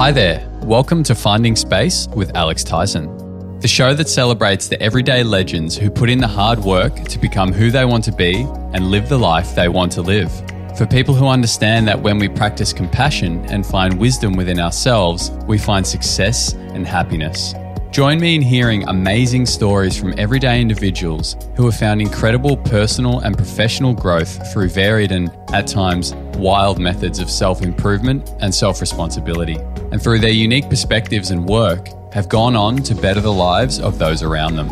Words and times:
Hi 0.00 0.10
there. 0.10 0.48
Welcome 0.62 1.02
to 1.02 1.14
Finding 1.14 1.54
Space 1.54 2.08
with 2.16 2.34
Alex 2.34 2.64
Tyson, 2.64 3.58
the 3.60 3.68
show 3.68 3.92
that 3.92 4.08
celebrates 4.08 4.66
the 4.66 4.80
everyday 4.82 5.22
legends 5.22 5.76
who 5.76 5.90
put 5.90 6.08
in 6.08 6.18
the 6.18 6.26
hard 6.26 6.58
work 6.58 7.04
to 7.04 7.18
become 7.18 7.52
who 7.52 7.70
they 7.70 7.84
want 7.84 8.04
to 8.04 8.12
be 8.12 8.46
and 8.72 8.90
live 8.90 9.10
the 9.10 9.18
life 9.18 9.54
they 9.54 9.68
want 9.68 9.92
to 9.92 10.00
live. 10.00 10.32
For 10.78 10.86
people 10.86 11.12
who 11.12 11.26
understand 11.26 11.86
that 11.88 12.00
when 12.00 12.18
we 12.18 12.30
practice 12.30 12.72
compassion 12.72 13.44
and 13.50 13.66
find 13.66 14.00
wisdom 14.00 14.32
within 14.32 14.58
ourselves, 14.58 15.32
we 15.46 15.58
find 15.58 15.86
success 15.86 16.54
and 16.54 16.86
happiness. 16.86 17.52
Join 17.90 18.20
me 18.20 18.36
in 18.36 18.40
hearing 18.40 18.88
amazing 18.88 19.44
stories 19.44 19.98
from 19.98 20.14
everyday 20.16 20.62
individuals 20.62 21.36
who 21.56 21.66
have 21.66 21.76
found 21.76 22.00
incredible 22.00 22.56
personal 22.56 23.18
and 23.18 23.36
professional 23.36 23.92
growth 23.92 24.50
through 24.50 24.68
varied 24.70 25.12
and, 25.12 25.30
at 25.52 25.66
times, 25.66 26.14
wild 26.36 26.78
methods 26.78 27.18
of 27.18 27.28
self 27.28 27.62
improvement 27.62 28.30
and 28.40 28.54
self 28.54 28.80
responsibility, 28.80 29.58
and 29.90 30.02
through 30.02 30.20
their 30.20 30.30
unique 30.30 30.68
perspectives 30.68 31.30
and 31.30 31.46
work, 31.46 31.88
have 32.12 32.28
gone 32.28 32.56
on 32.56 32.76
to 32.76 32.94
better 32.94 33.20
the 33.20 33.32
lives 33.32 33.78
of 33.80 33.98
those 33.98 34.22
around 34.22 34.56
them. 34.56 34.70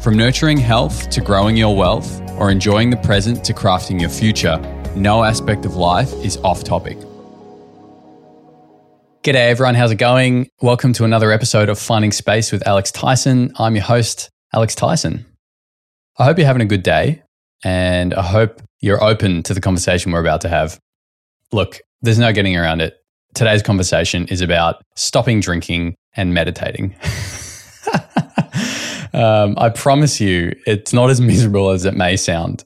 From 0.00 0.16
nurturing 0.16 0.58
health 0.58 1.10
to 1.10 1.20
growing 1.20 1.56
your 1.56 1.76
wealth, 1.76 2.20
or 2.38 2.50
enjoying 2.50 2.90
the 2.90 2.96
present 2.96 3.44
to 3.44 3.52
crafting 3.52 4.00
your 4.00 4.10
future, 4.10 4.58
no 4.96 5.24
aspect 5.24 5.66
of 5.66 5.76
life 5.76 6.12
is 6.24 6.38
off 6.38 6.64
topic. 6.64 6.96
G'day, 9.22 9.50
everyone. 9.50 9.74
How's 9.74 9.90
it 9.90 9.96
going? 9.96 10.48
Welcome 10.62 10.94
to 10.94 11.04
another 11.04 11.30
episode 11.30 11.68
of 11.68 11.78
Finding 11.78 12.10
Space 12.10 12.50
with 12.50 12.66
Alex 12.66 12.90
Tyson. 12.90 13.52
I'm 13.58 13.74
your 13.74 13.84
host, 13.84 14.30
Alex 14.54 14.74
Tyson. 14.74 15.26
I 16.18 16.24
hope 16.24 16.38
you're 16.38 16.46
having 16.46 16.62
a 16.62 16.66
good 16.66 16.82
day 16.82 17.22
and 17.62 18.14
I 18.14 18.22
hope 18.22 18.62
you're 18.80 19.04
open 19.04 19.42
to 19.42 19.52
the 19.52 19.60
conversation 19.60 20.12
we're 20.12 20.20
about 20.20 20.40
to 20.42 20.48
have. 20.48 20.80
Look, 21.52 21.80
there's 22.00 22.18
no 22.18 22.32
getting 22.32 22.56
around 22.56 22.80
it. 22.80 22.96
Today's 23.34 23.62
conversation 23.62 24.26
is 24.26 24.40
about 24.40 24.82
stopping 24.96 25.40
drinking 25.40 25.94
and 26.16 26.34
meditating. 26.34 26.94
um, 29.14 29.54
I 29.56 29.70
promise 29.74 30.20
you, 30.20 30.54
it's 30.66 30.92
not 30.92 31.10
as 31.10 31.20
miserable 31.20 31.70
as 31.70 31.84
it 31.84 31.94
may 31.94 32.16
sound. 32.16 32.64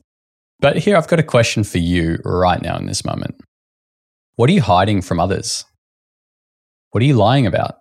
But 0.60 0.78
here, 0.78 0.96
I've 0.96 1.08
got 1.08 1.20
a 1.20 1.24
question 1.24 1.64
for 1.64 1.78
you 1.78 2.18
right 2.24 2.62
now 2.62 2.76
in 2.78 2.86
this 2.86 3.04
moment. 3.04 3.36
What 4.36 4.48
are 4.48 4.54
you 4.54 4.62
hiding 4.62 5.02
from 5.02 5.20
others? 5.20 5.64
What 6.90 7.02
are 7.02 7.06
you 7.06 7.14
lying 7.14 7.46
about? 7.46 7.76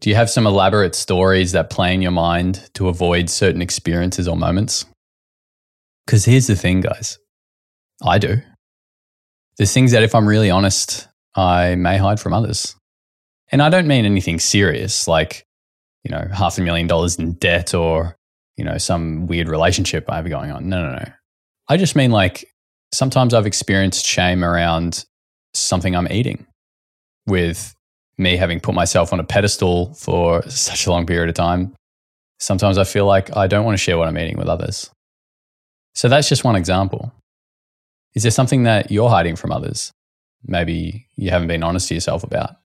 Do 0.00 0.10
you 0.10 0.16
have 0.16 0.28
some 0.28 0.46
elaborate 0.46 0.94
stories 0.94 1.52
that 1.52 1.70
play 1.70 1.94
in 1.94 2.02
your 2.02 2.10
mind 2.10 2.68
to 2.74 2.88
avoid 2.88 3.30
certain 3.30 3.62
experiences 3.62 4.28
or 4.28 4.36
moments? 4.36 4.84
Because 6.04 6.26
here's 6.26 6.46
the 6.46 6.56
thing, 6.56 6.82
guys 6.82 7.18
I 8.04 8.18
do. 8.18 8.42
There's 9.56 9.72
things 9.72 9.92
that, 9.92 10.02
if 10.02 10.14
I'm 10.14 10.26
really 10.26 10.50
honest, 10.50 11.08
I 11.34 11.74
may 11.74 11.96
hide 11.96 12.20
from 12.20 12.32
others. 12.32 12.76
And 13.50 13.62
I 13.62 13.68
don't 13.68 13.86
mean 13.86 14.04
anything 14.04 14.38
serious, 14.38 15.06
like, 15.06 15.44
you 16.02 16.10
know, 16.10 16.28
half 16.32 16.58
a 16.58 16.60
million 16.60 16.86
dollars 16.86 17.18
in 17.18 17.34
debt 17.34 17.74
or, 17.74 18.16
you 18.56 18.64
know, 18.64 18.78
some 18.78 19.26
weird 19.26 19.48
relationship 19.48 20.10
I 20.10 20.16
have 20.16 20.28
going 20.28 20.50
on. 20.50 20.68
No, 20.68 20.82
no, 20.82 20.96
no. 20.96 21.04
I 21.68 21.76
just 21.76 21.96
mean 21.96 22.10
like 22.10 22.46
sometimes 22.92 23.34
I've 23.34 23.46
experienced 23.46 24.06
shame 24.06 24.44
around 24.44 25.04
something 25.54 25.94
I'm 25.94 26.10
eating 26.10 26.46
with 27.26 27.74
me 28.18 28.36
having 28.36 28.60
put 28.60 28.74
myself 28.74 29.12
on 29.12 29.20
a 29.20 29.24
pedestal 29.24 29.94
for 29.94 30.42
such 30.48 30.86
a 30.86 30.90
long 30.90 31.06
period 31.06 31.28
of 31.28 31.34
time, 31.34 31.74
sometimes 32.38 32.78
I 32.78 32.84
feel 32.84 33.06
like 33.06 33.36
I 33.36 33.46
don't 33.46 33.64
want 33.64 33.74
to 33.74 33.82
share 33.82 33.98
what 33.98 34.08
I'm 34.08 34.18
eating 34.18 34.38
with 34.38 34.48
others. 34.48 34.90
So 35.94 36.08
that's 36.08 36.28
just 36.28 36.44
one 36.44 36.56
example. 36.56 37.12
Is 38.14 38.22
there 38.22 38.32
something 38.32 38.64
that 38.64 38.90
you're 38.90 39.10
hiding 39.10 39.36
from 39.36 39.52
others? 39.52 39.92
Maybe 40.46 41.08
you 41.16 41.30
haven't 41.30 41.48
been 41.48 41.62
honest 41.62 41.88
to 41.88 41.94
yourself 41.94 42.22
about. 42.22 42.56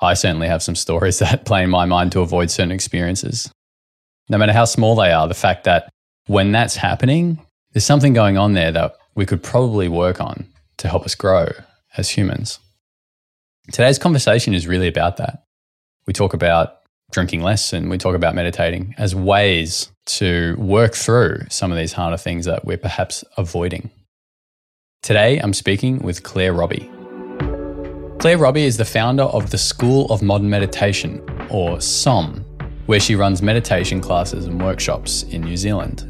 I 0.00 0.14
certainly 0.14 0.48
have 0.48 0.62
some 0.62 0.74
stories 0.74 1.18
that 1.20 1.44
play 1.44 1.62
in 1.62 1.70
my 1.70 1.84
mind 1.84 2.12
to 2.12 2.20
avoid 2.20 2.50
certain 2.50 2.72
experiences. 2.72 3.50
No 4.28 4.38
matter 4.38 4.52
how 4.52 4.64
small 4.64 4.94
they 4.94 5.12
are, 5.12 5.28
the 5.28 5.34
fact 5.34 5.64
that 5.64 5.90
when 6.26 6.52
that's 6.52 6.76
happening, 6.76 7.44
there's 7.72 7.84
something 7.84 8.12
going 8.12 8.38
on 8.38 8.54
there 8.54 8.72
that 8.72 8.96
we 9.14 9.26
could 9.26 9.42
probably 9.42 9.88
work 9.88 10.20
on 10.20 10.46
to 10.78 10.88
help 10.88 11.04
us 11.04 11.14
grow 11.14 11.48
as 11.96 12.10
humans. 12.10 12.58
Today's 13.72 13.98
conversation 13.98 14.54
is 14.54 14.66
really 14.66 14.88
about 14.88 15.16
that. 15.18 15.44
We 16.06 16.12
talk 16.12 16.32
about 16.32 16.78
drinking 17.10 17.42
less 17.42 17.72
and 17.72 17.90
we 17.90 17.98
talk 17.98 18.14
about 18.14 18.34
meditating 18.34 18.94
as 18.98 19.14
ways 19.14 19.90
to 20.06 20.56
work 20.58 20.94
through 20.94 21.40
some 21.50 21.70
of 21.70 21.78
these 21.78 21.92
harder 21.92 22.16
things 22.16 22.46
that 22.46 22.64
we're 22.64 22.78
perhaps 22.78 23.24
avoiding. 23.36 23.90
Today, 25.02 25.38
I'm 25.38 25.54
speaking 25.54 25.98
with 25.98 26.22
Claire 26.22 26.52
Robbie. 26.52 26.90
Claire 28.18 28.38
Robbie 28.38 28.64
is 28.64 28.76
the 28.76 28.84
founder 28.84 29.24
of 29.24 29.50
the 29.50 29.58
School 29.58 30.06
of 30.12 30.22
Modern 30.22 30.50
Meditation, 30.50 31.24
or 31.50 31.80
SOM, 31.80 32.44
where 32.86 33.00
she 33.00 33.14
runs 33.14 33.42
meditation 33.42 34.00
classes 34.00 34.46
and 34.46 34.62
workshops 34.62 35.22
in 35.24 35.40
New 35.42 35.56
Zealand. 35.56 36.06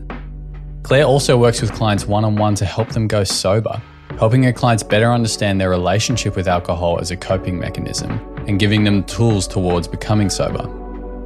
Claire 0.83 1.05
also 1.05 1.39
works 1.39 1.61
with 1.61 1.73
clients 1.73 2.07
one 2.07 2.25
on 2.25 2.37
one 2.37 2.55
to 2.57 2.65
help 2.65 2.89
them 2.91 3.07
go 3.07 3.25
sober 3.25 3.81
helping 4.21 4.43
her 4.43 4.53
clients 4.53 4.83
better 4.83 5.11
understand 5.11 5.59
their 5.59 5.71
relationship 5.71 6.37
with 6.37 6.47
alcohol 6.47 6.99
as 7.01 7.11
a 7.11 7.17
coping 7.17 7.59
mechanism 7.59 8.11
and 8.47 8.59
giving 8.59 8.85
them 8.85 9.03
tools 9.05 9.49
towards 9.49 9.89
becoming 9.89 10.29
sober. 10.29 10.65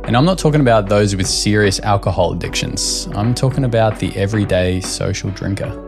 And 0.04 0.16
I'm 0.16 0.24
not 0.24 0.38
talking 0.38 0.60
about 0.60 0.88
those 0.88 1.16
with 1.16 1.26
serious 1.26 1.80
alcohol 1.80 2.32
addictions, 2.32 3.08
I'm 3.14 3.34
talking 3.34 3.64
about 3.64 3.98
the 3.98 4.14
everyday 4.16 4.80
social 4.80 5.30
drinker. 5.30 5.83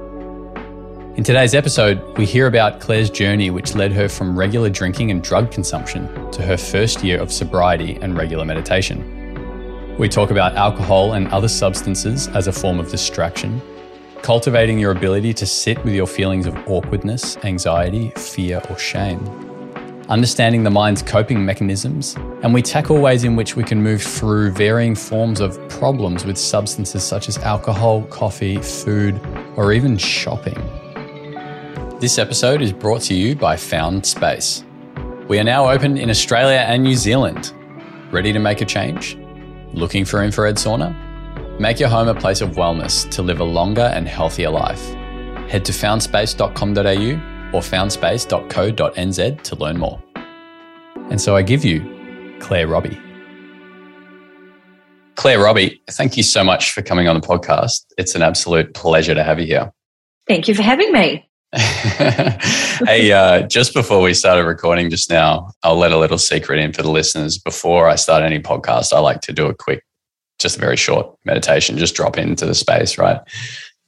In 1.16 1.24
today's 1.24 1.54
episode, 1.54 2.18
we 2.18 2.26
hear 2.26 2.46
about 2.46 2.78
Claire's 2.78 3.08
journey, 3.08 3.48
which 3.48 3.74
led 3.74 3.90
her 3.90 4.06
from 4.06 4.38
regular 4.38 4.68
drinking 4.68 5.10
and 5.10 5.22
drug 5.22 5.50
consumption 5.50 6.30
to 6.30 6.42
her 6.42 6.58
first 6.58 7.02
year 7.02 7.18
of 7.18 7.32
sobriety 7.32 7.96
and 8.02 8.18
regular 8.18 8.44
meditation. 8.44 9.96
We 9.96 10.10
talk 10.10 10.30
about 10.30 10.56
alcohol 10.56 11.14
and 11.14 11.26
other 11.28 11.48
substances 11.48 12.28
as 12.28 12.48
a 12.48 12.52
form 12.52 12.78
of 12.78 12.90
distraction, 12.90 13.62
cultivating 14.20 14.78
your 14.78 14.92
ability 14.92 15.32
to 15.32 15.46
sit 15.46 15.82
with 15.84 15.94
your 15.94 16.06
feelings 16.06 16.44
of 16.44 16.54
awkwardness, 16.68 17.38
anxiety, 17.38 18.10
fear, 18.16 18.60
or 18.68 18.78
shame. 18.78 19.24
Understanding 20.10 20.64
the 20.64 20.70
mind's 20.70 21.00
coping 21.00 21.46
mechanisms, 21.46 22.14
and 22.42 22.52
we 22.52 22.60
tackle 22.60 23.00
ways 23.00 23.24
in 23.24 23.36
which 23.36 23.56
we 23.56 23.64
can 23.64 23.82
move 23.82 24.02
through 24.02 24.50
varying 24.50 24.94
forms 24.94 25.40
of 25.40 25.66
problems 25.70 26.26
with 26.26 26.36
substances 26.36 27.02
such 27.02 27.26
as 27.26 27.38
alcohol, 27.38 28.02
coffee, 28.02 28.60
food, 28.60 29.18
or 29.56 29.72
even 29.72 29.96
shopping. 29.96 30.62
This 31.98 32.18
episode 32.18 32.60
is 32.60 32.74
brought 32.74 33.00
to 33.02 33.14
you 33.14 33.34
by 33.34 33.56
Found 33.56 34.04
Space. 34.04 34.62
We 35.28 35.38
are 35.38 35.44
now 35.44 35.70
open 35.70 35.96
in 35.96 36.10
Australia 36.10 36.58
and 36.58 36.82
New 36.82 36.94
Zealand. 36.94 37.54
Ready 38.12 38.34
to 38.34 38.38
make 38.38 38.60
a 38.60 38.66
change? 38.66 39.16
Looking 39.72 40.04
for 40.04 40.22
infrared 40.22 40.56
sauna? 40.56 40.94
Make 41.58 41.80
your 41.80 41.88
home 41.88 42.08
a 42.08 42.14
place 42.14 42.42
of 42.42 42.50
wellness 42.50 43.10
to 43.12 43.22
live 43.22 43.40
a 43.40 43.44
longer 43.44 43.90
and 43.94 44.06
healthier 44.06 44.50
life. 44.50 44.92
Head 45.48 45.64
to 45.64 45.72
foundspace.com.au 45.72 47.56
or 47.56 47.62
foundspace.co.nz 47.62 49.42
to 49.42 49.56
learn 49.56 49.78
more. 49.78 50.02
And 51.10 51.18
so 51.18 51.34
I 51.34 51.40
give 51.40 51.64
you 51.64 52.36
Claire 52.40 52.68
Robbie. 52.68 53.00
Claire 55.14 55.40
Robbie, 55.40 55.80
thank 55.92 56.18
you 56.18 56.22
so 56.22 56.44
much 56.44 56.72
for 56.72 56.82
coming 56.82 57.08
on 57.08 57.18
the 57.18 57.26
podcast. 57.26 57.86
It's 57.96 58.14
an 58.14 58.20
absolute 58.20 58.74
pleasure 58.74 59.14
to 59.14 59.24
have 59.24 59.40
you 59.40 59.46
here. 59.46 59.72
Thank 60.26 60.46
you 60.46 60.54
for 60.54 60.62
having 60.62 60.92
me. 60.92 61.25
hey, 62.86 63.12
uh, 63.12 63.42
just 63.46 63.72
before 63.72 64.02
we 64.02 64.12
started 64.12 64.44
recording 64.44 64.90
just 64.90 65.08
now, 65.08 65.50
I'll 65.62 65.76
let 65.76 65.92
a 65.92 65.98
little 65.98 66.18
secret 66.18 66.58
in 66.58 66.72
for 66.74 66.82
the 66.82 66.90
listeners. 66.90 67.38
Before 67.38 67.88
I 67.88 67.94
start 67.94 68.22
any 68.22 68.40
podcast, 68.40 68.92
I 68.92 68.98
like 68.98 69.22
to 69.22 69.32
do 69.32 69.46
a 69.46 69.54
quick 69.54 69.82
just 70.38 70.58
a 70.58 70.60
very 70.60 70.76
short 70.76 71.16
meditation, 71.24 71.78
just 71.78 71.94
drop 71.94 72.18
into 72.18 72.44
the 72.44 72.54
space, 72.54 72.98
right? 72.98 73.20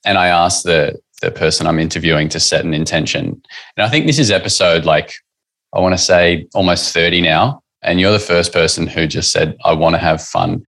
And 0.06 0.16
I 0.16 0.28
ask 0.28 0.62
the 0.62 0.98
the 1.20 1.30
person 1.30 1.66
I'm 1.66 1.80
interviewing 1.80 2.28
to 2.30 2.40
set 2.40 2.64
an 2.64 2.72
intention. 2.72 3.42
And 3.76 3.84
I 3.84 3.88
think 3.88 4.06
this 4.06 4.20
is 4.20 4.30
episode 4.30 4.84
like 4.84 5.12
I 5.74 5.80
want 5.80 5.92
to 5.92 6.02
say 6.02 6.46
almost 6.54 6.94
30 6.94 7.20
now. 7.20 7.60
And 7.82 8.00
you're 8.00 8.12
the 8.12 8.18
first 8.18 8.52
person 8.52 8.86
who 8.86 9.06
just 9.06 9.30
said, 9.30 9.56
I 9.64 9.72
want 9.72 9.94
to 9.94 10.00
have 10.00 10.22
fun. 10.22 10.64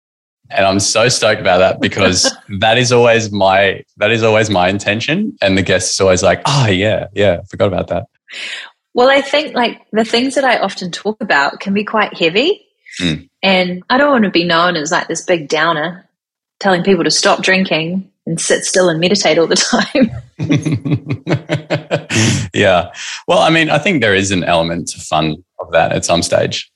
And 0.50 0.66
I'm 0.66 0.80
so 0.80 1.08
stoked 1.08 1.40
about 1.40 1.58
that 1.58 1.80
because 1.80 2.30
that 2.60 2.78
is 2.78 2.92
always 2.92 3.30
my 3.30 3.84
that 3.96 4.10
is 4.10 4.22
always 4.22 4.50
my 4.50 4.68
intention. 4.68 5.36
And 5.40 5.56
the 5.56 5.62
guest 5.62 5.94
is 5.94 6.00
always 6.00 6.22
like, 6.22 6.42
oh 6.46 6.66
yeah, 6.66 7.06
yeah, 7.14 7.42
forgot 7.48 7.68
about 7.68 7.88
that. 7.88 8.06
Well, 8.94 9.10
I 9.10 9.20
think 9.20 9.54
like 9.54 9.80
the 9.92 10.04
things 10.04 10.34
that 10.34 10.44
I 10.44 10.58
often 10.58 10.90
talk 10.90 11.20
about 11.20 11.60
can 11.60 11.74
be 11.74 11.84
quite 11.84 12.16
heavy. 12.16 12.66
Mm. 13.00 13.28
And 13.42 13.82
I 13.88 13.98
don't 13.98 14.10
want 14.10 14.24
to 14.24 14.30
be 14.30 14.44
known 14.44 14.76
as 14.76 14.90
like 14.90 15.08
this 15.08 15.24
big 15.24 15.48
downer 15.48 16.08
telling 16.58 16.82
people 16.82 17.04
to 17.04 17.10
stop 17.10 17.42
drinking 17.42 18.10
and 18.26 18.40
sit 18.40 18.64
still 18.64 18.88
and 18.88 19.00
meditate 19.00 19.38
all 19.38 19.46
the 19.46 19.56
time. 19.56 20.10
yeah. 22.54 22.92
Well, 23.26 23.38
I 23.38 23.50
mean, 23.50 23.70
I 23.70 23.78
think 23.78 24.00
there 24.00 24.14
is 24.14 24.30
an 24.30 24.44
element 24.44 24.94
of 24.94 25.02
fun 25.02 25.36
of 25.58 25.72
that 25.72 25.92
at 25.92 26.04
some 26.04 26.22
stage 26.22 26.70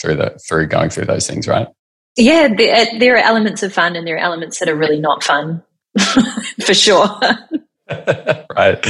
through 0.00 0.16
the 0.16 0.38
through 0.48 0.66
going 0.66 0.90
through 0.90 1.06
those 1.06 1.26
things, 1.26 1.46
right? 1.46 1.68
Yeah, 2.16 2.48
there, 2.54 2.74
uh, 2.74 2.98
there 2.98 3.14
are 3.16 3.22
elements 3.22 3.62
of 3.62 3.72
fun 3.72 3.96
and 3.96 4.06
there 4.06 4.16
are 4.16 4.18
elements 4.18 4.58
that 4.58 4.68
are 4.68 4.74
really 4.74 5.00
not 5.00 5.22
fun, 5.22 5.62
for 6.64 6.74
sure. 6.74 7.08
right. 8.56 8.84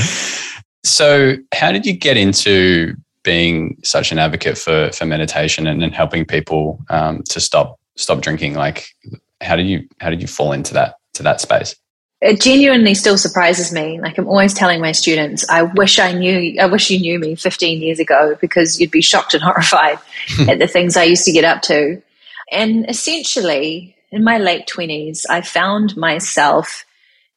So, 0.82 1.36
how 1.52 1.72
did 1.72 1.84
you 1.86 1.92
get 1.92 2.16
into 2.16 2.96
being 3.22 3.76
such 3.84 4.12
an 4.12 4.18
advocate 4.18 4.56
for 4.56 4.90
for 4.92 5.04
meditation 5.04 5.66
and, 5.66 5.82
and 5.82 5.94
helping 5.94 6.24
people 6.24 6.82
um, 6.88 7.22
to 7.24 7.40
stop 7.40 7.78
stop 7.96 8.20
drinking. 8.20 8.54
Like, 8.54 8.94
how 9.40 9.56
did 9.56 9.66
you 9.66 9.88
how 10.00 10.10
did 10.10 10.20
you 10.20 10.28
fall 10.28 10.52
into 10.52 10.74
that 10.74 10.96
to 11.14 11.22
that 11.22 11.40
space? 11.40 11.76
It 12.22 12.40
genuinely 12.42 12.94
still 12.94 13.16
surprises 13.16 13.72
me. 13.72 13.98
Like 13.98 14.18
I'm 14.18 14.28
always 14.28 14.52
telling 14.52 14.80
my 14.80 14.92
students, 14.92 15.48
I 15.48 15.62
wish 15.62 15.98
I 15.98 16.12
knew, 16.12 16.60
I 16.60 16.66
wish 16.66 16.90
you 16.90 16.98
knew 16.98 17.18
me 17.18 17.34
15 17.34 17.80
years 17.80 17.98
ago 17.98 18.36
because 18.42 18.78
you'd 18.78 18.90
be 18.90 19.00
shocked 19.00 19.32
and 19.32 19.42
horrified 19.46 19.98
at 20.46 20.58
the 20.58 20.66
things 20.66 20.98
I 20.98 21.04
used 21.04 21.24
to 21.24 21.32
get 21.32 21.44
up 21.44 21.62
to. 21.62 22.02
And 22.50 22.88
essentially, 22.88 23.96
in 24.10 24.24
my 24.24 24.38
late 24.38 24.66
20s, 24.66 25.24
I 25.28 25.40
found 25.40 25.96
myself 25.96 26.84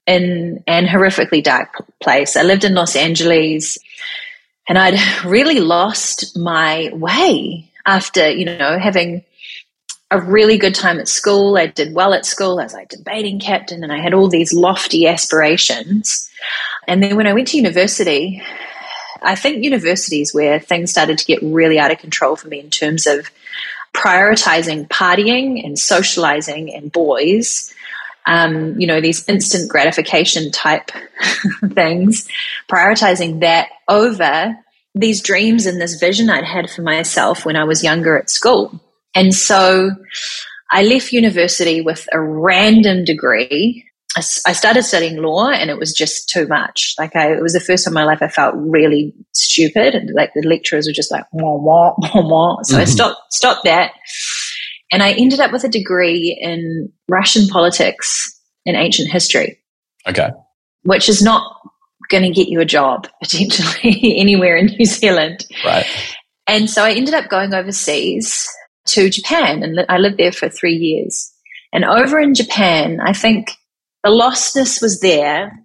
in 0.06 0.64
an 0.68 0.86
horrifically 0.86 1.44
dark 1.44 1.86
place. 2.02 2.36
I 2.36 2.44
lived 2.44 2.64
in 2.64 2.74
Los 2.74 2.96
Angeles 2.96 3.78
and 4.68 4.78
I'd 4.78 5.00
really 5.26 5.60
lost 5.60 6.38
my 6.38 6.90
way 6.94 7.70
after, 7.86 8.30
you 8.30 8.46
know, 8.46 8.80
having 8.80 9.24
a 10.12 10.22
really 10.22 10.58
good 10.58 10.76
time 10.76 11.00
at 11.00 11.08
school. 11.08 11.58
I 11.58 11.68
did 11.68 11.94
well 11.94 12.14
at 12.14 12.26
school 12.26 12.60
as 12.60 12.74
a 12.74 12.86
debating 12.86 13.40
captain 13.40 13.84
and 13.84 13.92
I 13.92 14.00
had 14.00 14.14
all 14.14 14.30
these 14.30 14.54
lofty 14.54 15.08
aspirations. 15.08 16.30
And 16.88 17.02
then 17.02 17.16
when 17.16 17.28
I 17.28 17.34
went 17.34 17.48
to 17.50 17.58
university, 17.58 18.42
I 19.22 19.36
think 19.36 19.64
universities 19.64 20.34
where 20.34 20.60
things 20.60 20.92
started 20.92 21.18
to 21.18 21.26
get 21.26 21.40
really 21.42 21.80
out 21.80 21.92
of 21.92 22.00
control 22.00 22.36
for 22.36 22.48
me 22.48 22.60
in 22.60 22.70
terms 22.70 23.08
of 23.08 23.30
prioritizing 23.94 24.88
partying 24.88 25.64
and 25.64 25.78
socializing 25.78 26.74
and 26.74 26.92
boys 26.92 27.74
um, 28.26 28.80
you 28.80 28.88
know, 28.88 29.02
these 29.02 29.28
instant 29.28 29.70
gratification 29.70 30.52
type 30.52 30.92
things, 31.74 32.28
prioritizing 32.70 33.42
that 33.42 33.70
over 33.88 34.58
these 34.96 35.22
dreams 35.22 35.66
and 35.66 35.82
this 35.82 35.96
vision 35.96 36.30
I'd 36.30 36.44
had 36.44 36.70
for 36.70 36.84
myself 36.84 37.46
when 37.46 37.56
I 37.56 37.64
was 37.64 37.84
younger 37.84 38.18
at 38.18 38.30
school. 38.30 38.80
And 39.16 39.34
so 39.34 39.92
I 40.72 40.84
left 40.84 41.12
university 41.12 41.82
with 41.82 42.08
a 42.14 42.20
random 42.20 43.04
degree. 43.04 43.86
I, 44.16 44.22
started 44.54 44.84
studying 44.84 45.18
law 45.18 45.50
and 45.50 45.70
it 45.70 45.78
was 45.78 45.92
just 45.92 46.30
too 46.30 46.48
much. 46.48 46.94
Like 47.00 47.16
I, 47.16 47.34
it 47.34 47.42
was 47.42 47.54
the 47.54 47.60
first 47.60 47.86
time 47.86 47.94
in 47.94 47.96
my 47.96 48.04
life 48.04 48.22
I 48.22 48.28
felt 48.28 48.54
really 48.56 49.14
stupid 49.32 49.96
and 49.96 50.10
like 50.14 50.32
the 50.36 50.48
lecturers 50.48 50.86
were 50.88 50.94
just 50.94 51.12
like, 51.12 51.26
wah, 51.32 51.56
wah, 51.56 51.96
wah, 51.98 52.22
wah. 52.22 52.62
So 52.64 52.74
mm-hmm. 52.74 52.82
I 52.82 52.86
stopped, 52.86 53.20
stopped 53.32 53.64
that 53.64 53.92
and 54.92 55.02
I 55.02 55.14
ended 55.14 55.40
up 55.40 55.52
with 55.52 55.64
a 55.64 55.70
degree 55.70 56.38
in 56.40 56.92
Russian 57.10 57.48
politics 57.48 58.40
and 58.66 58.78
ancient 58.78 59.12
history. 59.12 59.60
Okay. 60.08 60.30
Which 60.84 61.10
is 61.10 61.24
not 61.24 61.44
going 62.10 62.24
to 62.24 62.30
get 62.30 62.50
you 62.50 62.60
a 62.60 62.66
job 62.66 63.08
potentially 63.22 64.16
anywhere 64.18 64.56
in 64.56 64.68
New 64.68 64.86
Zealand. 64.86 65.46
Right. 65.66 65.86
And 66.46 66.70
so 66.70 66.84
I 66.84 66.92
ended 66.92 67.16
up 67.16 67.30
going 67.30 67.54
overseas 67.54 68.48
to 68.88 69.10
Japan 69.10 69.64
and 69.64 69.84
I 69.90 69.98
lived 69.98 70.18
there 70.18 70.32
for 70.32 70.50
three 70.50 70.76
years. 70.76 71.32
And 71.72 71.84
over 71.84 72.20
in 72.20 72.36
Japan, 72.36 73.00
I 73.02 73.14
think 73.14 73.58
the 74.04 74.10
lostness 74.10 74.82
was 74.82 75.00
there. 75.00 75.60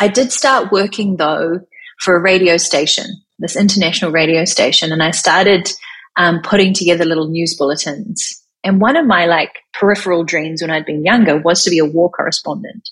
I 0.00 0.08
did 0.08 0.32
start 0.32 0.72
working 0.72 1.16
though 1.16 1.60
for 2.00 2.16
a 2.16 2.22
radio 2.22 2.56
station, 2.56 3.06
this 3.38 3.56
international 3.56 4.10
radio 4.10 4.44
station, 4.44 4.92
and 4.92 5.02
I 5.02 5.12
started 5.12 5.70
um, 6.16 6.40
putting 6.42 6.74
together 6.74 7.04
little 7.04 7.28
news 7.28 7.56
bulletins 7.56 8.44
and 8.64 8.80
one 8.80 8.96
of 8.96 9.06
my 9.06 9.26
like 9.26 9.58
peripheral 9.74 10.24
dreams 10.24 10.62
when 10.62 10.70
I'd 10.70 10.86
been 10.86 11.04
younger 11.04 11.38
was 11.38 11.62
to 11.62 11.70
be 11.70 11.78
a 11.78 11.84
war 11.84 12.10
correspondent. 12.10 12.88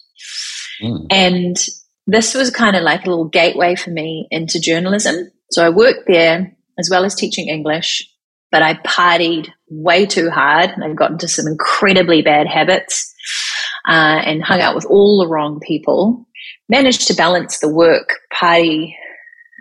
Mm. 0.82 1.06
And 1.10 1.56
this 2.06 2.34
was 2.34 2.50
kind 2.50 2.76
of 2.76 2.82
like 2.82 3.06
a 3.06 3.08
little 3.08 3.28
gateway 3.28 3.74
for 3.74 3.90
me 3.90 4.28
into 4.30 4.60
journalism. 4.60 5.30
So 5.50 5.64
I 5.64 5.70
worked 5.70 6.06
there 6.06 6.54
as 6.78 6.88
well 6.90 7.04
as 7.04 7.14
teaching 7.14 7.48
English, 7.48 8.06
but 8.50 8.62
I 8.62 8.74
partied 8.74 9.48
way 9.70 10.04
too 10.04 10.28
hard 10.28 10.70
and 10.70 10.84
I 10.84 10.92
got 10.92 11.10
into 11.10 11.26
some 11.26 11.46
incredibly 11.46 12.20
bad 12.20 12.46
habits 12.46 13.14
uh, 13.88 14.22
and 14.24 14.42
hung 14.42 14.60
out 14.60 14.74
with 14.74 14.84
all 14.86 15.18
the 15.18 15.28
wrong 15.28 15.60
people. 15.60 16.26
Managed 16.68 17.06
to 17.08 17.14
balance 17.14 17.58
the 17.58 17.68
work 17.68 18.14
party 18.32 18.96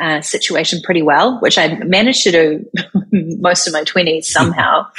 uh, 0.02 0.22
situation 0.22 0.82
pretty 0.84 1.02
well, 1.02 1.40
which 1.42 1.58
I 1.58 1.76
managed 1.84 2.24
to 2.24 2.32
do 2.32 2.66
most 3.12 3.68
of 3.68 3.74
my 3.74 3.84
20s 3.84 4.26
somehow. 4.26 4.88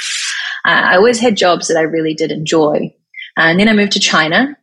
Uh, 0.65 0.93
I 0.93 0.95
always 0.95 1.19
had 1.19 1.35
jobs 1.35 1.67
that 1.67 1.75
I 1.75 1.81
really 1.81 2.13
did 2.13 2.31
enjoy. 2.31 2.95
Uh, 3.37 3.51
and 3.51 3.59
then 3.59 3.67
I 3.67 3.73
moved 3.73 3.91
to 3.91 3.99
China. 3.99 4.57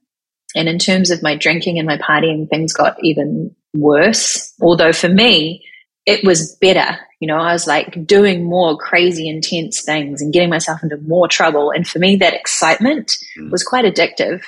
And 0.56 0.66
in 0.66 0.78
terms 0.78 1.10
of 1.10 1.22
my 1.22 1.36
drinking 1.36 1.78
and 1.78 1.86
my 1.86 1.98
partying, 1.98 2.48
things 2.48 2.72
got 2.72 2.96
even 3.04 3.54
worse. 3.74 4.50
Although 4.62 4.94
for 4.94 5.10
me, 5.10 5.62
it 6.10 6.24
was 6.24 6.56
better. 6.56 6.98
You 7.20 7.28
know, 7.28 7.36
I 7.36 7.52
was 7.52 7.66
like 7.66 8.04
doing 8.06 8.44
more 8.44 8.76
crazy, 8.76 9.28
intense 9.28 9.82
things 9.82 10.20
and 10.20 10.32
getting 10.32 10.50
myself 10.50 10.82
into 10.82 10.96
more 10.98 11.28
trouble. 11.28 11.70
And 11.70 11.86
for 11.86 12.00
me, 12.00 12.16
that 12.16 12.34
excitement 12.34 13.16
mm. 13.38 13.50
was 13.50 13.62
quite 13.62 13.84
addictive. 13.84 14.42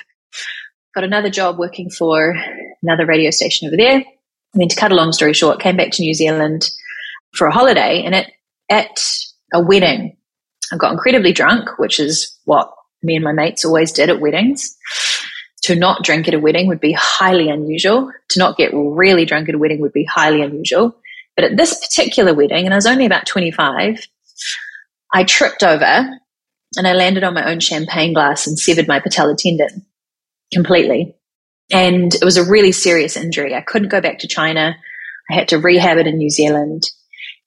Got 0.95 1.05
another 1.05 1.31
job 1.31 1.59
working 1.59 1.89
for 1.89 2.37
another 2.83 3.07
radio 3.07 3.31
station 3.31 3.69
over 3.69 3.77
there. 3.77 3.99
I 3.99 4.59
mean, 4.59 4.69
to 4.69 4.77
cut 4.77 4.93
a 4.93 4.97
long 4.97 5.13
story 5.13 5.35
short, 5.35 5.61
came 5.61 5.77
back 5.77 5.93
to 5.93 6.03
New 6.03 6.15
Zealand 6.15 6.69
for 7.35 7.47
a 7.47 7.53
holiday 7.53 8.03
and 8.05 8.15
at, 8.15 8.33
at 8.69 9.01
a 9.55 9.63
wedding, 9.63 10.17
I 10.73 10.77
got 10.77 10.93
incredibly 10.93 11.33
drunk, 11.33 11.79
which 11.79 12.01
is 12.01 12.37
what 12.45 12.73
me 13.03 13.15
and 13.15 13.25
my 13.25 13.33
mates 13.33 13.65
always 13.65 13.93
did 13.93 14.11
at 14.11 14.21
weddings. 14.21 14.77
To 15.65 15.77
not 15.77 16.03
drink 16.03 16.27
at 16.27 16.35
a 16.35 16.41
wedding 16.41 16.67
would 16.67 16.81
be 16.81 16.93
highly 16.93 17.49
unusual. 17.49 18.11
To 18.31 18.39
not 18.41 18.57
get 18.57 18.73
really 18.75 19.25
drunk 19.25 19.49
at 19.49 19.55
a 19.55 19.59
wedding 19.59 19.81
would 19.81 19.93
be 19.93 20.05
highly 20.05 20.43
unusual. 20.43 20.97
But 21.37 21.45
at 21.45 21.57
this 21.57 21.79
particular 21.79 22.35
wedding, 22.35 22.65
and 22.65 22.75
I 22.75 22.77
was 22.77 22.87
only 22.87 23.07
about 23.07 23.27
25, 23.27 24.07
I 25.13 25.25
tripped 25.25 25.63
over 25.63 26.09
and 26.77 26.87
I 26.87 26.93
landed 26.93 27.25
on 27.25 27.35
my 27.35 27.51
own 27.51 27.61
champagne 27.61 28.15
glass 28.15 28.47
and 28.47 28.59
severed 28.59 28.89
my 28.89 29.01
patella 29.01 29.37
tendon 29.37 29.87
completely. 30.53 31.15
And 31.71 32.15
it 32.15 32.25
was 32.25 32.37
a 32.37 32.45
really 32.45 32.73
serious 32.73 33.17
injury. 33.17 33.55
I 33.55 33.63
couldn't 33.63 33.89
go 33.89 34.01
back 34.01 34.19
to 34.21 34.29
China. 34.29 34.75
I 35.31 35.35
had 35.35 35.49
to 35.49 35.59
rehab 35.59 35.99
it 35.99 36.07
in 36.07 36.17
New 36.17 36.31
Zealand. 36.31 36.83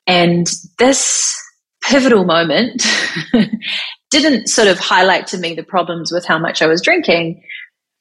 And 0.07 0.47
this 0.79 1.39
pivotal 1.83 2.25
moment 2.25 2.83
didn't 4.11 4.47
sort 4.47 4.67
of 4.67 4.79
highlight 4.79 5.27
to 5.27 5.37
me 5.37 5.53
the 5.53 5.63
problems 5.63 6.11
with 6.11 6.25
how 6.25 6.39
much 6.39 6.61
I 6.61 6.67
was 6.67 6.81
drinking, 6.81 7.43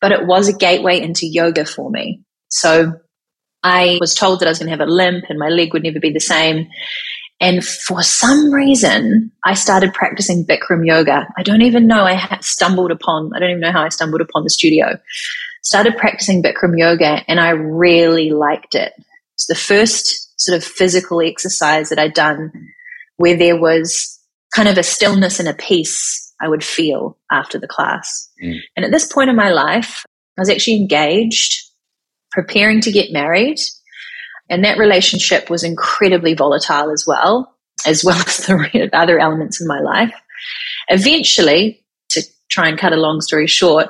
but 0.00 0.12
it 0.12 0.26
was 0.26 0.48
a 0.48 0.56
gateway 0.56 1.00
into 1.00 1.26
yoga 1.26 1.64
for 1.64 1.90
me. 1.90 2.22
So 2.48 2.92
I 3.64 3.98
was 4.00 4.14
told 4.14 4.40
that 4.40 4.46
I 4.46 4.50
was 4.50 4.58
going 4.58 4.70
to 4.70 4.76
have 4.76 4.86
a 4.86 4.90
limp 4.90 5.24
and 5.28 5.38
my 5.38 5.48
leg 5.48 5.72
would 5.72 5.82
never 5.82 5.98
be 5.98 6.12
the 6.12 6.20
same. 6.20 6.68
And 7.40 7.64
for 7.64 8.02
some 8.02 8.52
reason, 8.52 9.32
I 9.44 9.54
started 9.54 9.92
practicing 9.92 10.46
Bikram 10.46 10.86
yoga. 10.86 11.26
I 11.36 11.42
don't 11.42 11.62
even 11.62 11.86
know. 11.86 12.04
I 12.04 12.38
stumbled 12.40 12.90
upon, 12.90 13.32
I 13.34 13.40
don't 13.40 13.50
even 13.50 13.60
know 13.60 13.72
how 13.72 13.82
I 13.82 13.88
stumbled 13.88 14.20
upon 14.20 14.44
the 14.44 14.50
studio. 14.50 14.98
Started 15.62 15.96
practicing 15.96 16.42
Bikram 16.42 16.78
yoga 16.78 17.24
and 17.26 17.40
I 17.40 17.50
really 17.50 18.30
liked 18.30 18.74
it. 18.74 18.92
It's 19.32 19.46
the 19.46 19.54
first 19.54 20.40
sort 20.40 20.56
of 20.56 20.62
physical 20.62 21.20
exercise 21.20 21.88
that 21.88 21.98
I'd 21.98 22.14
done 22.14 22.52
where 23.16 23.36
there 23.36 23.60
was 23.60 24.20
kind 24.54 24.68
of 24.68 24.78
a 24.78 24.82
stillness 24.82 25.40
and 25.40 25.48
a 25.48 25.54
peace 25.54 26.32
I 26.40 26.48
would 26.48 26.64
feel 26.64 27.16
after 27.30 27.58
the 27.58 27.68
class. 27.68 28.30
Mm. 28.42 28.58
And 28.76 28.84
at 28.84 28.90
this 28.90 29.10
point 29.10 29.30
in 29.30 29.36
my 29.36 29.50
life, 29.50 30.04
I 30.36 30.40
was 30.40 30.50
actually 30.50 30.76
engaged, 30.76 31.62
preparing 32.34 32.80
to 32.82 32.92
get 32.92 33.12
married. 33.12 33.58
And 34.50 34.64
that 34.64 34.76
relationship 34.76 35.48
was 35.48 35.64
incredibly 35.64 36.34
volatile 36.34 36.90
as 36.90 37.04
well, 37.06 37.54
as 37.86 38.04
well 38.04 38.18
as 38.26 38.38
the 38.38 38.90
other 38.92 39.18
elements 39.18 39.60
in 39.60 39.66
my 39.66 39.80
life. 39.80 40.12
Eventually, 40.88 41.82
to 42.10 42.22
try 42.50 42.68
and 42.68 42.78
cut 42.78 42.92
a 42.92 42.96
long 42.96 43.20
story 43.20 43.46
short, 43.46 43.88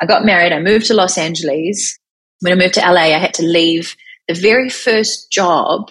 I 0.00 0.06
got 0.06 0.24
married. 0.24 0.52
I 0.52 0.60
moved 0.60 0.86
to 0.86 0.94
Los 0.94 1.16
Angeles. 1.16 1.98
When 2.40 2.52
I 2.52 2.56
moved 2.56 2.74
to 2.74 2.80
LA, 2.80 3.14
I 3.14 3.18
had 3.18 3.34
to 3.34 3.44
leave 3.44 3.94
the 4.26 4.34
very 4.34 4.68
first 4.68 5.30
job 5.30 5.90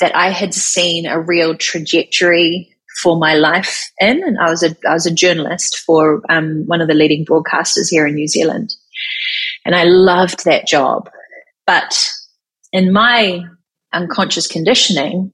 that 0.00 0.16
I 0.16 0.30
had 0.30 0.54
seen 0.54 1.06
a 1.06 1.20
real 1.20 1.54
trajectory 1.56 2.74
for 3.02 3.16
my 3.16 3.34
life 3.34 3.90
in, 4.00 4.22
and 4.24 4.38
I 4.38 4.50
was 4.50 4.62
a 4.62 4.76
I 4.88 4.94
was 4.94 5.06
a 5.06 5.14
journalist 5.14 5.78
for 5.78 6.22
um, 6.28 6.64
one 6.66 6.80
of 6.80 6.88
the 6.88 6.94
leading 6.94 7.24
broadcasters 7.24 7.88
here 7.88 8.06
in 8.06 8.14
New 8.14 8.28
Zealand, 8.28 8.74
and 9.64 9.74
I 9.74 9.84
loved 9.84 10.44
that 10.44 10.66
job. 10.66 11.10
But 11.66 12.10
in 12.72 12.92
my 12.92 13.44
unconscious 13.92 14.46
conditioning, 14.46 15.32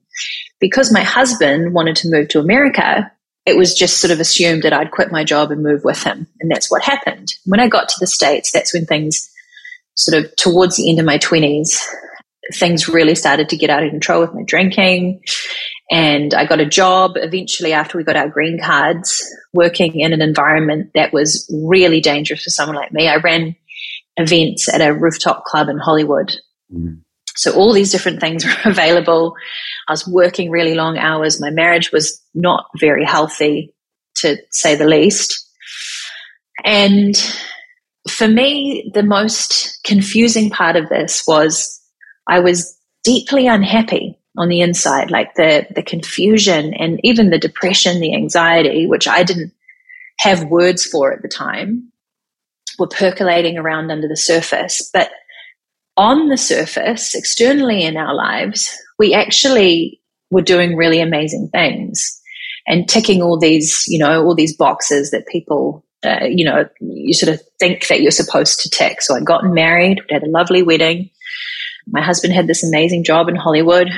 because 0.61 0.93
my 0.93 1.03
husband 1.03 1.73
wanted 1.73 1.97
to 1.97 2.11
move 2.11 2.29
to 2.29 2.41
America, 2.41 3.11
it 3.47 3.57
was 3.57 3.75
just 3.75 4.01
sort 4.01 4.11
of 4.11 4.21
assumed 4.21 4.63
that 4.63 4.73
I'd 4.73 4.91
quit 4.91 5.13
my 5.13 5.25
job 5.25 5.51
and 5.51 5.63
move 5.63 5.85
with 5.85 6.03
him, 6.03 6.27
and 6.41 6.51
that's 6.51 6.71
what 6.71 6.83
happened. 6.83 7.33
When 7.45 7.61
I 7.61 7.69
got 7.69 7.89
to 7.89 7.97
the 8.01 8.07
states, 8.07 8.51
that's 8.53 8.75
when 8.75 8.87
things 8.87 9.31
sort 9.95 10.23
of 10.23 10.35
towards 10.37 10.77
the 10.77 10.91
end 10.91 11.01
of 11.01 11.07
my 11.07 11.19
twenties 11.19 11.83
things 12.53 12.89
really 12.89 13.15
started 13.15 13.49
to 13.49 13.57
get 13.57 13.71
out 13.71 13.83
of 13.83 13.91
control 13.91 14.21
with 14.21 14.35
my 14.35 14.43
drinking. 14.43 15.23
And 15.91 16.35
I 16.35 16.45
got 16.45 16.61
a 16.61 16.67
job 16.67 17.13
eventually 17.17 17.73
after 17.73 17.97
we 17.97 18.05
got 18.05 18.17
our 18.17 18.29
green 18.29 18.59
cards, 18.61 19.25
working 19.53 19.99
in 19.99 20.13
an 20.13 20.23
environment 20.23 20.91
that 20.95 21.13
was 21.13 21.51
really 21.67 22.01
dangerous 22.01 22.45
for 22.45 22.51
someone 22.51 22.77
like 22.77 22.93
me. 22.93 23.09
I 23.09 23.17
ran 23.17 23.57
events 24.19 24.73
at 24.73 24.81
a 24.81 24.95
rooftop 24.95 25.45
club 25.45 25.69
in 25.69 25.79
Hollywood. 25.79 26.35
Mm-hmm. 26.73 26.97
So 27.37 27.55
all 27.55 27.73
these 27.73 27.93
different 27.93 28.21
things 28.21 28.45
were 28.65 28.71
available. 28.71 29.35
I 29.87 29.93
was 29.93 30.07
working 30.07 30.51
really 30.51 30.75
long 30.75 30.99
hours. 30.99 31.41
My 31.41 31.51
marriage 31.51 31.93
was 31.93 32.21
not 32.35 32.67
very 32.79 33.05
healthy, 33.05 33.75
to 34.17 34.37
say 34.51 34.75
the 34.75 34.87
least. 34.87 35.47
And 36.65 37.17
for 38.11 38.27
me, 38.27 38.91
the 38.93 39.03
most 39.03 39.79
confusing 39.85 40.51
part 40.51 40.77
of 40.77 40.89
this 40.89 41.25
was 41.27 41.81
I 42.27 42.41
was 42.41 42.77
deeply 43.05 43.47
unhappy 43.47 44.19
on 44.37 44.49
the 44.49 44.61
inside, 44.61 45.11
like 45.11 45.35
the, 45.35 45.67
the 45.75 45.83
confusion 45.83 46.75
and 46.75 47.01
even 47.03 47.31
the 47.31 47.39
depression, 47.39 48.01
the 48.01 48.15
anxiety, 48.15 48.87
which 48.87 49.09
I 49.09 49.23
didn't 49.23 49.53
have 50.21 50.45
words 50.45 50.85
for 50.85 51.13
at 51.13 51.23
the 51.23 51.29
time, 51.29 51.93
were 52.79 52.89
percolating 52.89 53.59
around 53.59 53.91
under 53.91 54.09
the 54.09 54.17
surface. 54.17 54.89
But 54.93 55.11
on 55.97 56.29
the 56.29 56.37
surface, 56.37 57.15
externally 57.15 57.83
in 57.85 57.97
our 57.97 58.15
lives, 58.15 58.75
we 58.99 59.15
actually 59.15 60.01
were 60.31 60.43
doing 60.43 60.77
really 60.77 61.01
amazing 61.01 61.49
things 61.53 62.21
and 62.67 62.89
ticking 62.89 63.23
all 63.23 63.39
these, 63.39 63.85
you 63.89 63.99
know, 63.99 64.23
all 64.25 64.35
these 64.35 64.57
boxes 64.57 65.11
that 65.11 65.27
people, 65.27 65.85
uh, 66.05 66.25
you 66.25 66.45
know, 66.45 66.69
you 66.81 67.15
sort 67.15 67.35
of 67.35 67.41
think 67.59 67.89
that 67.89 68.03
you're 68.03 68.11
supposed 68.11 68.61
to 68.61 68.71
tick. 68.71 69.01
So 69.01 69.17
I'd 69.17 69.25
gotten 69.25 69.55
married, 69.55 70.01
had 70.11 70.23
a 70.23 70.29
lovely 70.31 70.63
wedding. 70.63 71.11
My 71.87 72.03
husband 72.03 72.35
had 72.35 72.47
this 72.47 72.63
amazing 72.63 73.05
job 73.05 73.29
in 73.29 73.37
Hollywood. 73.37 73.91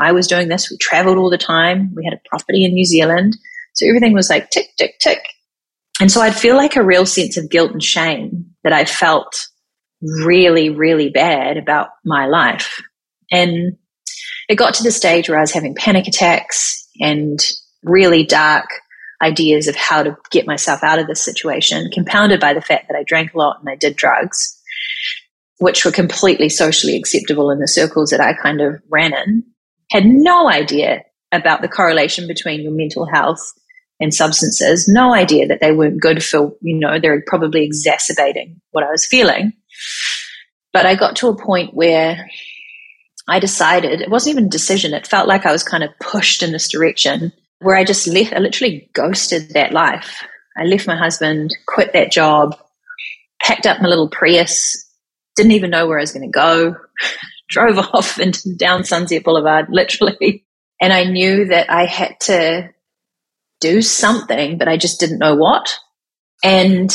I 0.00 0.12
was 0.12 0.26
doing 0.26 0.48
this. 0.48 0.70
We 0.70 0.78
traveled 0.78 1.18
all 1.18 1.30
the 1.30 1.38
time. 1.38 1.92
We 1.94 2.04
had 2.04 2.14
a 2.14 2.28
property 2.28 2.64
in 2.64 2.72
New 2.72 2.86
Zealand. 2.86 3.36
So 3.74 3.86
everything 3.86 4.14
was 4.14 4.30
like 4.30 4.50
tick, 4.50 4.70
tick, 4.78 4.98
tick. 5.00 5.20
And 6.00 6.10
so 6.10 6.20
I'd 6.20 6.36
feel 6.36 6.56
like 6.56 6.76
a 6.76 6.84
real 6.84 7.06
sense 7.06 7.36
of 7.36 7.50
guilt 7.50 7.72
and 7.72 7.82
shame 7.82 8.46
that 8.64 8.72
I 8.72 8.84
felt 8.84 9.48
really, 10.02 10.70
really 10.70 11.08
bad 11.08 11.56
about 11.56 11.88
my 12.04 12.26
life. 12.26 12.82
And 13.30 13.76
it 14.48 14.56
got 14.56 14.74
to 14.74 14.82
the 14.82 14.90
stage 14.90 15.28
where 15.28 15.38
I 15.38 15.42
was 15.42 15.52
having 15.52 15.74
panic 15.74 16.06
attacks 16.06 16.86
and 17.00 17.38
really 17.82 18.24
dark 18.24 18.66
ideas 19.22 19.68
of 19.68 19.76
how 19.76 20.02
to 20.02 20.16
get 20.30 20.46
myself 20.46 20.82
out 20.82 20.98
of 20.98 21.06
this 21.06 21.24
situation, 21.24 21.90
compounded 21.92 22.40
by 22.40 22.52
the 22.52 22.60
fact 22.60 22.88
that 22.88 22.96
I 22.96 23.04
drank 23.04 23.32
a 23.32 23.38
lot 23.38 23.58
and 23.60 23.68
I 23.68 23.76
did 23.76 23.96
drugs, 23.96 24.60
which 25.58 25.84
were 25.84 25.92
completely 25.92 26.48
socially 26.48 26.96
acceptable 26.96 27.50
in 27.50 27.60
the 27.60 27.68
circles 27.68 28.10
that 28.10 28.20
I 28.20 28.34
kind 28.34 28.60
of 28.60 28.82
ran 28.90 29.14
in. 29.14 29.44
Had 29.90 30.04
no 30.04 30.50
idea 30.50 31.02
about 31.32 31.62
the 31.62 31.68
correlation 31.68 32.26
between 32.26 32.62
your 32.62 32.72
mental 32.72 33.06
health 33.06 33.40
and 34.00 34.12
substances, 34.12 34.88
no 34.88 35.14
idea 35.14 35.46
that 35.46 35.60
they 35.60 35.72
weren't 35.72 36.00
good 36.00 36.22
for, 36.22 36.52
you 36.60 36.78
know, 36.78 36.98
they're 36.98 37.22
probably 37.26 37.64
exacerbating 37.64 38.60
what 38.72 38.84
I 38.84 38.90
was 38.90 39.06
feeling. 39.06 39.52
But 40.72 40.86
I 40.86 40.94
got 40.96 41.16
to 41.16 41.28
a 41.28 41.36
point 41.36 41.74
where 41.74 42.28
I 43.28 43.38
decided, 43.38 44.00
it 44.00 44.10
wasn't 44.10 44.34
even 44.34 44.46
a 44.46 44.50
decision, 44.50 44.94
it 44.94 45.06
felt 45.06 45.28
like 45.28 45.46
I 45.46 45.52
was 45.52 45.62
kind 45.62 45.84
of 45.84 45.90
pushed 46.00 46.42
in 46.42 46.52
this 46.52 46.70
direction 46.70 47.32
where 47.60 47.76
I 47.76 47.84
just 47.84 48.06
left, 48.06 48.34
I 48.34 48.38
literally 48.38 48.90
ghosted 48.92 49.50
that 49.50 49.72
life. 49.72 50.22
I 50.56 50.64
left 50.64 50.86
my 50.86 50.96
husband, 50.96 51.50
quit 51.66 51.92
that 51.94 52.12
job, 52.12 52.56
packed 53.40 53.66
up 53.66 53.80
my 53.80 53.88
little 53.88 54.08
Prius, 54.08 54.88
didn't 55.36 55.52
even 55.52 55.70
know 55.70 55.86
where 55.86 55.98
I 55.98 56.02
was 56.02 56.12
going 56.12 56.30
to 56.30 56.38
go, 56.38 56.76
drove 57.48 57.78
off 57.94 58.18
into 58.18 58.54
down 58.54 58.84
Sunset 58.84 59.24
Boulevard, 59.24 59.66
literally. 59.70 60.44
And 60.80 60.92
I 60.92 61.04
knew 61.04 61.46
that 61.46 61.70
I 61.70 61.86
had 61.86 62.18
to 62.22 62.70
do 63.64 63.80
something, 63.80 64.58
but 64.58 64.68
I 64.68 64.76
just 64.76 65.00
didn't 65.00 65.18
know 65.18 65.34
what. 65.34 65.78
And 66.42 66.94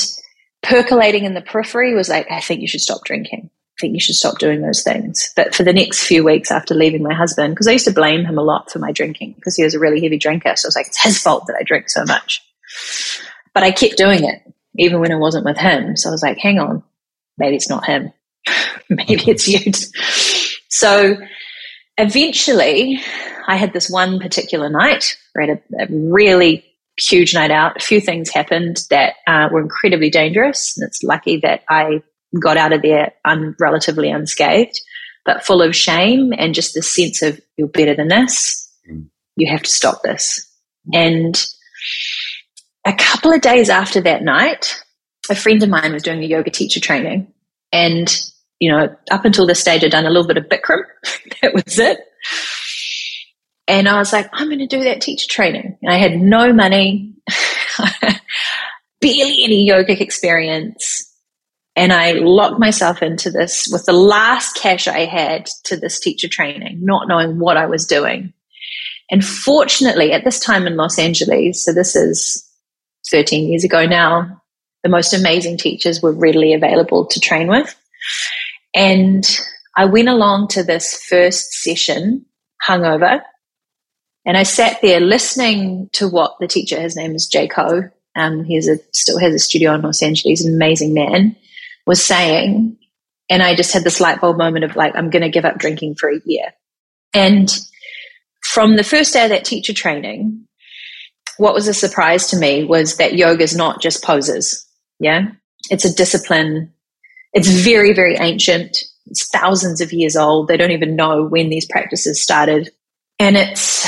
percolating 0.62 1.26
in 1.26 1.34
the 1.34 1.42
periphery 1.42 1.96
was 1.96 2.10
like, 2.10 2.30
I 2.30 2.42
think 2.42 2.62
you 2.62 2.68
should 2.68 2.82
stop 2.82 3.04
drinking. 3.04 3.50
I 3.50 3.78
think 3.82 3.94
you 3.94 4.00
should 4.00 4.16
stop 4.16 4.38
doing 4.38 4.62
those 4.62 4.84
things. 4.84 5.34
But 5.36 5.56
for 5.56 5.64
the 5.64 5.74
next 5.74 6.04
few 6.04 6.24
weeks 6.24 6.52
after 6.52 6.76
leaving 6.76 7.02
my 7.02 7.14
husband, 7.14 7.54
because 7.54 7.68
I 7.68 7.72
used 7.72 7.86
to 7.86 7.94
blame 7.94 8.24
him 8.24 8.38
a 8.38 8.44
lot 8.44 8.70
for 8.70 8.78
my 8.78 8.92
drinking 8.92 9.34
because 9.34 9.56
he 9.56 9.64
was 9.64 9.74
a 9.74 9.80
really 9.80 10.00
heavy 10.00 10.20
drinker. 10.20 10.56
So 10.56 10.68
I 10.68 10.70
was 10.70 10.76
like, 10.76 10.88
it's 10.88 11.02
his 11.02 11.20
fault 11.20 11.48
that 11.48 11.58
I 11.60 11.64
drink 11.64 11.90
so 11.90 12.04
much. 12.06 12.44
But 13.54 13.64
I 13.64 13.72
kept 13.72 13.98
doing 13.98 14.26
it 14.26 14.42
even 14.78 15.00
when 15.00 15.12
I 15.12 15.16
wasn't 15.16 15.46
with 15.46 15.58
him. 15.58 15.98
So 15.98 16.10
I 16.10 16.12
was 16.12 16.22
like, 16.22 16.38
hang 16.38 16.60
on, 16.60 16.84
maybe 17.38 17.56
it's 17.56 17.70
not 17.70 17.86
him. 17.86 18.14
maybe 18.90 19.24
it's 19.28 19.48
you. 19.48 19.72
So 20.70 21.18
eventually 21.98 23.02
I 23.50 23.56
had 23.56 23.74
this 23.74 23.90
one 23.90 24.20
particular 24.20 24.70
night 24.70 25.18
we 25.36 25.48
had 25.48 25.62
a, 25.80 25.84
a 25.84 25.88
really 25.90 26.64
huge 27.00 27.34
night 27.34 27.52
out. 27.52 27.78
A 27.78 27.84
few 27.84 28.02
things 28.02 28.30
happened 28.30 28.82
that 28.90 29.16
uh, 29.28 29.50
were 29.52 29.62
incredibly 29.62 30.10
dangerous. 30.10 30.78
And 30.78 30.88
it's 30.88 31.04
lucky 31.04 31.38
that 31.38 31.64
I 31.70 32.04
got 32.42 32.58
out 32.58 32.74
of 32.74 32.82
there 32.82 33.14
un- 33.26 33.56
relatively 33.60 34.10
unscathed, 34.10 34.80
but 35.26 35.44
full 35.44 35.62
of 35.62 35.76
shame 35.76 36.34
and 36.38 36.54
just 36.54 36.74
the 36.74 36.82
sense 36.82 37.22
of 37.22 37.40
you're 37.58 37.68
better 37.68 37.96
than 37.96 38.10
this. 38.10 38.70
Mm. 38.90 39.08
You 39.36 39.52
have 39.52 39.64
to 39.64 39.70
stop 39.70 40.04
this. 40.04 40.46
And 40.94 41.42
a 42.86 42.94
couple 42.94 43.32
of 43.32 43.42
days 43.42 43.70
after 43.70 44.02
that 44.02 44.24
night, 44.24 44.82
a 45.30 45.36
friend 45.36 45.62
of 45.64 45.70
mine 45.70 45.94
was 45.94 46.04
doing 46.04 46.24
a 46.24 46.28
yoga 46.28 46.52
teacher 46.52 46.80
training. 46.80 47.34
And, 47.72 48.10
you 48.60 48.72
know, 48.72 48.96
up 49.12 49.26
until 49.26 49.46
this 49.46 49.60
stage, 49.60 49.84
I'd 49.84 49.92
done 49.92 50.06
a 50.06 50.10
little 50.10 50.28
bit 50.28 50.38
of 50.38 50.46
Bikram. 50.46 50.84
that 51.42 51.54
was 51.54 51.80
it. 51.80 52.00
And 53.70 53.88
I 53.88 54.00
was 54.00 54.12
like, 54.12 54.28
I'm 54.34 54.48
going 54.48 54.58
to 54.60 54.68
do 54.68 54.84
that 54.84 55.00
teacher 55.00 55.28
training. 55.30 55.78
And 55.84 55.94
I 55.94 55.98
had 55.98 56.20
no 56.20 56.52
money, 56.52 57.14
barely 59.00 59.44
any 59.44 59.70
yogic 59.70 60.02
experience. 60.02 61.06
And 61.76 61.94
I 61.94 62.14
locked 62.14 62.60
myself 62.60 63.04
into 63.04 63.30
this 63.30 63.70
with 63.72 63.86
the 63.86 63.94
last 63.94 64.56
cash 64.56 64.88
I 64.88 65.06
had 65.06 65.46
to 65.66 65.78
this 65.78 66.00
teacher 66.00 66.28
training, 66.28 66.80
not 66.82 67.08
knowing 67.08 67.38
what 67.38 67.58
I 67.58 67.68
was 67.68 67.86
doing. 67.86 68.34
And 69.12 69.24
fortunately, 69.24 70.14
at 70.14 70.24
this 70.24 70.40
time 70.40 70.66
in 70.66 70.76
Los 70.76 70.98
Angeles, 70.98 71.64
so 71.64 71.72
this 71.72 71.96
is 71.96 72.44
13 73.12 73.50
years 73.50 73.64
ago 73.64 73.86
now, 73.86 74.42
the 74.82 74.90
most 74.90 75.14
amazing 75.14 75.58
teachers 75.58 76.02
were 76.02 76.12
readily 76.12 76.54
available 76.54 77.06
to 77.06 77.20
train 77.20 77.48
with. 77.48 77.76
And 78.74 79.30
I 79.78 79.86
went 79.86 80.10
along 80.10 80.48
to 80.50 80.64
this 80.64 81.04
first 81.08 81.52
session 81.52 82.26
hungover 82.68 83.22
and 84.26 84.38
I 84.38 84.44
sat 84.44 84.82
there 84.82 85.00
listening 85.00 85.90
to 85.94 86.08
what 86.08 86.36
the 86.40 86.48
teacher, 86.48 86.80
his 86.80 86.96
name 86.96 87.16
is 87.16 87.28
Jay 87.28 87.48
Ko, 87.48 87.90
um, 88.16 88.44
he 88.44 88.58
a, 88.58 88.78
still 88.94 89.20
has 89.20 89.34
a 89.34 89.40
studio 89.40 89.74
in 89.74 89.82
Los 89.82 90.02
Angeles, 90.02 90.44
an 90.44 90.54
amazing 90.54 90.94
man, 90.94 91.36
was 91.86 92.04
saying. 92.04 92.78
And 93.30 93.44
I 93.44 93.56
just 93.56 93.74
had 93.74 93.84
this 93.84 94.02
light 94.02 94.20
bulb 94.20 94.38
moment 94.38 94.66
of 94.66 94.76
like, 94.76 94.96
I'm 94.96 95.10
going 95.10 95.22
to 95.22 95.30
give 95.30 95.46
up 95.46 95.58
drinking 95.58 95.96
for 95.96 96.10
a 96.10 96.20
year. 96.26 96.54
And 97.14 97.50
from 98.42 98.76
the 98.76 98.84
first 98.84 99.14
day 99.14 99.24
of 99.24 99.30
that 99.30 99.46
teacher 99.46 99.74
training, 99.74 100.48
what 101.38 101.54
was 101.54 101.68
a 101.68 101.74
surprise 101.74 102.28
to 102.28 102.38
me 102.38 102.66
was 102.66 102.98
that 102.98 103.16
yoga 103.16 103.44
is 103.44 103.56
not 103.56 103.82
just 103.82 104.04
poses. 104.04 104.68
Yeah. 105.00 105.28
It's 105.70 105.86
a 105.86 105.94
discipline. 105.94 106.74
It's 107.34 107.48
very, 107.48 107.94
very 107.94 108.16
ancient. 108.16 108.76
It's 109.06 109.30
thousands 109.30 109.80
of 109.82 109.94
years 109.94 110.16
old. 110.16 110.48
They 110.48 110.58
don't 110.58 110.72
even 110.72 110.96
know 110.96 111.26
when 111.26 111.50
these 111.50 111.68
practices 111.68 112.22
started. 112.22 112.72
And 113.20 113.36
it's 113.36 113.88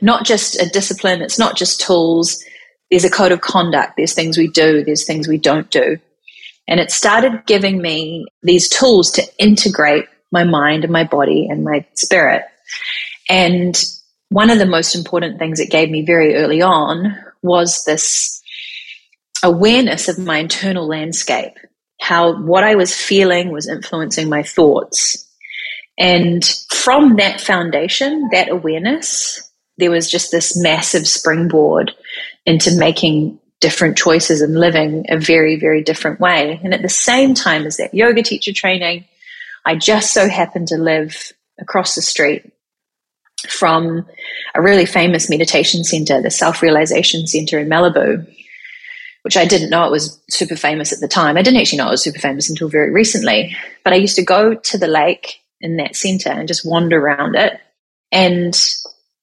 not 0.00 0.24
just 0.24 0.60
a 0.60 0.68
discipline, 0.68 1.20
it's 1.20 1.38
not 1.38 1.56
just 1.56 1.80
tools. 1.80 2.42
There's 2.90 3.04
a 3.04 3.10
code 3.10 3.32
of 3.32 3.40
conduct, 3.40 3.94
there's 3.96 4.14
things 4.14 4.38
we 4.38 4.48
do, 4.48 4.84
there's 4.84 5.04
things 5.04 5.26
we 5.26 5.38
don't 5.38 5.70
do. 5.70 5.98
And 6.68 6.78
it 6.78 6.90
started 6.90 7.44
giving 7.46 7.82
me 7.82 8.26
these 8.42 8.68
tools 8.68 9.10
to 9.12 9.22
integrate 9.38 10.06
my 10.30 10.44
mind 10.44 10.84
and 10.84 10.92
my 10.92 11.04
body 11.04 11.48
and 11.50 11.64
my 11.64 11.86
spirit. 11.94 12.44
And 13.28 13.82
one 14.28 14.50
of 14.50 14.58
the 14.58 14.66
most 14.66 14.94
important 14.94 15.38
things 15.38 15.60
it 15.60 15.70
gave 15.70 15.90
me 15.90 16.04
very 16.04 16.36
early 16.36 16.62
on 16.62 17.16
was 17.42 17.84
this 17.84 18.42
awareness 19.42 20.08
of 20.08 20.18
my 20.18 20.38
internal 20.38 20.86
landscape, 20.86 21.52
how 22.00 22.40
what 22.42 22.64
I 22.64 22.76
was 22.76 22.94
feeling 22.94 23.50
was 23.50 23.68
influencing 23.68 24.28
my 24.28 24.42
thoughts. 24.42 25.28
And 25.98 26.44
from 26.70 27.16
that 27.16 27.40
foundation, 27.40 28.28
that 28.32 28.48
awareness, 28.48 29.50
there 29.78 29.90
was 29.90 30.10
just 30.10 30.30
this 30.30 30.56
massive 30.56 31.06
springboard 31.06 31.92
into 32.46 32.74
making 32.76 33.38
different 33.60 33.96
choices 33.96 34.40
and 34.40 34.58
living 34.58 35.04
a 35.08 35.18
very, 35.18 35.58
very 35.58 35.82
different 35.82 36.18
way. 36.18 36.60
And 36.62 36.74
at 36.74 36.82
the 36.82 36.88
same 36.88 37.34
time 37.34 37.64
as 37.64 37.76
that 37.76 37.94
yoga 37.94 38.22
teacher 38.22 38.52
training, 38.52 39.04
I 39.64 39.76
just 39.76 40.12
so 40.12 40.28
happened 40.28 40.68
to 40.68 40.76
live 40.76 41.32
across 41.60 41.94
the 41.94 42.02
street 42.02 42.52
from 43.48 44.06
a 44.54 44.62
really 44.62 44.86
famous 44.86 45.30
meditation 45.30 45.84
center, 45.84 46.20
the 46.20 46.30
Self 46.30 46.62
Realization 46.62 47.26
Center 47.26 47.58
in 47.58 47.68
Malibu, 47.68 48.26
which 49.22 49.36
I 49.36 49.44
didn't 49.44 49.70
know 49.70 49.84
it 49.84 49.92
was 49.92 50.20
super 50.28 50.56
famous 50.56 50.92
at 50.92 51.00
the 51.00 51.08
time. 51.08 51.36
I 51.36 51.42
didn't 51.42 51.60
actually 51.60 51.78
know 51.78 51.88
it 51.88 51.92
was 51.92 52.02
super 52.02 52.18
famous 52.18 52.50
until 52.50 52.68
very 52.68 52.90
recently. 52.90 53.56
But 53.84 53.92
I 53.92 53.96
used 53.96 54.16
to 54.16 54.24
go 54.24 54.54
to 54.54 54.78
the 54.78 54.88
lake 54.88 55.41
in 55.62 55.76
that 55.76 55.96
center 55.96 56.30
and 56.30 56.48
just 56.48 56.68
wander 56.68 56.98
around 56.98 57.36
it. 57.36 57.58
And 58.10 58.54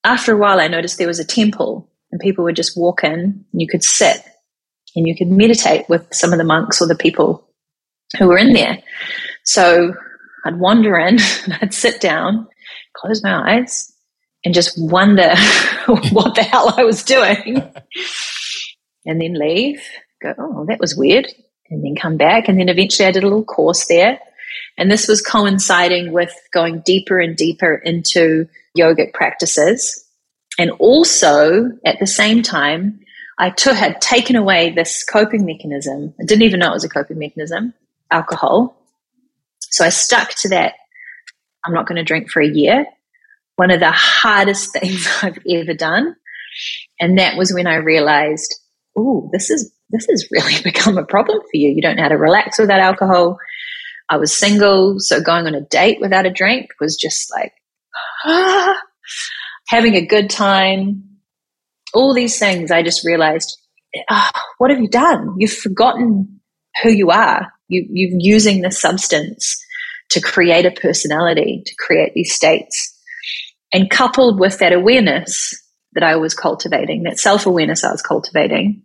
after 0.03 0.33
a 0.33 0.37
while, 0.37 0.59
I 0.59 0.67
noticed 0.67 0.97
there 0.97 1.07
was 1.07 1.19
a 1.19 1.25
temple 1.25 1.89
and 2.11 2.19
people 2.19 2.43
would 2.45 2.55
just 2.55 2.77
walk 2.77 3.03
in 3.03 3.11
and 3.11 3.45
you 3.61 3.67
could 3.67 3.83
sit 3.83 4.23
and 4.95 5.07
you 5.07 5.15
could 5.15 5.29
meditate 5.29 5.87
with 5.89 6.07
some 6.11 6.31
of 6.31 6.39
the 6.39 6.43
monks 6.43 6.81
or 6.81 6.87
the 6.87 6.95
people 6.95 7.47
who 8.17 8.27
were 8.27 8.37
in 8.37 8.53
there. 8.53 8.81
So 9.43 9.93
I'd 10.45 10.59
wander 10.59 10.97
in, 10.97 11.19
I'd 11.61 11.73
sit 11.73 12.01
down, 12.01 12.47
close 12.95 13.23
my 13.23 13.57
eyes, 13.57 13.93
and 14.43 14.53
just 14.53 14.73
wonder 14.79 15.29
what 16.11 16.35
the 16.35 16.43
hell 16.43 16.73
I 16.77 16.83
was 16.83 17.03
doing. 17.03 17.61
and 19.05 19.21
then 19.21 19.33
leave, 19.33 19.81
go, 20.21 20.33
oh, 20.37 20.65
that 20.67 20.79
was 20.79 20.95
weird. 20.95 21.27
And 21.69 21.83
then 21.83 21.95
come 21.95 22.17
back. 22.17 22.47
And 22.47 22.59
then 22.59 22.69
eventually 22.69 23.07
I 23.07 23.11
did 23.11 23.23
a 23.23 23.27
little 23.27 23.43
course 23.43 23.85
there. 23.87 24.19
And 24.77 24.91
this 24.91 25.07
was 25.07 25.21
coinciding 25.21 26.11
with 26.11 26.33
going 26.51 26.81
deeper 26.85 27.19
and 27.19 27.35
deeper 27.35 27.75
into 27.75 28.47
yogic 28.77 29.13
practices. 29.13 30.05
And 30.57 30.71
also 30.71 31.71
at 31.85 31.99
the 31.99 32.07
same 32.07 32.41
time, 32.43 32.99
I 33.37 33.49
took, 33.51 33.75
had 33.75 34.01
taken 34.01 34.35
away 34.35 34.71
this 34.71 35.03
coping 35.03 35.45
mechanism. 35.45 36.13
I 36.19 36.25
didn't 36.25 36.43
even 36.43 36.59
know 36.59 36.71
it 36.71 36.73
was 36.73 36.83
a 36.83 36.89
coping 36.89 37.17
mechanism, 37.17 37.73
alcohol. 38.11 38.75
So 39.59 39.85
I 39.85 39.89
stuck 39.89 40.33
to 40.35 40.49
that. 40.49 40.73
I'm 41.65 41.73
not 41.73 41.87
going 41.87 41.97
to 41.97 42.03
drink 42.03 42.29
for 42.29 42.41
a 42.41 42.47
year. 42.47 42.85
One 43.55 43.71
of 43.71 43.79
the 43.79 43.91
hardest 43.91 44.73
things 44.79 45.07
I've 45.21 45.39
ever 45.49 45.73
done. 45.73 46.15
And 46.99 47.17
that 47.17 47.37
was 47.37 47.53
when 47.53 47.67
I 47.67 47.75
realized, 47.75 48.53
oh, 48.97 49.29
this 49.31 49.49
is 49.49 49.71
this 49.91 50.05
has 50.09 50.27
really 50.31 50.61
become 50.63 50.97
a 50.97 51.05
problem 51.05 51.39
for 51.39 51.57
you. 51.57 51.69
You 51.69 51.81
don't 51.81 51.95
know 51.95 52.03
how 52.03 52.09
to 52.09 52.17
relax 52.17 52.59
without 52.59 52.79
alcohol. 52.79 53.37
I 54.09 54.17
was 54.17 54.35
single, 54.35 54.95
so 54.99 55.21
going 55.21 55.45
on 55.45 55.53
a 55.55 55.61
date 55.61 55.99
without 56.01 56.25
a 56.25 56.31
drink 56.31 56.69
was 56.79 56.95
just 56.95 57.31
like 57.31 57.53
ah, 58.25 58.79
having 59.67 59.95
a 59.95 60.05
good 60.05 60.29
time. 60.29 61.03
All 61.93 62.13
these 62.13 62.37
things, 62.37 62.71
I 62.71 62.83
just 62.83 63.05
realized, 63.05 63.57
oh, 64.09 64.29
what 64.57 64.71
have 64.71 64.79
you 64.79 64.89
done? 64.89 65.35
You've 65.37 65.53
forgotten 65.53 66.39
who 66.83 66.89
you 66.89 67.09
are. 67.09 67.51
You, 67.67 67.85
you're 67.89 68.19
using 68.19 68.61
this 68.61 68.79
substance 68.79 69.57
to 70.11 70.21
create 70.21 70.65
a 70.65 70.71
personality, 70.71 71.63
to 71.65 71.75
create 71.77 72.13
these 72.13 72.33
states. 72.33 72.95
And 73.71 73.89
coupled 73.89 74.39
with 74.39 74.57
that 74.59 74.73
awareness 74.73 75.53
that 75.93 76.03
I 76.03 76.15
was 76.15 76.33
cultivating, 76.33 77.03
that 77.03 77.19
self 77.19 77.45
awareness 77.45 77.83
I 77.83 77.91
was 77.91 78.01
cultivating, 78.01 78.83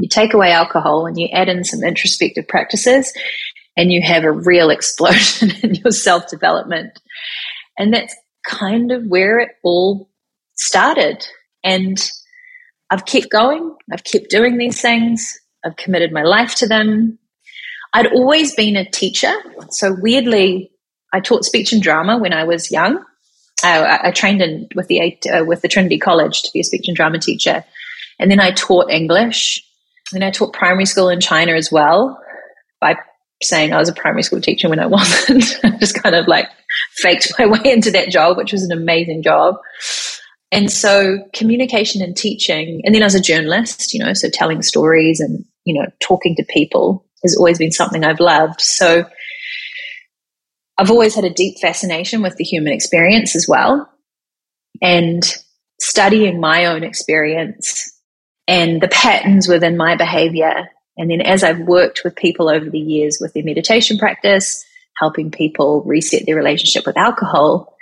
you 0.00 0.08
take 0.08 0.32
away 0.32 0.52
alcohol 0.52 1.06
and 1.06 1.18
you 1.18 1.28
add 1.32 1.48
in 1.48 1.64
some 1.64 1.82
introspective 1.82 2.48
practices, 2.48 3.12
and 3.76 3.92
you 3.92 4.02
have 4.02 4.24
a 4.24 4.32
real 4.32 4.70
explosion 4.76 5.50
in 5.62 5.74
your 5.76 5.92
self 5.92 6.28
development. 6.28 6.98
And 7.78 7.94
that's 7.94 8.14
kind 8.46 8.92
of 8.92 9.04
where 9.06 9.38
it 9.38 9.50
all 9.62 10.10
started. 10.56 11.26
And 11.64 11.98
I've 12.90 13.06
kept 13.06 13.30
going, 13.30 13.74
I've 13.92 14.04
kept 14.04 14.30
doing 14.30 14.58
these 14.58 14.80
things, 14.80 15.38
I've 15.64 15.76
committed 15.76 16.12
my 16.12 16.22
life 16.22 16.54
to 16.56 16.66
them. 16.66 17.18
I'd 17.92 18.12
always 18.12 18.54
been 18.54 18.76
a 18.76 18.88
teacher. 18.88 19.32
So 19.70 19.96
weirdly, 20.00 20.70
I 21.12 21.20
taught 21.20 21.44
speech 21.44 21.72
and 21.72 21.82
drama 21.82 22.18
when 22.18 22.32
I 22.32 22.44
was 22.44 22.70
young. 22.70 23.04
Uh, 23.62 23.98
I, 24.04 24.10
trained 24.12 24.40
in 24.40 24.68
with 24.74 24.86
the 24.86 25.18
uh, 25.28 25.44
with 25.44 25.60
the 25.60 25.68
Trinity 25.68 25.98
College 25.98 26.42
to 26.42 26.50
be 26.52 26.60
a 26.60 26.64
speech 26.64 26.86
and 26.88 26.96
drama 26.96 27.18
teacher, 27.18 27.62
and 28.18 28.30
then 28.30 28.40
I 28.40 28.52
taught 28.52 28.90
English. 28.90 29.62
And 30.14 30.24
I 30.24 30.30
taught 30.30 30.54
primary 30.54 30.86
school 30.86 31.08
in 31.10 31.20
China 31.20 31.52
as 31.52 31.70
well 31.70 32.18
by 32.80 32.96
saying 33.42 33.72
I 33.72 33.78
was 33.78 33.88
a 33.88 33.94
primary 33.94 34.22
school 34.22 34.40
teacher 34.40 34.68
when 34.68 34.80
I 34.80 34.86
wasn't. 34.86 35.58
I 35.64 35.70
just 35.78 36.00
kind 36.00 36.14
of 36.14 36.26
like 36.26 36.48
faked 36.96 37.32
my 37.38 37.46
way 37.46 37.60
into 37.64 37.90
that 37.92 38.10
job, 38.10 38.36
which 38.36 38.52
was 38.52 38.62
an 38.62 38.76
amazing 38.76 39.22
job. 39.22 39.56
And 40.52 40.70
so 40.70 41.18
communication 41.32 42.02
and 42.02 42.16
teaching, 42.16 42.80
and 42.84 42.94
then 42.94 43.02
as 43.02 43.14
a 43.14 43.20
journalist, 43.20 43.94
you 43.94 44.04
know, 44.04 44.12
so 44.14 44.28
telling 44.28 44.62
stories 44.62 45.20
and, 45.20 45.44
you 45.64 45.80
know, 45.80 45.86
talking 46.00 46.34
to 46.36 46.44
people 46.48 47.06
has 47.22 47.36
always 47.36 47.58
been 47.58 47.70
something 47.70 48.04
I've 48.04 48.18
loved. 48.18 48.60
So 48.60 49.04
I've 50.76 50.90
always 50.90 51.14
had 51.14 51.24
a 51.24 51.30
deep 51.30 51.58
fascination 51.60 52.22
with 52.22 52.36
the 52.36 52.44
human 52.44 52.72
experience 52.72 53.36
as 53.36 53.46
well. 53.48 53.88
And 54.82 55.22
studying 55.80 56.40
my 56.40 56.66
own 56.66 56.84
experience 56.84 57.92
and 58.46 58.80
the 58.80 58.88
patterns 58.88 59.48
within 59.48 59.76
my 59.76 59.96
behavior. 59.96 60.68
And 60.96 61.10
then 61.10 61.20
as 61.20 61.42
I've 61.42 61.60
worked 61.60 62.02
with 62.04 62.16
people 62.16 62.48
over 62.48 62.68
the 62.68 62.78
years 62.78 63.18
with 63.20 63.32
their 63.32 63.44
meditation 63.44 63.98
practice, 63.98 64.64
helping 64.98 65.30
people 65.30 65.82
reset 65.84 66.24
their 66.26 66.36
relationship 66.36 66.84
with 66.86 66.96
alcohol, 66.96 67.74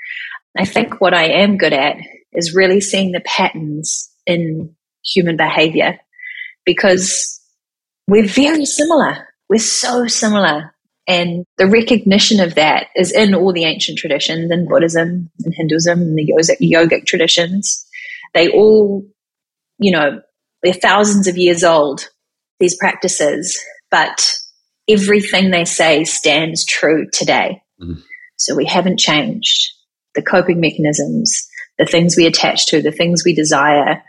I 0.57 0.65
think 0.65 1.01
what 1.01 1.15
I 1.15 1.25
am 1.25 1.57
good 1.57 1.73
at 1.73 1.97
is 2.33 2.55
really 2.55 2.81
seeing 2.81 3.13
the 3.13 3.21
patterns 3.21 4.11
in 4.27 4.75
human 5.05 5.37
behavior 5.37 5.99
because 6.65 7.41
we're 8.07 8.27
very 8.27 8.65
similar. 8.65 9.29
We're 9.49 9.59
so 9.59 10.07
similar. 10.07 10.75
And 11.07 11.47
the 11.57 11.67
recognition 11.67 12.39
of 12.39 12.55
that 12.57 12.89
is 12.95 13.13
in 13.13 13.35
all 13.35 13.53
the 13.53 13.65
ancient 13.65 13.99
traditions, 13.99 14.51
in 14.51 14.69
Buddhism, 14.69 15.31
and 15.45 15.55
Hinduism, 15.55 16.01
and 16.01 16.19
the 16.19 16.33
yogic 16.61 17.07
traditions. 17.07 17.87
They 18.35 18.51
all, 18.51 19.07
you 19.79 19.91
know, 19.91 20.21
they're 20.63 20.75
thousands 20.75 21.27
of 21.27 21.39
years 21.39 21.65
old, 21.65 22.09
these 22.61 22.77
practices, 22.77 23.59
but 23.91 24.37
everything 24.89 25.51
they 25.51 25.65
say 25.65 26.05
stands 26.05 26.65
true 26.65 27.07
today. 27.13 27.63
Mm. 27.81 28.03
So 28.37 28.55
we 28.55 28.65
haven't 28.65 28.99
changed. 28.99 29.73
The 30.15 30.23
coping 30.23 30.61
mechanisms, 30.61 31.47
the 31.79 31.87
things 31.87 32.17
we 32.17 32.27
attach 32.27 32.67
to, 32.67 32.83
the 32.83 32.91
things 32.91 33.23
we 33.25 33.35
desire, 33.35 34.03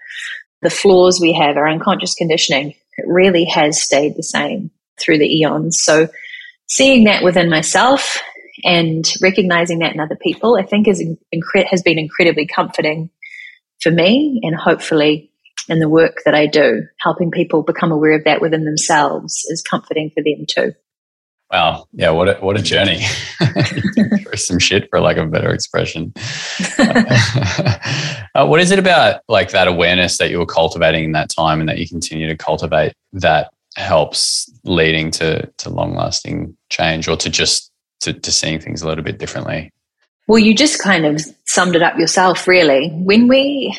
the 0.62 0.70
flaws 0.70 1.20
we 1.22 1.34
have, 1.34 1.58
our 1.58 1.68
unconscious 1.68 2.16
conditioning, 2.16 2.74
it 2.98 3.06
really 3.08 3.46
has 3.46 3.82
stayed 3.82 4.16
the 4.16 4.24
same 4.24 4.72
through 5.00 5.20
the 5.20 5.38
eons. 5.40 5.80
So 5.82 6.08
seeing 6.68 7.04
that 7.06 7.24
within 7.24 7.50
myself 7.50 8.22
and 8.64 9.12
recognizing 9.22 9.80
that 9.80 9.94
in 9.94 10.00
other 10.00 10.18
people, 10.18 10.58
I 10.58 10.64
think 10.64 10.88
is 10.88 11.04
has 11.70 11.82
been 11.82 12.00
incredibly 12.00 12.46
comforting 12.46 13.10
for 13.82 13.92
me 13.92 14.42
and 14.44 14.56
hopefully 14.56 15.29
in 15.68 15.80
the 15.80 15.90
work 15.90 16.18
that 16.26 16.34
I 16.34 16.48
do, 16.48 16.84
helping 17.00 17.32
people 17.32 17.64
become 17.64 17.92
aware 17.92 18.18
of 18.18 18.24
that 18.24 18.42
within 18.42 18.66
themselves 18.66 19.46
is 19.50 19.62
comforting 19.62 20.12
for 20.16 20.24
them 20.24 20.46
too. 20.48 20.74
Wow. 21.52 21.88
Yeah. 21.94 22.12
What 22.12 22.30
a, 22.30 22.34
what 22.42 22.60
a 22.60 22.62
journey. 22.62 23.02
Through 24.24 24.36
some 24.36 24.60
shit 24.60 24.88
for 24.90 25.00
lack 25.00 25.18
of 25.18 25.28
a 25.28 25.32
better 25.32 25.52
expression. 25.52 26.14
uh, 26.78 28.46
what 28.46 28.60
is 28.60 28.70
it 28.70 28.78
about 28.78 29.22
like 29.28 29.50
that 29.52 29.68
awareness 29.68 30.20
that 30.20 30.30
you 30.30 30.38
were 30.38 30.46
cultivating 30.46 31.06
in 31.06 31.12
that 31.14 31.30
time 31.30 31.60
and 31.60 31.68
that 31.68 31.80
you 31.80 31.88
continue 31.88 32.28
to 32.28 32.38
cultivate 32.38 32.94
that 33.14 33.52
helps 33.76 34.52
leading 34.64 35.10
to, 35.12 35.48
to 35.58 35.70
long 35.70 35.96
lasting 35.96 36.56
change 36.70 37.08
or 37.08 37.16
to 37.16 37.30
just 37.32 37.72
to, 38.02 38.14
to 38.14 38.32
seeing 38.32 38.60
things 38.60 38.84
a 38.84 38.88
little 38.88 39.04
bit 39.04 39.18
differently? 39.18 39.72
Well, 40.28 40.40
you 40.40 40.54
just 40.54 40.80
kind 40.80 41.06
of 41.08 41.20
summed 41.46 41.76
it 41.76 41.82
up 41.82 41.98
yourself, 41.98 42.48
really. 42.48 42.90
When 42.90 43.28
we 43.28 43.76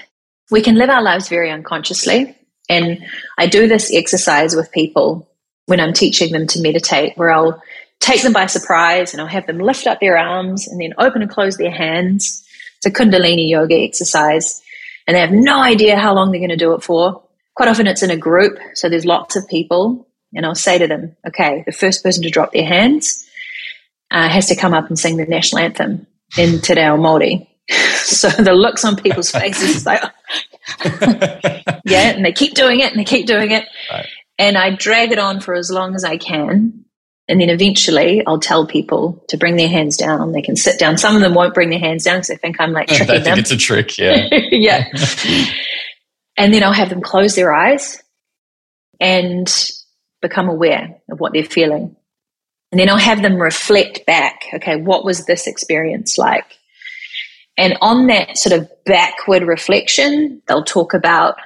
we 0.51 0.63
can 0.63 0.77
live 0.77 0.91
our 0.91 1.03
lives 1.03 1.29
very 1.29 1.51
unconsciously. 1.51 2.37
And 2.69 3.05
I 3.39 3.47
do 3.47 3.67
this 3.67 3.93
exercise 3.93 4.55
with 4.55 4.73
people 4.73 5.29
when 5.67 5.81
I'm 5.81 5.93
teaching 5.93 6.33
them 6.33 6.47
to 6.49 6.61
meditate, 6.61 7.17
where 7.17 7.31
I'll 7.31 7.63
take 8.01 8.23
them 8.23 8.33
by 8.33 8.47
surprise 8.47 9.13
and 9.13 9.21
I'll 9.21 9.29
have 9.29 9.47
them 9.47 9.59
lift 9.59 9.87
up 9.87 10.01
their 10.01 10.17
arms 10.17 10.67
and 10.67 10.81
then 10.81 10.95
open 10.99 11.23
and 11.23 11.31
close 11.31 11.57
their 11.57 11.71
hands. 11.71 12.45
It's 12.77 12.87
a 12.87 12.91
Kundalini 12.91 13.49
yoga 13.49 13.77
exercise. 13.77 14.63
And 15.07 15.17
they 15.17 15.21
have 15.21 15.33
no 15.33 15.61
idea 15.61 15.99
how 15.99 16.15
long 16.15 16.31
they're 16.31 16.41
going 16.41 16.51
to 16.51 16.57
do 16.57 16.75
it 16.75 16.83
for. 16.83 17.23
Quite 17.55 17.69
often 17.69 17.87
it's 17.87 18.03
in 18.03 18.11
a 18.11 18.17
group, 18.17 18.59
so 18.75 18.89
there's 18.89 19.05
lots 19.05 19.37
of 19.37 19.47
people. 19.49 20.09
And 20.35 20.47
I'll 20.47 20.55
say 20.55 20.79
to 20.79 20.87
them, 20.87 21.17
okay, 21.27 21.65
the 21.67 21.73
first 21.73 22.03
person 22.03 22.23
to 22.23 22.31
drop 22.31 22.53
their 22.53 22.65
hands 22.65 23.27
uh, 24.11 24.29
has 24.29 24.47
to 24.49 24.57
come 24.57 24.73
up 24.73 24.89
and 24.89 24.99
sing 24.99 25.17
the 25.17 25.27
national 25.27 25.63
anthem 25.63 26.07
in 26.39 26.61
Te 26.61 26.75
Reo 26.75 26.97
Māori. 26.97 27.47
so 27.97 28.29
the 28.29 28.53
looks 28.53 28.85
on 28.85 28.97
people's 28.97 29.31
faces 29.33 29.77
is 29.77 29.87
like, 29.87 30.03
yeah, 31.85 32.11
and 32.11 32.25
they 32.25 32.33
keep 32.33 32.55
doing 32.55 32.81
it 32.81 32.91
and 32.91 33.01
they 33.01 33.05
keep 33.05 33.27
doing 33.27 33.51
it. 33.51 33.67
Right. 33.91 34.07
And 34.39 34.57
I 34.57 34.71
drag 34.75 35.13
it 35.13 35.19
on 35.19 35.41
for 35.41 35.55
as 35.55 35.71
long 35.71 35.95
as 35.95 36.05
I 36.05 36.17
can. 36.17 36.85
And 37.29 37.41
then 37.41 37.51
eventually 37.51 38.23
I'll 38.27 38.41
tell 38.41 38.67
people 38.67 39.25
to 39.29 39.37
bring 39.37 39.57
their 39.57 39.69
hands 39.69 39.97
down. 39.97 40.33
They 40.33 40.43
can 40.43 40.57
sit 40.57 40.81
down. 40.81 40.99
Some 40.99 41.15
of 41.15 41.23
them 41.23 41.35
won't 41.35 41.55
bring 41.55 41.71
their 41.71 41.79
hands 41.79 42.05
down 42.05 42.17
because 42.17 42.29
they 42.29 42.37
think 42.37 42.57
I'm 42.59 42.73
like 42.73 42.89
tricking 42.89 43.07
they 43.07 43.13
think 43.15 43.25
them. 43.25 43.39
It's 43.39 43.53
a 43.53 43.57
trick, 43.57 43.97
yeah. 43.99 44.29
yeah. 44.51 44.89
and 46.37 46.53
then 46.53 46.65
I'll 46.65 46.73
have 46.73 46.89
them 46.89 47.03
close 47.03 47.37
their 47.37 47.55
eyes 47.55 48.03
and 48.99 49.71
become 50.21 50.49
aware 50.49 51.01
of 51.11 51.21
what 51.21 51.33
they're 51.33 51.45
feeling. 51.45 51.97
And 52.73 52.81
then 52.81 52.89
I'll 52.89 52.99
have 52.99 53.23
them 53.23 53.41
reflect 53.41 54.07
back. 54.07 54.43
Okay, 54.55 54.77
what 54.77 55.05
was 55.05 55.27
this 55.27 55.47
experience 55.47 56.19
like? 56.19 56.45
And 57.61 57.77
on 57.83 58.07
that 58.07 58.39
sort 58.39 58.59
of 58.59 58.71
backward 58.87 59.43
reflection, 59.43 60.41
they'll 60.49 60.65
talk 60.65 60.95
about, 60.95 61.37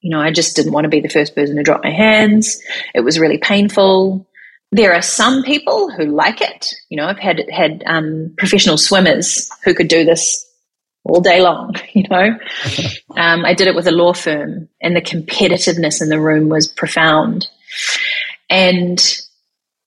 you 0.00 0.10
know, 0.10 0.20
I 0.20 0.30
just 0.30 0.54
didn't 0.54 0.72
want 0.72 0.84
to 0.84 0.88
be 0.88 1.00
the 1.00 1.08
first 1.08 1.34
person 1.34 1.56
to 1.56 1.64
drop 1.64 1.82
my 1.82 1.90
hands. 1.90 2.62
It 2.94 3.00
was 3.00 3.18
really 3.18 3.38
painful. 3.38 4.28
There 4.70 4.94
are 4.94 5.02
some 5.02 5.42
people 5.42 5.90
who 5.90 6.04
like 6.04 6.40
it. 6.40 6.72
You 6.88 6.96
know, 6.96 7.06
I've 7.06 7.18
had 7.18 7.50
had 7.50 7.82
um, 7.84 8.32
professional 8.38 8.78
swimmers 8.78 9.50
who 9.64 9.74
could 9.74 9.88
do 9.88 10.04
this 10.04 10.46
all 11.02 11.20
day 11.20 11.40
long. 11.40 11.74
You 11.94 12.04
know, 12.10 12.38
um, 13.16 13.44
I 13.44 13.52
did 13.52 13.66
it 13.66 13.74
with 13.74 13.88
a 13.88 13.92
law 13.92 14.12
firm, 14.12 14.68
and 14.80 14.94
the 14.94 15.00
competitiveness 15.00 16.00
in 16.00 16.10
the 16.10 16.20
room 16.20 16.48
was 16.48 16.68
profound. 16.68 17.48
And 18.48 19.00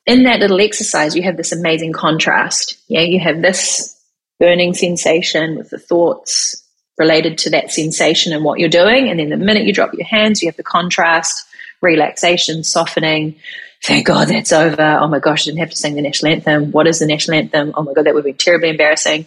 in 0.06 0.24
that 0.24 0.42
little 0.42 0.60
exercise, 0.60 1.16
you 1.16 1.24
have 1.24 1.38
this 1.38 1.54
amazing 1.54 1.94
contrast. 1.94 2.78
Yeah, 2.90 3.02
you 3.02 3.22
have 3.22 3.42
this 3.42 3.96
burning 4.40 4.74
sensation 4.74 5.58
with 5.58 5.70
the 5.70 5.78
thoughts 5.78 6.64
related 6.98 7.38
to 7.40 7.50
that 7.50 7.72
sensation 7.72 8.34
and 8.34 8.44
what 8.44 8.60
you're 8.60 8.70
doing. 8.70 9.10
And 9.10 9.20
then 9.20 9.30
the 9.30 9.38
minute 9.38 9.66
you 9.66 9.74
drop 9.74 9.94
your 9.94 10.06
hands, 10.06 10.42
you 10.42 10.48
have 10.48 10.58
the 10.58 10.64
contrast, 10.64 11.46
relaxation, 11.82 12.64
softening. 12.64 13.36
Thank 13.84 14.08
God 14.08 14.28
that's 14.28 14.52
over. 14.52 15.00
Oh 15.02 15.08
my 15.08 15.20
gosh, 15.20 15.44
I 15.44 15.46
didn't 15.46 15.60
have 15.60 15.70
to 15.70 15.78
sing 15.78 15.96
the 15.96 16.02
national 16.02 16.34
anthem. 16.34 16.72
What 16.72 16.88
is 16.88 17.00
the 17.00 17.08
national 17.08 17.38
anthem? 17.38 17.74
Oh 17.76 17.84
my 17.84 17.94
God, 17.94 18.06
that 18.06 18.14
would 18.14 18.26
be 18.26 18.34
terribly 18.34 18.70
embarrassing. 18.70 19.26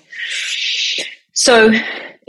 So, 1.32 1.72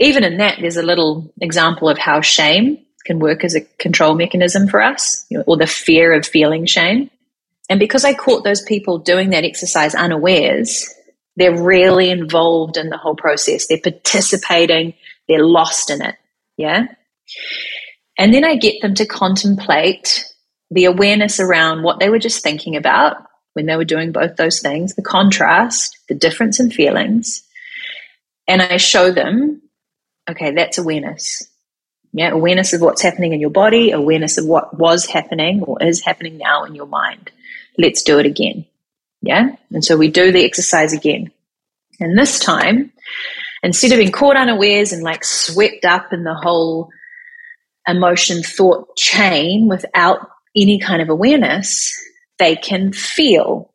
even 0.00 0.24
in 0.24 0.38
that, 0.38 0.58
there's 0.60 0.78
a 0.78 0.82
little 0.82 1.30
example 1.40 1.88
of 1.88 1.98
how 1.98 2.20
shame 2.22 2.78
can 3.04 3.18
work 3.18 3.44
as 3.44 3.54
a 3.54 3.60
control 3.60 4.14
mechanism 4.14 4.66
for 4.66 4.82
us, 4.82 5.26
you 5.28 5.38
know, 5.38 5.44
or 5.46 5.58
the 5.58 5.66
fear 5.66 6.14
of 6.14 6.26
feeling 6.26 6.64
shame. 6.64 7.10
And 7.68 7.78
because 7.78 8.04
I 8.04 8.14
caught 8.14 8.44
those 8.44 8.62
people 8.62 8.98
doing 8.98 9.30
that 9.30 9.44
exercise 9.44 9.94
unawares, 9.94 10.92
they're 11.36 11.62
really 11.62 12.10
involved 12.10 12.76
in 12.76 12.90
the 12.90 12.96
whole 12.96 13.16
process. 13.16 13.66
They're 13.66 13.78
participating, 13.78 14.94
they're 15.28 15.44
lost 15.44 15.90
in 15.90 16.02
it. 16.02 16.16
Yeah. 16.56 16.86
And 18.18 18.32
then 18.32 18.44
I 18.44 18.56
get 18.56 18.80
them 18.80 18.94
to 18.94 19.06
contemplate 19.06 20.24
the 20.70 20.84
awareness 20.84 21.40
around 21.40 21.82
what 21.82 21.98
they 21.98 22.08
were 22.08 22.18
just 22.18 22.42
thinking 22.42 22.76
about 22.76 23.16
when 23.54 23.66
they 23.66 23.76
were 23.76 23.84
doing 23.84 24.12
both 24.12 24.36
those 24.36 24.60
things, 24.60 24.94
the 24.94 25.02
contrast, 25.02 25.96
the 26.08 26.14
difference 26.14 26.60
in 26.60 26.70
feelings. 26.70 27.42
And 28.46 28.60
I 28.60 28.76
show 28.76 29.10
them, 29.10 29.62
okay, 30.28 30.52
that's 30.52 30.78
awareness. 30.78 31.42
Yeah, 32.12 32.30
awareness 32.30 32.72
of 32.72 32.80
what's 32.80 33.02
happening 33.02 33.32
in 33.32 33.40
your 33.40 33.50
body, 33.50 33.90
awareness 33.90 34.38
of 34.38 34.46
what 34.46 34.78
was 34.78 35.06
happening 35.06 35.62
or 35.62 35.82
is 35.82 36.04
happening 36.04 36.38
now 36.38 36.64
in 36.64 36.74
your 36.74 36.86
mind. 36.86 37.32
Let's 37.76 38.02
do 38.02 38.20
it 38.20 38.26
again. 38.26 38.66
Yeah. 39.24 39.56
And 39.70 39.82
so 39.82 39.96
we 39.96 40.08
do 40.08 40.32
the 40.32 40.44
exercise 40.44 40.92
again. 40.92 41.32
And 41.98 42.18
this 42.18 42.38
time, 42.38 42.92
instead 43.62 43.92
of 43.92 43.98
being 43.98 44.12
caught 44.12 44.36
unawares 44.36 44.92
and 44.92 45.02
like 45.02 45.24
swept 45.24 45.84
up 45.86 46.12
in 46.12 46.24
the 46.24 46.34
whole 46.34 46.90
emotion 47.88 48.42
thought 48.42 48.94
chain 48.96 49.66
without 49.68 50.28
any 50.54 50.78
kind 50.78 51.00
of 51.00 51.08
awareness, 51.08 51.92
they 52.38 52.54
can 52.54 52.92
feel. 52.92 53.72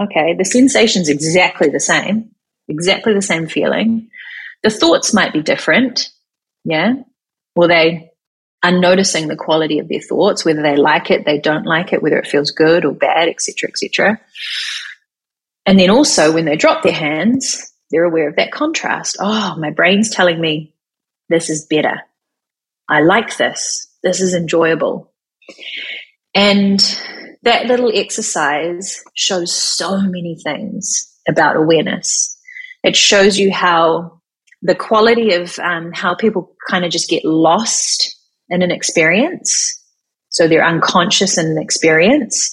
Okay, 0.00 0.34
the 0.34 0.44
sensation's 0.44 1.08
exactly 1.08 1.68
the 1.68 1.80
same, 1.80 2.30
exactly 2.68 3.12
the 3.12 3.22
same 3.22 3.48
feeling. 3.48 4.08
The 4.62 4.70
thoughts 4.70 5.12
might 5.12 5.32
be 5.32 5.42
different. 5.42 6.10
Yeah. 6.64 6.94
Well, 7.56 7.68
they 7.68 8.10
are 8.66 8.78
noticing 8.78 9.28
the 9.28 9.36
quality 9.36 9.78
of 9.78 9.88
their 9.88 10.00
thoughts, 10.00 10.44
whether 10.44 10.60
they 10.60 10.76
like 10.76 11.10
it, 11.10 11.24
they 11.24 11.38
don't 11.38 11.66
like 11.66 11.92
it, 11.92 12.02
whether 12.02 12.18
it 12.18 12.26
feels 12.26 12.50
good 12.50 12.84
or 12.84 12.92
bad, 12.92 13.28
etc., 13.28 13.68
etc. 13.68 14.20
And 15.64 15.78
then 15.78 15.90
also 15.90 16.32
when 16.32 16.46
they 16.46 16.56
drop 16.56 16.82
their 16.82 16.92
hands, 16.92 17.72
they're 17.90 18.04
aware 18.04 18.28
of 18.28 18.36
that 18.36 18.50
contrast. 18.50 19.18
Oh, 19.20 19.54
my 19.58 19.70
brain's 19.70 20.10
telling 20.10 20.40
me 20.40 20.74
this 21.28 21.48
is 21.48 21.64
better. 21.64 22.00
I 22.88 23.02
like 23.02 23.36
this. 23.36 23.88
This 24.02 24.20
is 24.20 24.34
enjoyable. 24.34 25.12
And 26.34 26.80
that 27.42 27.66
little 27.66 27.92
exercise 27.94 29.02
shows 29.14 29.54
so 29.54 30.00
many 30.00 30.36
things 30.42 31.12
about 31.28 31.56
awareness. 31.56 32.36
It 32.82 32.96
shows 32.96 33.38
you 33.38 33.52
how 33.52 34.20
the 34.62 34.74
quality 34.74 35.34
of 35.34 35.56
um, 35.60 35.92
how 35.92 36.16
people 36.16 36.56
kind 36.68 36.84
of 36.84 36.90
just 36.90 37.08
get 37.08 37.24
lost 37.24 38.15
in 38.48 38.62
an 38.62 38.70
experience. 38.70 39.82
So 40.30 40.46
they're 40.46 40.64
unconscious 40.64 41.38
in 41.38 41.46
an 41.46 41.58
experience 41.58 42.52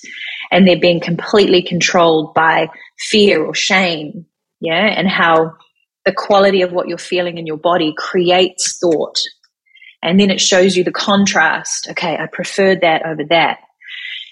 and 0.51 0.67
they're 0.67 0.79
being 0.79 0.99
completely 0.99 1.61
controlled 1.61 2.33
by 2.33 2.69
fear 3.09 3.43
or 3.43 3.53
shame. 3.53 4.25
Yeah. 4.59 4.85
And 4.97 5.09
how 5.09 5.53
the 6.05 6.13
quality 6.13 6.61
of 6.61 6.71
what 6.71 6.87
you're 6.87 6.97
feeling 6.97 7.37
in 7.37 7.45
your 7.45 7.57
body 7.57 7.93
creates 7.97 8.77
thought. 8.79 9.19
And 10.01 10.19
then 10.19 10.29
it 10.29 10.41
shows 10.41 10.75
you 10.75 10.83
the 10.83 10.91
contrast. 10.91 11.87
Okay, 11.91 12.17
I 12.17 12.27
preferred 12.27 12.81
that 12.81 13.05
over 13.05 13.23
that. 13.29 13.59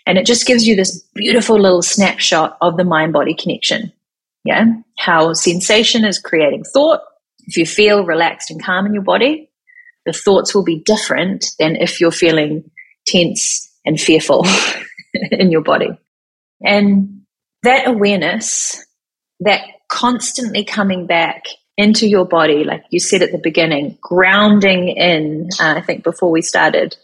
And 0.06 0.18
it 0.18 0.26
just 0.26 0.48
gives 0.48 0.66
you 0.66 0.76
this 0.76 1.02
beautiful 1.16 1.60
little 1.60 1.82
snapshot 1.82 2.58
of 2.62 2.78
the 2.78 2.84
mind 2.84 3.14
body 3.14 3.34
connection. 3.34 3.92
Yeah. 4.44 4.66
How 4.98 5.34
sensation 5.34 6.06
is 6.06 6.20
creating 6.20 6.64
thought. 6.64 7.02
If 7.48 7.58
you 7.58 7.66
feel 7.66 8.06
relaxed 8.06 8.52
and 8.52 8.64
calm 8.64 8.86
in 8.86 8.94
your 8.94 9.04
body, 9.04 9.51
the 10.06 10.14
thoughts 10.14 10.56
will 10.56 10.64
be 10.64 10.80
different 10.80 11.46
than 11.60 11.76
if 11.76 12.02
you're 12.02 12.12
feeling 12.12 12.70
tense 13.06 13.72
and 13.86 14.00
fearful 14.00 14.46
in 15.32 15.52
your 15.52 15.62
body. 15.62 15.90
And 16.64 17.22
that 17.64 17.88
awareness, 17.88 18.86
that 19.40 19.62
constantly 19.90 20.64
coming 20.64 21.08
back 21.08 21.46
into 21.78 22.08
your 22.08 22.26
body, 22.26 22.64
like 22.64 22.84
you 22.90 23.00
said 23.00 23.22
at 23.22 23.32
the 23.32 23.38
beginning, 23.38 23.98
grounding 24.02 24.90
in, 24.90 25.50
uh, 25.60 25.76
I 25.78 25.82
think 25.82 26.04
before 26.04 26.32
we 26.32 26.42
started, 26.42 26.96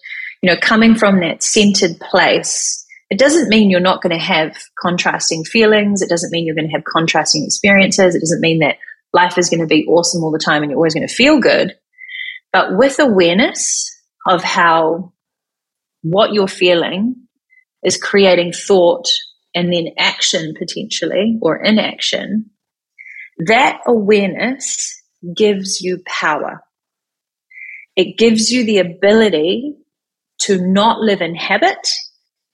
you 0.41 0.49
know, 0.49 0.57
coming 0.59 0.95
from 0.95 1.19
that 1.21 1.43
centered 1.43 1.99
place. 1.99 2.83
It 3.09 3.17
doesn't 3.17 3.49
mean 3.49 3.69
you're 3.69 3.79
not 3.79 4.01
going 4.01 4.17
to 4.17 4.23
have 4.23 4.57
contrasting 4.79 5.45
feelings. 5.45 6.01
It 6.01 6.09
doesn't 6.09 6.31
mean 6.31 6.45
you're 6.45 6.55
going 6.55 6.67
to 6.67 6.73
have 6.73 6.83
contrasting 6.83 7.45
experiences. 7.45 8.15
It 8.15 8.19
doesn't 8.19 8.41
mean 8.41 8.59
that 8.59 8.77
life 9.13 9.37
is 9.37 9.49
going 9.49 9.61
to 9.61 9.65
be 9.65 9.85
awesome 9.87 10.23
all 10.23 10.31
the 10.31 10.37
time 10.37 10.61
and 10.61 10.69
you're 10.69 10.77
always 10.77 10.93
going 10.93 11.07
to 11.07 11.13
feel 11.13 11.39
good. 11.39 11.73
But 12.53 12.77
with 12.77 12.99
awareness 12.99 13.89
of 14.27 14.43
how 14.43 15.13
what 16.01 16.33
you're 16.33 16.47
feeling 16.47 17.15
is 17.83 17.97
creating 17.97 18.53
thought 18.53 19.05
and 19.53 19.71
then 19.73 19.87
action 19.97 20.53
potentially 20.57 21.37
or 21.41 21.57
inaction, 21.61 22.49
that 23.45 23.79
awareness 23.85 25.01
gives 25.35 25.81
you 25.81 26.01
power. 26.05 26.61
It 27.95 28.17
gives 28.17 28.51
you 28.51 28.63
the 28.65 28.79
ability 28.79 29.75
to 30.41 30.61
not 30.61 30.99
live 30.99 31.21
in 31.21 31.35
habit 31.35 31.89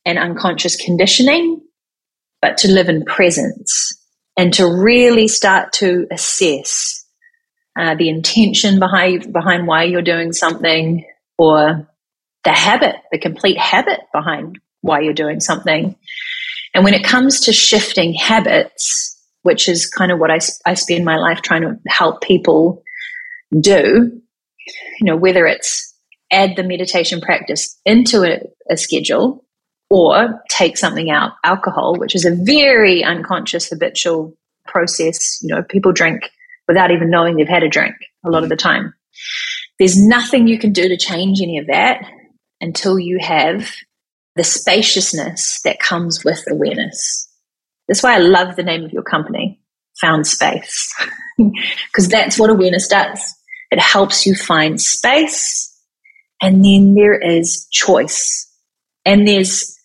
and 0.06 0.18
unconscious 0.18 0.76
conditioning, 0.76 1.62
but 2.42 2.58
to 2.58 2.70
live 2.70 2.90
in 2.90 3.04
presence 3.06 4.00
and 4.38 4.54
to 4.54 4.66
really 4.66 5.28
start 5.28 5.74
to 5.74 6.08
assess 6.12 7.03
uh, 7.78 7.96
the 7.96 8.10
intention 8.10 8.80
behind 8.80 9.32
behind 9.34 9.68
why 9.68 9.84
you're 9.84 10.02
doing 10.02 10.32
something, 10.34 11.06
or 11.38 11.88
the 12.44 12.52
habit, 12.52 12.96
the 13.12 13.20
complete 13.20 13.58
habit 13.58 14.02
behind 14.14 14.60
why 14.82 15.00
you're 15.00 15.14
doing 15.14 15.40
something. 15.40 15.96
And 16.74 16.84
when 16.84 16.94
it 16.94 17.04
comes 17.04 17.42
to 17.42 17.54
shifting 17.54 18.14
habits, 18.14 19.20
which 19.44 19.70
is 19.70 19.88
kind 19.88 20.12
of 20.12 20.20
what 20.20 20.32
I, 20.32 20.40
I 20.66 20.74
spend 20.74 21.06
my 21.06 21.18
life 21.18 21.42
trying 21.42 21.62
to 21.62 21.78
help 21.88 22.22
people 22.22 22.84
do, 23.60 24.22
you 25.00 25.06
know, 25.06 25.16
whether 25.16 25.46
it's 25.46 25.94
add 26.32 26.56
the 26.56 26.64
meditation 26.64 27.22
practice 27.22 27.80
into 27.86 28.24
a, 28.24 28.40
a 28.72 28.78
schedule 28.78 29.46
or 29.90 30.42
take 30.50 30.78
something 30.78 31.12
out, 31.12 31.34
alcohol, 31.44 31.96
which 31.98 32.16
is 32.16 32.26
a 32.26 32.36
very 32.36 33.04
unconscious 33.04 33.70
habitual 33.70 34.36
process. 34.66 35.40
You 35.44 35.54
know, 35.54 35.64
people 35.64 35.92
drink 35.92 36.32
without 36.68 36.92
even 36.92 37.10
knowing 37.10 37.36
they've 37.36 37.48
had 37.48 37.64
a 37.64 37.70
drink 37.70 37.96
a 38.26 38.30
lot 38.30 38.44
of 38.44 38.50
the 38.50 38.56
time. 38.56 38.94
There's 39.80 40.02
nothing 40.02 40.48
you 40.48 40.60
can 40.60 40.72
do 40.72 40.88
to 40.88 40.98
change 40.98 41.42
any 41.42 41.58
of 41.58 41.68
that 41.68 42.04
until 42.62 42.98
you 42.98 43.20
have 43.22 43.70
the 44.36 44.44
spaciousness 44.44 45.62
that 45.64 45.80
comes 45.80 46.24
with 46.24 46.44
awareness. 46.50 47.30
That's 47.88 48.02
why 48.02 48.16
I 48.16 48.20
love 48.20 48.56
the 48.56 48.64
name 48.64 48.84
of 48.84 48.94
your 48.94 49.04
company, 49.04 49.60
Found 50.02 50.26
Space, 50.26 50.94
because 51.38 52.08
that's 52.08 52.40
what 52.40 52.50
awareness 52.50 52.88
does. 52.88 53.22
It 53.72 53.80
helps 53.80 54.26
you 54.26 54.36
find 54.36 54.80
space, 54.80 55.70
and 56.42 56.64
then 56.64 56.96
there 56.96 57.20
is 57.20 57.68
choice. 57.72 58.50
And 59.06 59.28
there's 59.28 59.78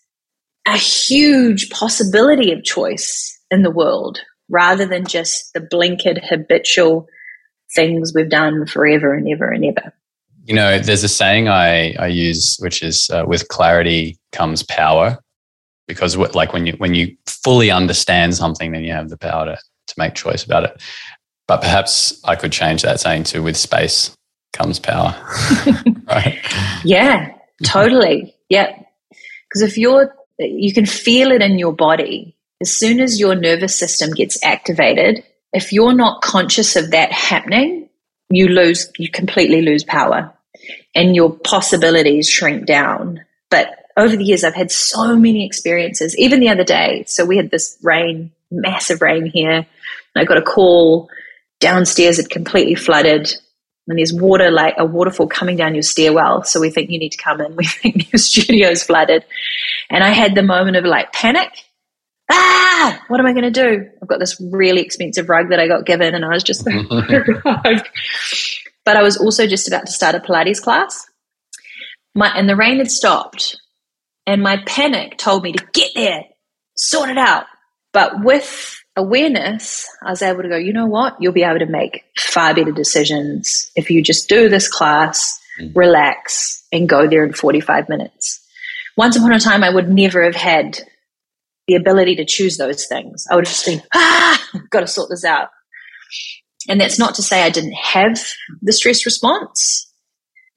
a 0.66 0.76
huge 0.76 1.70
possibility 1.70 2.52
of 2.52 2.62
choice 2.62 3.36
in 3.50 3.62
the 3.62 3.70
world 3.70 4.20
rather 4.48 4.86
than 4.86 5.06
just 5.06 5.52
the 5.54 5.60
blinkered 5.60 6.26
habitual 6.26 7.06
things 7.74 8.12
we've 8.14 8.30
done 8.30 8.66
forever 8.66 9.14
and 9.14 9.28
ever 9.28 9.50
and 9.50 9.64
ever. 9.64 9.92
You 10.44 10.54
know, 10.54 10.78
there's 10.78 11.04
a 11.04 11.08
saying 11.08 11.48
I, 11.48 11.92
I 11.94 12.06
use, 12.06 12.56
which 12.58 12.82
is 12.82 13.10
uh, 13.10 13.24
with 13.26 13.48
clarity 13.48 14.18
comes 14.32 14.62
power. 14.62 15.18
Because 15.86 16.16
like 16.16 16.52
when 16.52 16.66
you 16.66 16.74
when 16.74 16.94
you 16.94 17.16
fully 17.26 17.70
understand 17.70 18.36
something, 18.36 18.72
then 18.72 18.84
you 18.84 18.92
have 18.92 19.08
the 19.08 19.16
power 19.16 19.46
to, 19.46 19.56
to 19.56 19.94
make 19.96 20.14
choice 20.14 20.44
about 20.44 20.64
it. 20.64 20.82
But 21.46 21.62
perhaps 21.62 22.20
I 22.24 22.36
could 22.36 22.52
change 22.52 22.82
that 22.82 23.00
saying 23.00 23.24
to 23.24 23.42
with 23.42 23.56
space 23.56 24.14
comes 24.52 24.78
power. 24.78 25.14
right. 26.08 26.38
Yeah, 26.84 27.32
totally. 27.64 28.34
yeah. 28.50 28.78
Because 29.48 29.62
if 29.62 29.78
you're 29.78 30.14
you 30.38 30.72
can 30.74 30.86
feel 30.86 31.32
it 31.32 31.42
in 31.42 31.58
your 31.58 31.72
body 31.72 32.36
as 32.60 32.74
soon 32.74 33.00
as 33.00 33.20
your 33.20 33.34
nervous 33.34 33.76
system 33.76 34.10
gets 34.10 34.42
activated, 34.44 35.24
if 35.52 35.72
you're 35.72 35.94
not 35.94 36.22
conscious 36.22 36.76
of 36.76 36.90
that 36.90 37.12
happening, 37.12 37.88
you 38.30 38.48
lose, 38.48 38.90
you 38.98 39.10
completely 39.10 39.62
lose 39.62 39.84
power 39.84 40.32
and 40.94 41.14
your 41.14 41.32
possibilities 41.32 42.28
shrink 42.28 42.66
down. 42.66 43.24
But 43.50 43.74
over 43.96 44.16
the 44.16 44.24
years, 44.24 44.44
I've 44.44 44.54
had 44.54 44.70
so 44.70 45.16
many 45.16 45.44
experiences. 45.46 46.16
Even 46.18 46.40
the 46.40 46.48
other 46.48 46.64
day, 46.64 47.04
so 47.06 47.24
we 47.24 47.36
had 47.36 47.50
this 47.50 47.78
rain, 47.82 48.32
massive 48.50 49.00
rain 49.00 49.26
here. 49.26 49.66
I 50.16 50.24
got 50.24 50.38
a 50.38 50.42
call 50.42 51.08
downstairs, 51.60 52.18
it 52.18 52.30
completely 52.30 52.74
flooded. 52.74 53.32
And 53.86 53.98
there's 53.98 54.12
water, 54.12 54.50
like 54.50 54.74
a 54.76 54.84
waterfall 54.84 55.28
coming 55.28 55.56
down 55.56 55.74
your 55.74 55.82
stairwell. 55.82 56.44
So 56.44 56.60
we 56.60 56.70
think 56.70 56.90
you 56.90 56.98
need 56.98 57.12
to 57.12 57.22
come 57.22 57.40
in. 57.40 57.56
We 57.56 57.64
think 57.64 58.12
your 58.12 58.18
studio's 58.18 58.82
flooded. 58.82 59.24
And 59.88 60.04
I 60.04 60.10
had 60.10 60.34
the 60.34 60.42
moment 60.42 60.76
of 60.76 60.84
like 60.84 61.12
panic. 61.12 61.50
Ah, 62.30 63.02
what 63.08 63.20
am 63.20 63.26
I 63.26 63.32
going 63.32 63.50
to 63.50 63.50
do? 63.50 63.88
I've 64.02 64.08
got 64.08 64.20
this 64.20 64.40
really 64.40 64.82
expensive 64.82 65.28
rug 65.28 65.50
that 65.50 65.60
I 65.60 65.68
got 65.68 65.86
given, 65.86 66.14
and 66.14 66.24
I 66.24 66.28
was 66.28 66.42
just 66.42 66.66
like, 66.66 66.88
but 68.84 68.96
I 68.96 69.02
was 69.02 69.16
also 69.16 69.46
just 69.46 69.68
about 69.68 69.86
to 69.86 69.92
start 69.92 70.14
a 70.14 70.20
Pilates 70.20 70.62
class. 70.62 71.06
My, 72.14 72.28
and 72.28 72.48
the 72.48 72.56
rain 72.56 72.78
had 72.78 72.90
stopped 72.90 73.56
and 74.28 74.42
my 74.42 74.58
panic 74.66 75.16
told 75.16 75.42
me 75.42 75.52
to 75.52 75.66
get 75.72 75.90
there, 75.94 76.24
sort 76.76 77.08
it 77.08 77.16
out. 77.16 77.46
But 77.94 78.22
with 78.22 78.78
awareness, 78.94 79.88
I 80.04 80.10
was 80.10 80.20
able 80.20 80.42
to 80.42 80.50
go, 80.50 80.56
you 80.56 80.74
know 80.74 80.84
what? 80.84 81.16
You'll 81.18 81.32
be 81.32 81.44
able 81.44 81.60
to 81.60 81.66
make 81.66 82.04
far 82.18 82.54
better 82.54 82.70
decisions 82.70 83.70
if 83.74 83.88
you 83.88 84.02
just 84.02 84.28
do 84.28 84.50
this 84.50 84.68
class, 84.68 85.40
mm. 85.58 85.74
relax, 85.74 86.62
and 86.70 86.86
go 86.86 87.08
there 87.08 87.24
in 87.24 87.32
45 87.32 87.88
minutes. 87.88 88.46
Once 88.98 89.16
upon 89.16 89.32
a 89.32 89.40
time, 89.40 89.64
I 89.64 89.70
would 89.70 89.88
never 89.88 90.22
have 90.22 90.36
had 90.36 90.78
the 91.68 91.76
ability 91.76 92.16
to 92.16 92.24
choose 92.24 92.56
those 92.56 92.86
things. 92.86 93.24
I 93.30 93.36
would 93.36 93.46
have 93.46 93.54
just 93.54 93.66
been, 93.66 93.82
ah, 93.94 94.42
got 94.70 94.80
to 94.80 94.86
sort 94.88 95.10
this 95.10 95.24
out. 95.24 95.50
And 96.68 96.80
that's 96.80 96.98
not 96.98 97.14
to 97.14 97.22
say 97.22 97.42
I 97.42 97.50
didn't 97.50 97.74
have 97.74 98.20
the 98.60 98.72
stress 98.72 99.06
response 99.06 99.88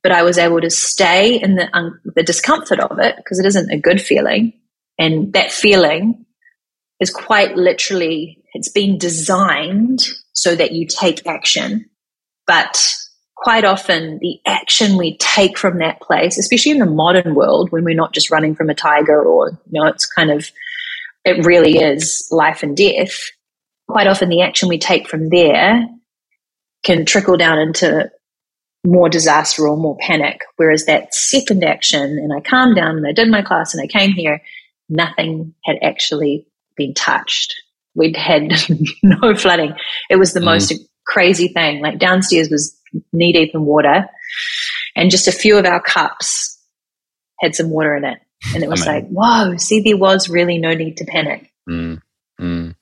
but 0.03 0.11
I 0.11 0.23
was 0.23 0.37
able 0.37 0.61
to 0.61 0.69
stay 0.69 1.39
in 1.41 1.55
the 1.55 1.69
um, 1.75 1.99
the 2.15 2.23
discomfort 2.23 2.79
of 2.79 2.99
it 2.99 3.15
because 3.17 3.39
it 3.39 3.45
isn't 3.45 3.71
a 3.71 3.79
good 3.79 4.01
feeling, 4.01 4.53
and 4.97 5.33
that 5.33 5.51
feeling 5.51 6.25
is 6.99 7.09
quite 7.09 7.55
literally 7.55 8.37
it's 8.53 8.69
been 8.69 8.97
designed 8.97 9.99
so 10.33 10.55
that 10.55 10.71
you 10.71 10.87
take 10.87 11.25
action, 11.27 11.89
but 12.47 12.95
quite 13.37 13.65
often 13.65 14.19
the 14.21 14.39
action 14.45 14.97
we 14.97 15.17
take 15.17 15.57
from 15.57 15.79
that 15.79 16.01
place, 16.01 16.37
especially 16.37 16.71
in 16.71 16.79
the 16.79 16.85
modern 16.85 17.33
world 17.33 17.71
when 17.71 17.83
we're 17.83 17.95
not 17.95 18.13
just 18.13 18.29
running 18.29 18.55
from 18.55 18.69
a 18.69 18.75
tiger 18.75 19.23
or 19.23 19.49
you 19.49 19.79
know 19.81 19.87
it's 19.87 20.05
kind 20.05 20.31
of 20.31 20.49
it 21.25 21.45
really 21.45 21.77
is 21.77 22.27
life 22.31 22.63
and 22.63 22.75
death. 22.75 23.17
Quite 23.87 24.07
often 24.07 24.29
the 24.29 24.41
action 24.41 24.69
we 24.69 24.79
take 24.79 25.07
from 25.07 25.29
there 25.29 25.85
can 26.83 27.05
trickle 27.05 27.37
down 27.37 27.59
into 27.59 28.09
more 28.85 29.09
disaster 29.09 29.67
or 29.67 29.77
more 29.77 29.97
panic. 29.99 30.41
Whereas 30.55 30.85
that 30.85 31.13
second 31.13 31.63
action, 31.63 32.01
and 32.01 32.33
I 32.33 32.39
calmed 32.41 32.75
down 32.75 32.97
and 32.97 33.07
I 33.07 33.11
did 33.11 33.29
my 33.29 33.41
class 33.41 33.73
and 33.73 33.83
I 33.83 33.87
came 33.87 34.11
here, 34.11 34.41
nothing 34.89 35.53
had 35.63 35.77
actually 35.83 36.47
been 36.75 36.93
touched. 36.93 37.53
We'd 37.93 38.15
had 38.15 38.51
no 39.03 39.35
flooding. 39.35 39.73
It 40.09 40.15
was 40.15 40.33
the 40.33 40.39
mm. 40.39 40.45
most 40.45 40.73
crazy 41.05 41.49
thing. 41.49 41.81
Like 41.81 41.99
downstairs 41.99 42.49
was 42.49 42.75
knee 43.13 43.33
deep 43.33 43.51
in 43.53 43.65
water, 43.65 44.05
and 44.95 45.11
just 45.11 45.27
a 45.27 45.31
few 45.31 45.57
of 45.57 45.65
our 45.65 45.81
cups 45.81 46.57
had 47.39 47.55
some 47.55 47.69
water 47.69 47.95
in 47.95 48.05
it. 48.05 48.19
And 48.53 48.63
it 48.63 48.69
was 48.69 48.85
like, 48.85 49.07
whoa, 49.07 49.57
see, 49.57 49.81
there 49.81 49.97
was 49.97 50.29
really 50.29 50.57
no 50.57 50.73
need 50.73 50.97
to 50.97 51.05
panic. 51.05 51.51
Mm. 51.69 52.01
Mm 52.39 52.75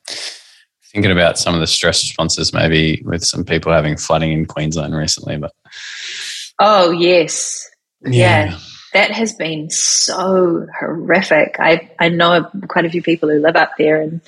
thinking 0.92 1.12
about 1.12 1.38
some 1.38 1.54
of 1.54 1.60
the 1.60 1.68
stress 1.68 2.04
responses, 2.04 2.54
maybe 2.54 3.02
with 3.06 3.24
some 3.24 3.46
people 3.46 3.72
having 3.72 3.96
flooding 3.96 4.32
in 4.32 4.46
Queensland 4.46 4.96
recently. 4.96 5.38
But 5.38 5.54
oh 6.60 6.92
yes, 6.92 7.70
yeah. 8.02 8.50
yeah. 8.50 8.60
That 8.94 9.12
has 9.12 9.34
been 9.34 9.70
so 9.70 10.66
horrific. 10.80 11.58
I, 11.60 11.92
I 12.00 12.10
know 12.10 12.50
quite 12.68 12.86
a 12.86 12.90
few 12.90 13.04
people 13.04 13.30
who 13.30 13.40
live 13.40 13.56
up 13.56 13.74
there, 13.78 14.02
and 14.02 14.20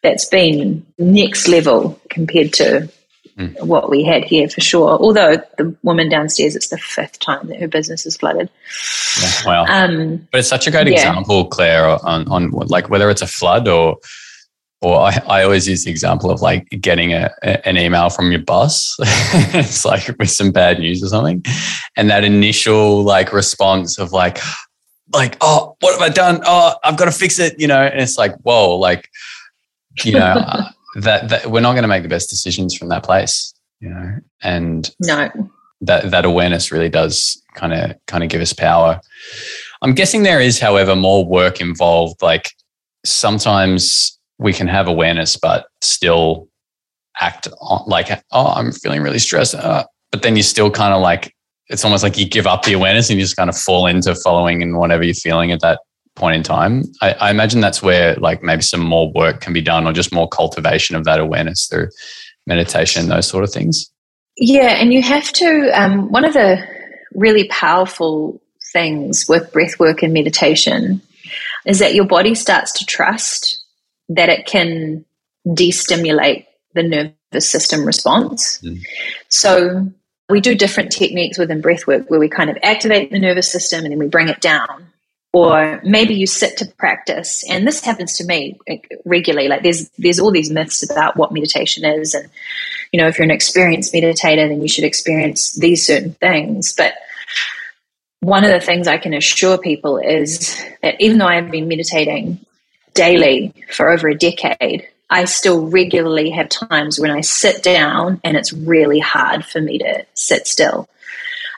that's 0.00 0.26
been 0.26 0.86
next 0.96 1.48
level 1.48 2.00
compared 2.08 2.52
to 2.54 2.88
mm. 3.38 3.62
what 3.62 3.90
we 3.90 4.02
had 4.02 4.24
here 4.24 4.48
for 4.48 4.60
sure. 4.60 4.98
Although 4.98 5.36
the 5.58 5.76
woman 5.82 6.08
downstairs, 6.08 6.56
it's 6.56 6.68
the 6.68 6.78
fifth 6.78 7.18
time 7.20 7.46
that 7.48 7.60
her 7.60 7.68
business 7.68 8.06
is 8.06 8.16
flooded. 8.16 8.50
Yeah, 9.20 9.30
wow. 9.46 9.64
Um, 9.66 10.28
but 10.30 10.38
it's 10.38 10.48
such 10.48 10.66
a 10.66 10.70
great 10.70 10.88
yeah. 10.88 10.94
example, 10.94 11.46
Claire, 11.46 11.98
on, 12.04 12.28
on 12.28 12.50
like 12.50 12.88
whether 12.90 13.10
it's 13.10 13.22
a 13.22 13.26
flood 13.26 13.68
or 13.68 13.98
or 14.82 15.00
I, 15.00 15.22
I 15.26 15.42
always 15.42 15.66
use 15.66 15.84
the 15.84 15.90
example 15.90 16.30
of 16.30 16.42
like 16.42 16.68
getting 16.80 17.12
a, 17.12 17.30
a 17.42 17.66
an 17.66 17.78
email 17.78 18.10
from 18.10 18.30
your 18.30 18.42
boss. 18.42 18.94
it's 19.00 19.84
like 19.84 20.08
with 20.18 20.30
some 20.30 20.52
bad 20.52 20.78
news 20.78 21.02
or 21.02 21.08
something. 21.08 21.44
And 21.96 22.10
that 22.10 22.24
initial 22.24 23.02
like 23.02 23.32
response 23.32 23.98
of 23.98 24.12
like, 24.12 24.38
like, 25.12 25.36
oh, 25.40 25.76
what 25.80 25.92
have 25.92 26.02
I 26.02 26.12
done? 26.12 26.40
Oh, 26.44 26.74
I've 26.84 26.96
got 26.96 27.06
to 27.06 27.12
fix 27.12 27.38
it, 27.38 27.58
you 27.58 27.66
know? 27.66 27.80
And 27.80 28.00
it's 28.00 28.18
like, 28.18 28.34
whoa, 28.42 28.76
like, 28.76 29.08
you 30.04 30.12
know, 30.12 30.44
that, 30.96 31.28
that 31.28 31.50
we're 31.50 31.60
not 31.60 31.72
going 31.72 31.82
to 31.82 31.88
make 31.88 32.02
the 32.02 32.08
best 32.08 32.30
decisions 32.30 32.74
from 32.76 32.88
that 32.88 33.04
place, 33.04 33.54
you 33.80 33.88
know? 33.88 34.16
And 34.42 34.90
no, 35.00 35.30
that, 35.82 36.10
that 36.10 36.24
awareness 36.24 36.72
really 36.72 36.88
does 36.88 37.40
kind 37.54 37.72
of, 37.72 37.96
kind 38.06 38.24
of 38.24 38.30
give 38.30 38.40
us 38.40 38.52
power. 38.52 39.00
I'm 39.82 39.94
guessing 39.94 40.22
there 40.22 40.40
is, 40.40 40.58
however, 40.58 40.96
more 40.96 41.24
work 41.24 41.60
involved. 41.60 42.22
Like 42.22 42.50
sometimes 43.04 44.18
we 44.38 44.52
can 44.52 44.68
have 44.68 44.88
awareness, 44.88 45.36
but 45.36 45.66
still 45.82 46.48
act 47.20 47.48
on, 47.60 47.82
like, 47.86 48.08
oh, 48.32 48.48
I'm 48.48 48.72
feeling 48.72 49.02
really 49.02 49.18
stressed. 49.18 49.54
Uh, 49.54 49.84
but 50.10 50.22
then 50.22 50.36
you 50.36 50.42
still 50.42 50.70
kind 50.70 50.94
of 50.94 51.02
like, 51.02 51.34
it's 51.68 51.84
almost 51.84 52.02
like 52.02 52.16
you 52.16 52.28
give 52.28 52.46
up 52.46 52.62
the 52.62 52.72
awareness 52.72 53.10
and 53.10 53.18
you 53.18 53.24
just 53.24 53.36
kind 53.36 53.50
of 53.50 53.58
fall 53.58 53.86
into 53.86 54.14
following 54.14 54.62
and 54.62 54.78
whatever 54.78 55.02
you're 55.02 55.14
feeling 55.14 55.50
at 55.50 55.60
that 55.60 55.80
point 56.16 56.36
in 56.36 56.42
time. 56.42 56.84
I, 57.00 57.12
I 57.12 57.30
imagine 57.30 57.60
that's 57.60 57.82
where 57.82 58.16
like 58.16 58.42
maybe 58.42 58.62
some 58.62 58.80
more 58.80 59.12
work 59.12 59.40
can 59.40 59.52
be 59.52 59.62
done 59.62 59.86
or 59.86 59.92
just 59.92 60.12
more 60.12 60.28
cultivation 60.28 60.96
of 60.96 61.04
that 61.04 61.20
awareness 61.20 61.66
through 61.66 61.88
meditation, 62.46 63.08
those 63.08 63.28
sort 63.28 63.44
of 63.44 63.52
things. 63.52 63.90
Yeah. 64.36 64.80
And 64.80 64.92
you 64.92 65.02
have 65.02 65.30
to, 65.32 65.70
um, 65.80 66.10
one 66.10 66.24
of 66.24 66.32
the 66.32 66.58
really 67.14 67.46
powerful 67.48 68.40
things 68.72 69.26
with 69.28 69.52
breath 69.52 69.78
work 69.78 70.02
and 70.02 70.12
meditation 70.12 71.00
is 71.64 71.78
that 71.78 71.94
your 71.94 72.06
body 72.06 72.34
starts 72.34 72.72
to 72.72 72.84
trust 72.84 73.62
that 74.08 74.28
it 74.28 74.46
can 74.46 75.04
destimulate 75.54 76.46
the 76.74 76.82
nervous 76.82 77.48
system 77.48 77.84
response. 77.84 78.60
Mm. 78.62 78.80
So 79.28 79.90
we 80.28 80.40
do 80.40 80.54
different 80.54 80.92
techniques 80.92 81.38
within 81.38 81.62
breathwork 81.62 82.08
where 82.08 82.20
we 82.20 82.28
kind 82.28 82.50
of 82.50 82.58
activate 82.62 83.10
the 83.10 83.18
nervous 83.18 83.50
system 83.50 83.84
and 83.84 83.92
then 83.92 83.98
we 83.98 84.08
bring 84.08 84.28
it 84.28 84.40
down. 84.40 84.86
Or 85.36 85.82
maybe 85.84 86.14
you 86.14 86.26
sit 86.26 86.56
to 86.56 86.66
practice, 86.78 87.44
and 87.50 87.66
this 87.66 87.84
happens 87.84 88.16
to 88.16 88.24
me 88.24 88.58
regularly. 89.04 89.48
Like 89.48 89.62
there's 89.62 89.90
there's 89.98 90.18
all 90.18 90.30
these 90.30 90.48
myths 90.50 90.82
about 90.90 91.18
what 91.18 91.30
meditation 91.30 91.84
is, 91.84 92.14
and 92.14 92.30
you 92.90 92.98
know 92.98 93.06
if 93.06 93.18
you're 93.18 93.26
an 93.26 93.30
experienced 93.30 93.92
meditator, 93.92 94.48
then 94.48 94.62
you 94.62 94.68
should 94.68 94.84
experience 94.84 95.52
these 95.52 95.86
certain 95.86 96.14
things. 96.14 96.72
But 96.72 96.94
one 98.20 98.44
of 98.44 98.50
the 98.50 98.60
things 98.60 98.88
I 98.88 98.96
can 98.96 99.12
assure 99.12 99.58
people 99.58 99.98
is 99.98 100.58
that 100.82 100.98
even 101.00 101.18
though 101.18 101.26
I 101.26 101.34
have 101.34 101.50
been 101.50 101.68
meditating 101.68 102.40
daily 102.94 103.52
for 103.70 103.90
over 103.90 104.08
a 104.08 104.16
decade, 104.16 104.88
I 105.10 105.26
still 105.26 105.68
regularly 105.68 106.30
have 106.30 106.48
times 106.48 106.98
when 106.98 107.10
I 107.10 107.20
sit 107.20 107.62
down 107.62 108.22
and 108.24 108.38
it's 108.38 108.54
really 108.54 109.00
hard 109.00 109.44
for 109.44 109.60
me 109.60 109.76
to 109.80 110.06
sit 110.14 110.46
still. 110.46 110.88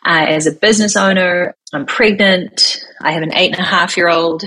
Uh, 0.05 0.27
as 0.29 0.49
a 0.49 0.53
business 0.53 0.97
owner, 0.97 1.55
I'm 1.73 1.87
pregnant, 1.87 2.85
I 3.03 3.13
have 3.13 3.23
an 3.23 3.35
eight 3.35 3.53
and 3.53 3.61
a 3.61 3.65
half 3.65 3.97
year 3.97 4.09
old, 4.09 4.45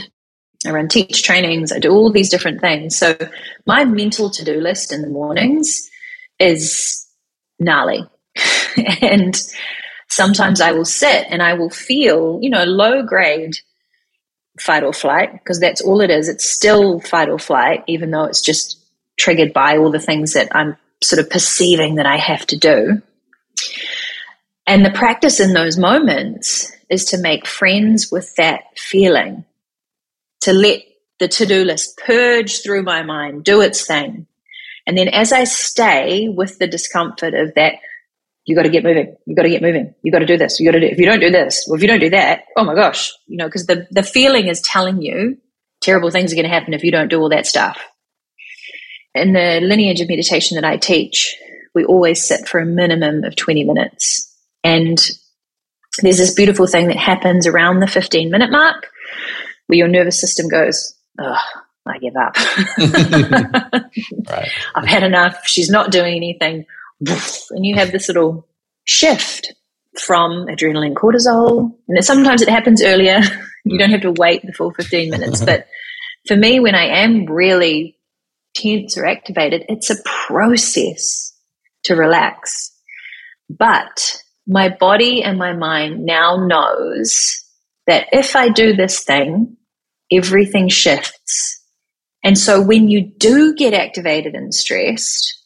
I 0.65 0.71
run 0.71 0.87
teach 0.87 1.23
trainings, 1.23 1.71
I 1.71 1.79
do 1.79 1.91
all 1.91 2.11
these 2.11 2.29
different 2.29 2.61
things. 2.61 2.97
So 2.97 3.17
my 3.65 3.85
mental 3.85 4.29
to 4.29 4.45
do 4.45 4.59
list 4.59 4.91
in 4.91 5.01
the 5.01 5.09
mornings 5.09 5.89
is 6.39 7.07
gnarly. 7.59 8.07
and 9.01 9.35
sometimes 10.09 10.61
I 10.61 10.71
will 10.71 10.85
sit 10.85 11.25
and 11.29 11.41
I 11.41 11.53
will 11.53 11.69
feel, 11.69 12.39
you 12.41 12.49
know, 12.49 12.63
low 12.63 13.03
grade 13.03 13.55
fight 14.59 14.83
or 14.83 14.93
flight 14.93 15.33
because 15.33 15.59
that's 15.59 15.81
all 15.81 16.01
it 16.01 16.09
is. 16.09 16.27
It's 16.27 16.49
still 16.49 16.99
fight 16.99 17.29
or 17.29 17.39
flight, 17.39 17.83
even 17.87 18.11
though 18.11 18.25
it's 18.25 18.41
just 18.41 18.77
triggered 19.17 19.53
by 19.53 19.77
all 19.77 19.91
the 19.91 19.99
things 19.99 20.33
that 20.33 20.49
I'm 20.55 20.77
sort 21.01 21.19
of 21.19 21.29
perceiving 21.29 21.95
that 21.95 22.05
I 22.05 22.17
have 22.17 22.45
to 22.47 22.57
do. 22.57 23.01
And 24.71 24.85
the 24.85 24.91
practice 24.91 25.41
in 25.41 25.51
those 25.51 25.77
moments 25.77 26.71
is 26.89 27.03
to 27.07 27.17
make 27.17 27.45
friends 27.45 28.09
with 28.09 28.33
that 28.37 28.61
feeling, 28.77 29.43
to 30.43 30.53
let 30.53 30.79
the 31.19 31.27
to 31.27 31.45
do 31.45 31.65
list 31.65 31.97
purge 31.97 32.63
through 32.63 32.83
my 32.83 33.03
mind, 33.03 33.43
do 33.43 33.59
its 33.59 33.85
thing. 33.85 34.27
And 34.87 34.97
then 34.97 35.09
as 35.09 35.33
I 35.33 35.43
stay 35.43 36.29
with 36.29 36.57
the 36.57 36.67
discomfort 36.67 37.33
of 37.33 37.53
that 37.55 37.79
you 38.45 38.55
got 38.55 38.63
to 38.63 38.69
get 38.69 38.85
moving. 38.85 39.13
You 39.25 39.35
got 39.35 39.43
to 39.43 39.49
get 39.49 39.61
moving. 39.61 39.93
You 40.03 40.11
got 40.13 40.19
to 40.19 40.25
do 40.25 40.37
this. 40.37 40.57
You 40.57 40.65
got 40.65 40.71
to 40.71 40.79
do. 40.79 40.85
If 40.85 40.97
you 40.97 41.05
don't 41.05 41.19
do 41.19 41.29
this, 41.29 41.67
or 41.67 41.75
if 41.75 41.81
you 41.81 41.87
don't 41.89 41.99
do 41.99 42.09
that, 42.11 42.45
oh 42.55 42.63
my 42.63 42.73
gosh, 42.73 43.11
you 43.27 43.35
know, 43.35 43.47
because 43.47 43.65
the 43.65 43.87
the 43.91 44.03
feeling 44.03 44.47
is 44.47 44.61
telling 44.61 45.01
you 45.01 45.37
terrible 45.81 46.11
things 46.11 46.31
are 46.31 46.35
going 46.35 46.47
to 46.47 46.49
happen 46.49 46.73
if 46.73 46.83
you 46.85 46.91
don't 46.93 47.09
do 47.09 47.19
all 47.19 47.29
that 47.29 47.45
stuff. 47.45 47.77
In 49.13 49.33
the 49.33 49.59
lineage 49.61 49.99
of 49.99 50.07
meditation 50.07 50.55
that 50.55 50.63
I 50.63 50.77
teach, 50.77 51.37
we 51.75 51.83
always 51.83 52.25
sit 52.25 52.47
for 52.47 52.61
a 52.61 52.65
minimum 52.65 53.25
of 53.25 53.35
twenty 53.35 53.65
minutes, 53.65 54.30
and 54.63 54.97
there's 56.01 56.17
this 56.17 56.33
beautiful 56.33 56.67
thing 56.67 56.87
that 56.87 56.97
happens 56.97 57.47
around 57.47 57.79
the 57.79 57.87
fifteen 57.87 58.29
minute 58.29 58.51
mark 58.51 58.87
where 59.67 59.77
your 59.77 59.87
nervous 59.87 60.19
system 60.19 60.49
goes, 60.49 60.95
oh, 61.19 61.37
I 61.85 61.97
give 61.97 62.15
up. 62.15 62.35
right. 64.29 64.51
I've 64.75 64.87
had 64.87 65.03
enough. 65.03 65.47
She's 65.47 65.69
not 65.69 65.91
doing 65.91 66.15
anything. 66.15 66.65
And 66.99 67.65
you 67.65 67.75
have 67.75 67.91
this 67.91 68.07
little 68.07 68.47
shift 68.83 69.53
from 69.99 70.47
adrenaline 70.47 70.93
cortisol. 70.93 71.73
And 71.87 72.03
sometimes 72.03 72.41
it 72.41 72.49
happens 72.49 72.83
earlier. 72.83 73.21
you 73.65 73.77
don't 73.77 73.91
have 73.91 74.01
to 74.01 74.11
wait 74.11 74.41
the 74.45 74.53
full 74.53 74.73
15 74.73 75.09
minutes. 75.09 75.41
but 75.41 75.67
for 76.27 76.35
me, 76.35 76.59
when 76.59 76.75
I 76.75 77.03
am 77.03 77.25
really 77.25 77.97
tense 78.53 78.97
or 78.97 79.05
activated, 79.05 79.65
it's 79.69 79.89
a 79.89 80.01
process 80.03 81.33
to 81.83 81.95
relax. 81.95 82.71
But 83.49 84.20
my 84.47 84.69
body 84.69 85.23
and 85.23 85.37
my 85.37 85.53
mind 85.53 86.05
now 86.05 86.35
knows 86.35 87.43
that 87.87 88.07
if 88.11 88.35
I 88.35 88.49
do 88.49 88.75
this 88.75 89.03
thing, 89.03 89.57
everything 90.11 90.69
shifts. 90.69 91.59
And 92.23 92.37
so 92.37 92.61
when 92.61 92.87
you 92.87 93.01
do 93.01 93.55
get 93.55 93.73
activated 93.73 94.35
and 94.35 94.53
stressed, 94.53 95.39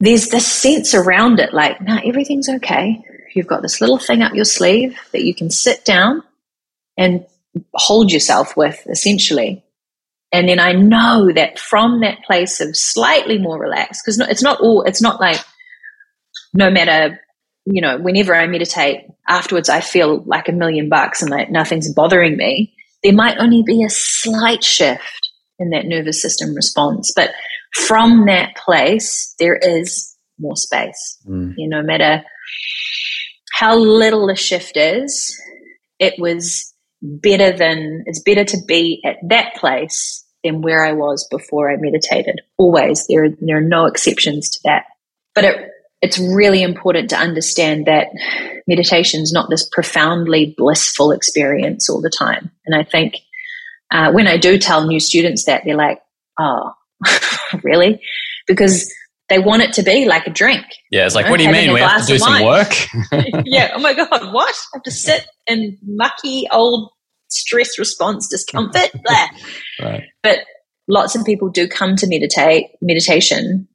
there's 0.00 0.28
this 0.28 0.46
sense 0.46 0.94
around 0.94 1.40
it 1.40 1.52
like, 1.52 1.80
no, 1.80 1.94
nah, 1.94 2.00
everything's 2.04 2.48
okay. 2.48 3.02
You've 3.34 3.46
got 3.46 3.62
this 3.62 3.80
little 3.80 3.98
thing 3.98 4.22
up 4.22 4.34
your 4.34 4.44
sleeve 4.44 4.98
that 5.12 5.24
you 5.24 5.34
can 5.34 5.50
sit 5.50 5.84
down 5.84 6.22
and 6.96 7.24
hold 7.74 8.10
yourself 8.10 8.56
with, 8.56 8.84
essentially. 8.88 9.64
And 10.32 10.48
then 10.48 10.60
I 10.60 10.72
know 10.72 11.30
that 11.34 11.58
from 11.58 12.00
that 12.00 12.22
place 12.24 12.60
of 12.60 12.76
slightly 12.76 13.38
more 13.38 13.58
relaxed, 13.58 14.02
because 14.04 14.18
it's 14.20 14.42
not 14.42 14.60
all, 14.60 14.82
it's 14.82 15.02
not 15.02 15.20
like 15.20 15.40
no 16.52 16.70
matter, 16.70 17.20
you 17.70 17.82
know, 17.82 17.98
whenever 17.98 18.34
I 18.34 18.46
meditate, 18.46 19.06
afterwards 19.28 19.68
I 19.68 19.80
feel 19.80 20.22
like 20.24 20.48
a 20.48 20.52
million 20.52 20.88
bucks 20.88 21.22
and 21.22 21.30
like 21.30 21.50
nothing's 21.50 21.92
bothering 21.92 22.36
me. 22.36 22.74
There 23.02 23.12
might 23.12 23.38
only 23.38 23.62
be 23.62 23.84
a 23.84 23.90
slight 23.90 24.64
shift 24.64 25.30
in 25.58 25.70
that 25.70 25.86
nervous 25.86 26.22
system 26.22 26.54
response. 26.54 27.12
But 27.14 27.30
from 27.74 28.26
that 28.26 28.56
place, 28.56 29.34
there 29.38 29.56
is 29.56 30.16
more 30.38 30.56
space. 30.56 31.18
Mm. 31.28 31.54
You 31.56 31.68
know, 31.68 31.80
no 31.80 31.86
matter 31.86 32.24
how 33.52 33.76
little 33.76 34.26
the 34.26 34.36
shift 34.36 34.76
is, 34.76 35.36
it 35.98 36.14
was 36.18 36.72
better 37.02 37.52
than, 37.52 38.04
it's 38.06 38.22
better 38.22 38.44
to 38.44 38.58
be 38.66 39.02
at 39.04 39.16
that 39.28 39.54
place 39.56 40.24
than 40.42 40.62
where 40.62 40.84
I 40.84 40.92
was 40.92 41.26
before 41.30 41.70
I 41.70 41.76
meditated. 41.76 42.40
Always. 42.56 43.06
There, 43.08 43.28
there 43.40 43.58
are 43.58 43.60
no 43.60 43.86
exceptions 43.86 44.50
to 44.50 44.60
that. 44.64 44.84
But 45.34 45.44
it, 45.44 45.70
it's 46.00 46.18
really 46.18 46.62
important 46.62 47.10
to 47.10 47.16
understand 47.16 47.86
that 47.86 48.08
meditation 48.66 49.20
is 49.20 49.32
not 49.32 49.50
this 49.50 49.68
profoundly 49.68 50.54
blissful 50.56 51.10
experience 51.10 51.90
all 51.90 52.00
the 52.00 52.10
time. 52.10 52.50
And 52.66 52.74
I 52.74 52.84
think 52.84 53.16
uh, 53.90 54.12
when 54.12 54.26
I 54.26 54.36
do 54.36 54.58
tell 54.58 54.86
new 54.86 55.00
students 55.00 55.44
that, 55.46 55.62
they're 55.64 55.76
like, 55.76 56.00
oh, 56.38 56.72
really? 57.64 58.00
Because 58.46 58.92
they 59.28 59.38
want 59.38 59.62
it 59.62 59.72
to 59.74 59.82
be 59.82 60.06
like 60.06 60.26
a 60.26 60.30
drink. 60.30 60.64
Yeah, 60.90 61.06
it's 61.06 61.14
like, 61.14 61.26
know, 61.26 61.32
what 61.32 61.38
do 61.38 61.44
you 61.44 61.52
mean? 61.52 61.72
We 61.72 61.80
have 61.80 62.02
to 62.02 62.06
do 62.06 62.18
some 62.18 62.44
work? 62.44 62.72
yeah. 63.44 63.72
Oh 63.74 63.80
my 63.80 63.94
God, 63.94 64.32
what? 64.32 64.54
I 64.54 64.76
have 64.76 64.82
to 64.84 64.90
sit 64.90 65.26
in 65.46 65.78
mucky 65.82 66.46
old 66.52 66.90
stress 67.28 67.78
response 67.78 68.28
discomfort. 68.28 68.90
right. 69.80 70.04
But 70.22 70.40
lots 70.86 71.14
of 71.14 71.26
people 71.26 71.50
do 71.50 71.68
come 71.68 71.96
to 71.96 72.06
meditate, 72.06 72.66
meditation, 72.80 73.68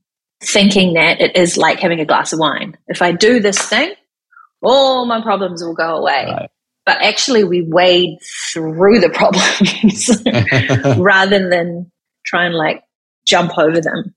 thinking 0.43 0.93
that 0.93 1.21
it 1.21 1.35
is 1.35 1.57
like 1.57 1.79
having 1.79 1.99
a 1.99 2.05
glass 2.05 2.33
of 2.33 2.39
wine. 2.39 2.77
If 2.87 3.01
I 3.01 3.11
do 3.11 3.39
this 3.39 3.59
thing, 3.59 3.93
all 4.61 5.05
my 5.05 5.21
problems 5.21 5.63
will 5.63 5.75
go 5.75 5.97
away. 5.97 6.25
Right 6.29 6.49
but 6.85 7.01
actually 7.01 7.43
we 7.43 7.61
wade 7.61 8.19
through 8.51 8.99
the 8.99 9.09
problems 9.13 10.97
rather 10.99 11.49
than 11.49 11.91
try 12.25 12.45
and 12.45 12.55
like 12.55 12.83
jump 13.25 13.57
over 13.57 13.81
them. 13.81 14.13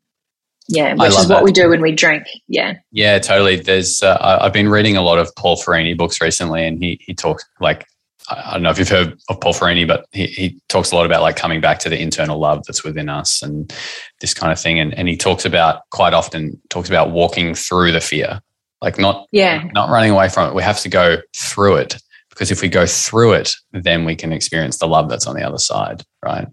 Yeah, 0.69 0.95
which 0.95 1.11
is 1.11 1.17
what 1.17 1.29
that. 1.29 1.45
we 1.45 1.53
do 1.53 1.69
when 1.69 1.81
we 1.81 1.93
drink. 1.93 2.25
Yeah. 2.49 2.75
Yeah, 2.91 3.21
totally. 3.21 3.55
There's 3.55 4.03
uh, 4.03 4.19
I've 4.41 4.53
been 4.53 4.69
reading 4.69 4.97
a 4.97 5.03
lot 5.03 5.19
of 5.19 5.33
Paul 5.37 5.57
Ferrini 5.57 5.97
books 5.97 6.21
recently, 6.21 6.67
and 6.67 6.83
he 6.83 6.99
he 7.01 7.15
talks 7.15 7.45
like 7.61 7.87
I 8.29 8.55
don't 8.55 8.63
know 8.63 8.71
if 8.71 8.79
you've 8.79 8.89
heard 8.89 9.17
of 9.29 9.41
Paul 9.41 9.53
Ferrini, 9.53 9.87
but 9.87 10.07
he, 10.13 10.27
he 10.27 10.61
talks 10.69 10.91
a 10.91 10.97
lot 10.97 11.07
about 11.07 11.23
like 11.23 11.37
coming 11.37 11.61
back 11.61 11.79
to 11.81 11.89
the 11.89 12.01
internal 12.01 12.39
love 12.39 12.65
that's 12.67 12.83
within 12.83 13.09
us 13.09 13.43
and 13.43 13.73
this 14.21 14.35
kind 14.35 14.53
of 14.53 14.59
thing. 14.59 14.79
And 14.79 14.95
and 14.95 15.09
he 15.09 15.17
talks 15.17 15.45
about 15.45 15.83
quite 15.91 16.15
often 16.15 16.61
talks 16.69 16.89
about 16.89 17.11
walking 17.11 17.55
through 17.55 17.93
the 17.93 18.01
fear, 18.01 18.41
like 18.81 18.99
not 18.99 19.27
yeah 19.33 19.65
not 19.73 19.91
running 19.91 20.11
away 20.11 20.29
from 20.29 20.49
it. 20.49 20.55
We 20.55 20.63
have 20.63 20.81
to 20.81 20.89
go 20.89 21.19
through 21.37 21.77
it 21.77 21.97
because 22.31 22.51
if 22.51 22.63
we 22.63 22.69
go 22.69 22.87
through 22.87 23.33
it, 23.33 23.55
then 23.73 24.05
we 24.05 24.15
can 24.15 24.33
experience 24.33 24.79
the 24.79 24.87
love 24.87 25.09
that's 25.09 25.27
on 25.27 25.37
the 25.37 25.43
other 25.43 25.59
side, 25.59 26.03
right? 26.23 26.47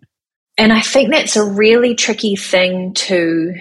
And 0.57 0.71
I 0.71 0.81
think 0.81 1.11
that's 1.11 1.35
a 1.35 1.43
really 1.43 1.95
tricky 1.95 2.35
thing 2.35 2.93
to 2.93 3.53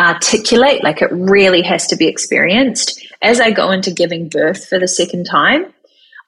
articulate. 0.00 0.82
Like 0.82 1.02
it 1.02 1.12
really 1.12 1.62
has 1.62 1.86
to 1.88 1.96
be 1.96 2.08
experienced. 2.08 3.06
As 3.22 3.40
I 3.40 3.50
go 3.50 3.70
into 3.70 3.92
giving 3.92 4.28
birth 4.28 4.66
for 4.66 4.78
the 4.78 4.88
second 4.88 5.24
time, 5.24 5.72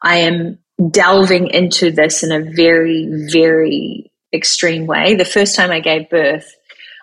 I 0.02 0.18
am 0.18 0.58
delving 0.90 1.48
into 1.48 1.90
this 1.90 2.22
in 2.22 2.32
a 2.32 2.40
very, 2.40 3.08
very 3.30 4.10
extreme 4.32 4.86
way. 4.86 5.14
The 5.14 5.24
first 5.24 5.56
time 5.56 5.70
I 5.70 5.80
gave 5.80 6.10
birth, 6.10 6.50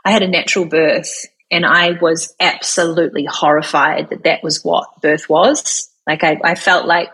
I 0.04 0.12
had 0.12 0.24
a 0.24 0.28
natural 0.28 0.65
birth 0.65 1.26
and 1.52 1.65
I 1.65 1.92
was 2.02 2.34
absolutely 2.39 3.26
horrified 3.26 4.10
that 4.10 4.24
that 4.24 4.44
was 4.44 4.63
what 4.63 5.02
birth 5.02 5.30
was. 5.30 5.89
Like 6.08 6.24
I, 6.24 6.39
I 6.44 6.56
felt 6.56 6.86
like 6.86 7.10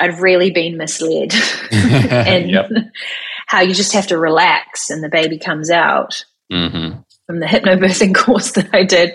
I'd 0.00 0.18
really 0.18 0.50
been 0.50 0.76
misled 0.76 1.32
and 1.72 2.50
yep. 2.50 2.70
how 3.46 3.60
you 3.60 3.74
just 3.74 3.92
have 3.92 4.08
to 4.08 4.18
relax 4.18 4.90
and 4.90 5.02
the 5.02 5.08
baby 5.08 5.38
comes 5.38 5.70
out 5.70 6.24
mm-hmm. 6.50 7.00
from 7.26 7.40
the 7.40 7.46
hypnobirthing 7.46 8.14
course 8.14 8.52
that 8.52 8.74
I 8.74 8.84
did. 8.84 9.12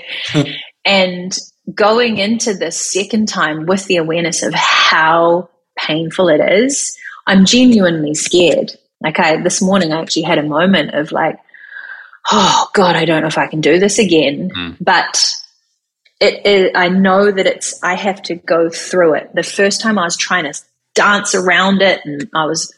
and 0.85 1.37
going 1.73 2.17
into 2.17 2.53
the 2.53 2.71
second 2.71 3.27
time 3.27 3.65
with 3.65 3.85
the 3.85 3.97
awareness 3.97 4.43
of 4.43 4.53
how 4.53 5.49
painful 5.77 6.29
it 6.29 6.39
is, 6.39 6.97
I'm 7.25 7.45
genuinely 7.45 8.15
scared. 8.15 8.71
Like 9.01 9.19
I, 9.19 9.41
this 9.41 9.61
morning, 9.61 9.93
I 9.93 10.01
actually 10.01 10.23
had 10.23 10.37
a 10.37 10.43
moment 10.43 10.93
of 10.93 11.11
like, 11.11 11.39
oh 12.31 12.69
God, 12.73 12.95
I 12.95 13.05
don't 13.05 13.21
know 13.21 13.27
if 13.27 13.37
I 13.37 13.47
can 13.47 13.61
do 13.61 13.79
this 13.79 13.99
again. 13.99 14.49
Mm. 14.49 14.77
But 14.81 15.31
it, 16.19 16.45
it, 16.45 16.71
I 16.75 16.89
know 16.89 17.31
that 17.31 17.45
it's, 17.45 17.81
I 17.83 17.93
have 17.93 18.21
to 18.23 18.35
go 18.35 18.69
through 18.69 19.15
it. 19.15 19.35
The 19.35 19.43
first 19.43 19.81
time 19.81 19.99
I 19.99 20.03
was 20.03 20.17
trying 20.17 20.51
to 20.51 20.59
dance 20.95 21.35
around 21.35 21.81
it 21.81 22.01
and 22.05 22.27
I 22.33 22.45
was 22.45 22.73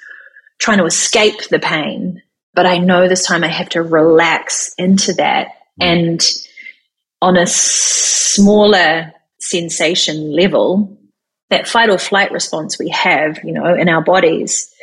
trying 0.57 0.79
to 0.79 0.85
escape 0.85 1.47
the 1.49 1.59
pain. 1.59 2.21
But 2.53 2.65
I 2.65 2.77
know 2.79 3.07
this 3.07 3.25
time 3.25 3.43
I 3.43 3.47
have 3.47 3.69
to 3.69 3.81
relax 3.81 4.73
into 4.77 5.13
that. 5.13 5.49
And 5.79 6.21
on 7.21 7.37
a 7.37 7.47
smaller 7.47 9.13
sensation 9.39 10.31
level, 10.33 10.98
that 11.49 11.67
fight 11.67 11.89
or 11.89 11.97
flight 11.97 12.31
response 12.31 12.77
we 12.77 12.89
have, 12.89 13.43
you 13.43 13.53
know, 13.53 13.73
in 13.73 13.89
our 13.89 14.03
bodies, 14.03 14.73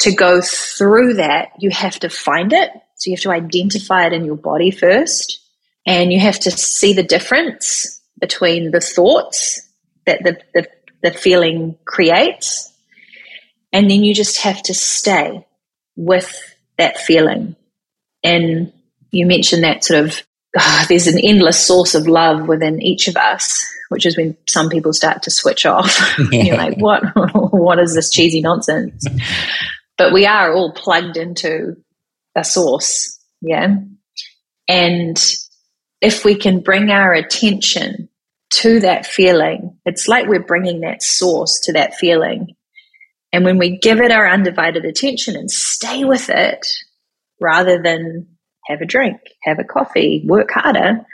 to 0.00 0.12
go 0.12 0.40
through 0.40 1.14
that, 1.14 1.52
you 1.58 1.70
have 1.70 1.98
to 2.00 2.08
find 2.08 2.52
it. 2.52 2.70
So 2.96 3.10
you 3.10 3.16
have 3.16 3.22
to 3.22 3.30
identify 3.30 4.06
it 4.06 4.12
in 4.12 4.24
your 4.24 4.36
body 4.36 4.70
first. 4.70 5.40
And 5.86 6.12
you 6.12 6.18
have 6.20 6.40
to 6.40 6.50
see 6.50 6.92
the 6.92 7.02
difference 7.02 8.00
between 8.18 8.72
the 8.72 8.80
thoughts 8.80 9.60
that 10.04 10.22
the, 10.24 10.40
the, 10.52 10.68
the 11.02 11.10
feeling 11.12 11.78
creates 11.84 12.72
and 13.76 13.90
then 13.90 14.02
you 14.02 14.14
just 14.14 14.38
have 14.38 14.62
to 14.62 14.74
stay 14.74 15.46
with 15.96 16.56
that 16.78 16.98
feeling. 16.98 17.56
And 18.24 18.72
you 19.10 19.26
mentioned 19.26 19.64
that 19.64 19.84
sort 19.84 20.04
of 20.04 20.25
oh, 20.58 20.84
there's 20.88 21.06
an 21.06 21.18
endless 21.18 21.64
source 21.64 21.94
of 21.94 22.06
love 22.06 22.48
within 22.48 22.82
each 22.82 23.08
of 23.08 23.16
us, 23.16 23.64
which 23.88 24.06
is 24.06 24.16
when 24.16 24.36
some 24.48 24.68
people 24.68 24.92
start 24.92 25.22
to 25.22 25.30
switch 25.30 25.66
off. 25.66 26.18
You're 26.32 26.56
like, 26.56 26.78
what? 26.78 27.02
what 27.52 27.78
is 27.78 27.94
this 27.94 28.10
cheesy 28.10 28.40
nonsense? 28.40 29.06
but 29.98 30.12
we 30.12 30.26
are 30.26 30.52
all 30.52 30.72
plugged 30.72 31.16
into 31.16 31.76
a 32.34 32.44
source, 32.44 33.18
yeah. 33.40 33.76
And 34.68 35.24
if 36.00 36.24
we 36.24 36.34
can 36.34 36.60
bring 36.60 36.90
our 36.90 37.12
attention 37.12 38.08
to 38.50 38.80
that 38.80 39.06
feeling, 39.06 39.78
it's 39.84 40.08
like 40.08 40.26
we're 40.26 40.42
bringing 40.42 40.80
that 40.80 41.02
source 41.02 41.60
to 41.64 41.72
that 41.74 41.94
feeling 41.94 42.56
and 43.36 43.44
when 43.44 43.58
we 43.58 43.76
give 43.78 44.00
it 44.00 44.12
our 44.12 44.26
undivided 44.26 44.84
attention 44.84 45.36
and 45.36 45.50
stay 45.50 46.04
with 46.04 46.30
it 46.30 46.66
rather 47.38 47.82
than 47.82 48.26
have 48.66 48.80
a 48.80 48.86
drink, 48.86 49.18
have 49.42 49.58
a 49.58 49.64
coffee, 49.64 50.22
work 50.26 50.50
harder, 50.50 51.06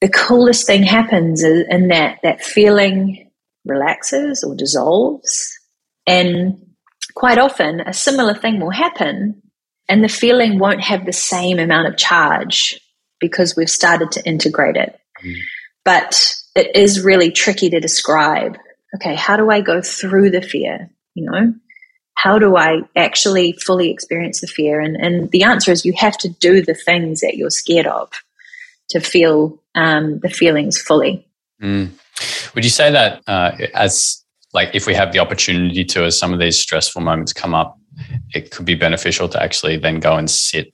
the 0.00 0.08
coolest 0.08 0.66
thing 0.66 0.82
happens 0.82 1.42
in 1.42 1.88
that 1.88 2.18
that 2.22 2.42
feeling 2.42 3.30
relaxes 3.64 4.44
or 4.44 4.54
dissolves. 4.54 5.58
And 6.06 6.74
quite 7.14 7.38
often, 7.38 7.80
a 7.80 7.92
similar 7.92 8.34
thing 8.34 8.60
will 8.60 8.70
happen, 8.70 9.42
and 9.88 10.04
the 10.04 10.08
feeling 10.08 10.58
won't 10.58 10.82
have 10.82 11.04
the 11.04 11.12
same 11.12 11.58
amount 11.58 11.88
of 11.88 11.96
charge 11.96 12.80
because 13.20 13.56
we've 13.56 13.70
started 13.70 14.12
to 14.12 14.24
integrate 14.26 14.76
it. 14.76 14.98
Mm. 15.24 15.34
But 15.84 16.34
it 16.54 16.76
is 16.76 17.04
really 17.04 17.30
tricky 17.30 17.70
to 17.70 17.80
describe 17.80 18.56
okay, 18.94 19.14
how 19.14 19.36
do 19.36 19.50
I 19.50 19.60
go 19.60 19.82
through 19.82 20.30
the 20.30 20.40
fear? 20.40 20.90
You 21.14 21.30
know, 21.30 21.54
how 22.22 22.36
do 22.36 22.56
I 22.56 22.80
actually 22.96 23.52
fully 23.52 23.90
experience 23.90 24.40
the 24.40 24.48
fear? 24.48 24.80
And, 24.80 24.96
and 24.96 25.30
the 25.30 25.44
answer 25.44 25.70
is 25.70 25.84
you 25.84 25.92
have 25.96 26.18
to 26.18 26.28
do 26.28 26.60
the 26.60 26.74
things 26.74 27.20
that 27.20 27.36
you're 27.36 27.48
scared 27.48 27.86
of 27.86 28.10
to 28.88 28.98
feel 28.98 29.62
um, 29.76 30.18
the 30.18 30.28
feelings 30.28 30.80
fully. 30.80 31.24
Mm. 31.62 31.90
Would 32.54 32.64
you 32.64 32.70
say 32.70 32.90
that 32.90 33.22
uh, 33.28 33.52
as 33.72 34.24
like 34.52 34.70
if 34.74 34.84
we 34.84 34.94
have 34.94 35.12
the 35.12 35.20
opportunity 35.20 35.84
to, 35.84 36.06
as 36.06 36.18
some 36.18 36.32
of 36.32 36.40
these 36.40 36.58
stressful 36.58 37.02
moments 37.02 37.32
come 37.32 37.54
up, 37.54 37.78
it 38.34 38.50
could 38.50 38.66
be 38.66 38.74
beneficial 38.74 39.28
to 39.28 39.40
actually 39.40 39.76
then 39.76 40.00
go 40.00 40.16
and 40.16 40.28
sit 40.28 40.72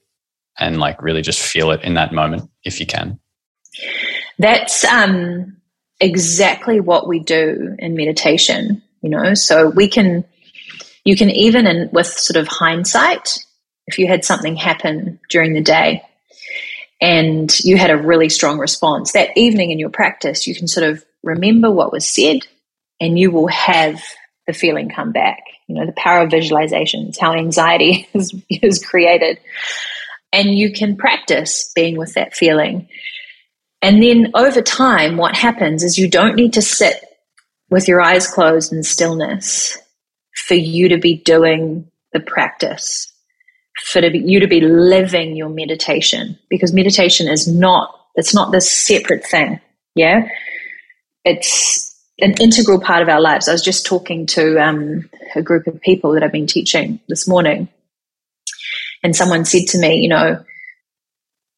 and 0.59 0.81
like 0.81 1.03
really 1.03 1.21
just 1.21 1.41
feel 1.41 1.73
it 1.73 1.83
in 1.83 1.93
that 1.95 2.15
moment 2.15 2.49
if 2.63 2.81
you 2.81 2.87
can? 2.87 3.19
That's 4.39 4.83
um, 4.87 5.59
exactly 6.01 6.81
what 6.81 7.07
we 7.07 7.19
do 7.19 7.77
in 7.79 7.95
meditation. 7.95 8.81
You 9.03 9.11
know, 9.11 9.35
so 9.35 9.69
we 9.69 9.89
can, 9.89 10.25
you 11.05 11.17
can 11.17 11.31
even 11.31 11.67
in 11.67 11.91
with 11.93 12.07
sort 12.07 12.41
of 12.41 12.49
hindsight, 12.49 13.39
if 13.87 13.99
you 13.99 14.09
had 14.09 14.25
something 14.25 14.57
happen 14.57 15.21
during 15.29 15.53
the 15.53 15.61
day 15.61 16.03
and 17.01 17.53
you 17.61 17.77
had 17.77 17.91
a 17.91 17.97
really 17.97 18.29
strong 18.29 18.59
response 18.59 19.13
that 19.13 19.37
evening 19.37 19.71
in 19.71 19.79
your 19.79 19.91
practice, 19.91 20.47
you 20.47 20.55
can 20.55 20.67
sort 20.67 20.89
of 20.89 21.05
remember 21.23 21.71
what 21.71 21.93
was 21.93 22.09
said 22.09 22.47
and 23.01 23.19
you 23.19 23.31
will 23.31 23.49
have 23.49 24.03
the 24.47 24.53
feeling 24.53 24.89
come 24.89 25.13
back. 25.13 25.43
You 25.67 25.77
know, 25.77 25.87
the 25.87 25.93
power 25.93 26.23
of 26.23 26.31
visualization, 26.31 27.09
it's 27.09 27.19
how 27.19 27.35
anxiety 27.35 28.09
is, 28.15 28.35
is 28.49 28.85
created. 28.85 29.39
And 30.33 30.55
you 30.55 30.73
can 30.73 30.97
practice 30.97 31.71
being 31.75 31.97
with 31.97 32.15
that 32.15 32.35
feeling. 32.35 32.89
And 33.83 34.03
then 34.03 34.33
over 34.35 34.63
time, 34.63 35.17
what 35.17 35.37
happens 35.37 35.85
is 35.85 35.99
you 35.99 36.09
don't 36.09 36.35
need 36.35 36.55
to 36.55 36.63
sit 36.63 37.05
with 37.71 37.89
your 37.89 38.01
eyes 38.01 38.27
closed 38.27 38.73
in 38.73 38.83
stillness 38.83 39.79
for 40.35 40.55
you 40.55 40.89
to 40.89 40.99
be 40.99 41.17
doing 41.17 41.91
the 42.13 42.21
practice, 42.21 43.13
for 43.87 44.01
to 44.01 44.11
be, 44.11 44.19
you 44.19 44.41
to 44.41 44.47
be 44.47 44.61
living 44.61 45.37
your 45.37 45.49
meditation, 45.49 46.39
because 46.49 46.73
meditation 46.73 47.29
is 47.29 47.49
not, 47.49 47.95
it's 48.15 48.35
not 48.35 48.53
this 48.53 48.71
separate 48.71 49.25
thing. 49.25 49.61
Yeah. 49.95 50.29
It's 51.25 51.91
an 52.21 52.35
integral 52.41 52.81
part 52.81 53.03
of 53.03 53.09
our 53.09 53.21
lives. 53.21 53.49
I 53.49 53.53
was 53.53 53.65
just 53.65 53.87
talking 53.87 54.27
to 54.27 54.63
um, 54.63 55.09
a 55.35 55.43
group 55.43 55.67
of 55.67 55.81
people 55.81 56.13
that 56.13 56.23
I've 56.23 56.33
been 56.33 56.47
teaching 56.47 57.01
this 57.09 57.27
morning, 57.27 57.69
and 59.03 59.15
someone 59.15 59.45
said 59.45 59.67
to 59.69 59.79
me, 59.79 59.97
you 59.97 60.09
know, 60.09 60.45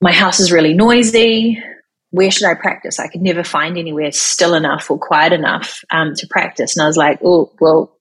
my 0.00 0.12
house 0.12 0.40
is 0.40 0.52
really 0.52 0.74
noisy 0.74 1.62
where 2.10 2.30
should 2.30 2.46
I 2.48 2.54
practice? 2.54 2.98
I 2.98 3.08
could 3.08 3.20
never 3.20 3.44
find 3.44 3.76
anywhere 3.76 4.12
still 4.12 4.54
enough 4.54 4.90
or 4.90 4.98
quiet 4.98 5.32
enough 5.32 5.84
um, 5.90 6.14
to 6.14 6.26
practice. 6.28 6.76
And 6.76 6.82
I 6.82 6.86
was 6.86 6.96
like, 6.96 7.18
oh, 7.22 7.52
well, 7.60 7.95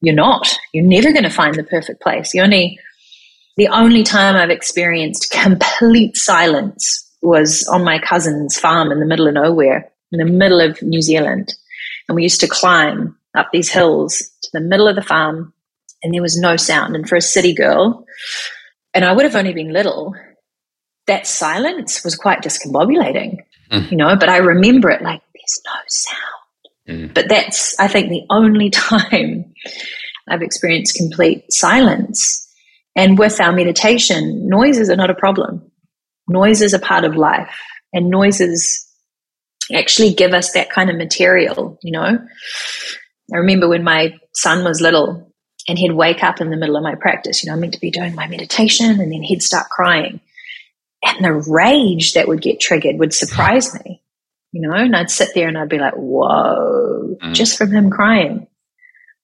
you're 0.00 0.14
not. 0.14 0.48
You're 0.72 0.84
never 0.84 1.12
going 1.12 1.24
to 1.24 1.30
find 1.30 1.54
the 1.54 1.64
perfect 1.64 2.00
place. 2.00 2.32
The 2.32 2.40
only, 2.40 2.78
the 3.56 3.68
only 3.68 4.02
time 4.02 4.36
I've 4.36 4.50
experienced 4.50 5.30
complete 5.30 6.16
silence 6.16 7.04
was 7.22 7.66
on 7.68 7.84
my 7.84 7.98
cousin's 7.98 8.58
farm 8.58 8.92
in 8.92 9.00
the 9.00 9.06
middle 9.06 9.26
of 9.26 9.34
nowhere, 9.34 9.90
in 10.12 10.18
the 10.18 10.32
middle 10.32 10.60
of 10.60 10.80
New 10.82 11.02
Zealand. 11.02 11.54
And 12.08 12.16
we 12.16 12.22
used 12.22 12.40
to 12.40 12.48
climb 12.48 13.16
up 13.34 13.48
these 13.52 13.70
hills 13.70 14.18
to 14.42 14.50
the 14.52 14.60
middle 14.60 14.88
of 14.88 14.96
the 14.96 15.02
farm, 15.02 15.52
and 16.02 16.14
there 16.14 16.22
was 16.22 16.38
no 16.38 16.56
sound. 16.56 16.94
And 16.94 17.08
for 17.08 17.16
a 17.16 17.20
city 17.20 17.54
girl, 17.54 18.06
and 18.94 19.04
I 19.04 19.12
would 19.12 19.24
have 19.24 19.36
only 19.36 19.52
been 19.52 19.72
little, 19.72 20.14
that 21.06 21.26
silence 21.26 22.04
was 22.04 22.16
quite 22.16 22.42
discombobulating 22.42 23.38
mm. 23.70 23.90
you 23.90 23.96
know, 23.96 24.16
but 24.16 24.28
I 24.28 24.38
remember 24.38 24.90
it 24.90 25.02
like 25.02 25.22
there's 25.34 25.60
no 25.64 25.72
sound. 25.88 26.37
Mm. 26.88 27.12
But 27.12 27.28
that's, 27.28 27.78
I 27.78 27.88
think, 27.88 28.08
the 28.08 28.24
only 28.30 28.70
time 28.70 29.52
I've 30.28 30.42
experienced 30.42 30.96
complete 30.96 31.52
silence. 31.52 32.46
And 32.96 33.18
with 33.18 33.40
our 33.40 33.52
meditation, 33.52 34.48
noises 34.48 34.90
are 34.90 34.96
not 34.96 35.10
a 35.10 35.14
problem. 35.14 35.70
Noises 36.28 36.74
are 36.74 36.80
part 36.80 37.04
of 37.04 37.16
life, 37.16 37.54
and 37.92 38.10
noises 38.10 38.84
actually 39.74 40.12
give 40.14 40.32
us 40.32 40.52
that 40.52 40.70
kind 40.70 40.90
of 40.90 40.96
material, 40.96 41.78
you 41.82 41.92
know. 41.92 42.18
I 43.32 43.36
remember 43.36 43.68
when 43.68 43.84
my 43.84 44.14
son 44.34 44.64
was 44.64 44.80
little 44.80 45.32
and 45.68 45.78
he'd 45.78 45.92
wake 45.92 46.24
up 46.24 46.40
in 46.40 46.50
the 46.50 46.56
middle 46.56 46.76
of 46.76 46.82
my 46.82 46.94
practice, 46.94 47.42
you 47.42 47.48
know, 47.48 47.54
I'm 47.54 47.60
meant 47.60 47.74
to 47.74 47.80
be 47.80 47.90
doing 47.90 48.14
my 48.14 48.26
meditation, 48.26 49.00
and 49.00 49.12
then 49.12 49.22
he'd 49.22 49.42
start 49.42 49.68
crying 49.68 50.20
and 51.02 51.24
the 51.24 51.32
rage 51.32 52.14
that 52.14 52.28
would 52.28 52.42
get 52.42 52.60
triggered 52.60 52.98
would 52.98 53.12
surprise 53.12 53.74
me, 53.74 54.02
you 54.52 54.60
know, 54.60 54.72
and 54.72 54.96
I'd 54.96 55.10
sit 55.10 55.30
there 55.34 55.48
and 55.48 55.58
I'd 55.58 55.68
be 55.68 55.78
like, 55.78 55.94
whoa, 55.94 57.16
mm. 57.22 57.34
just 57.34 57.58
from 57.58 57.70
him 57.70 57.90
crying. 57.90 58.46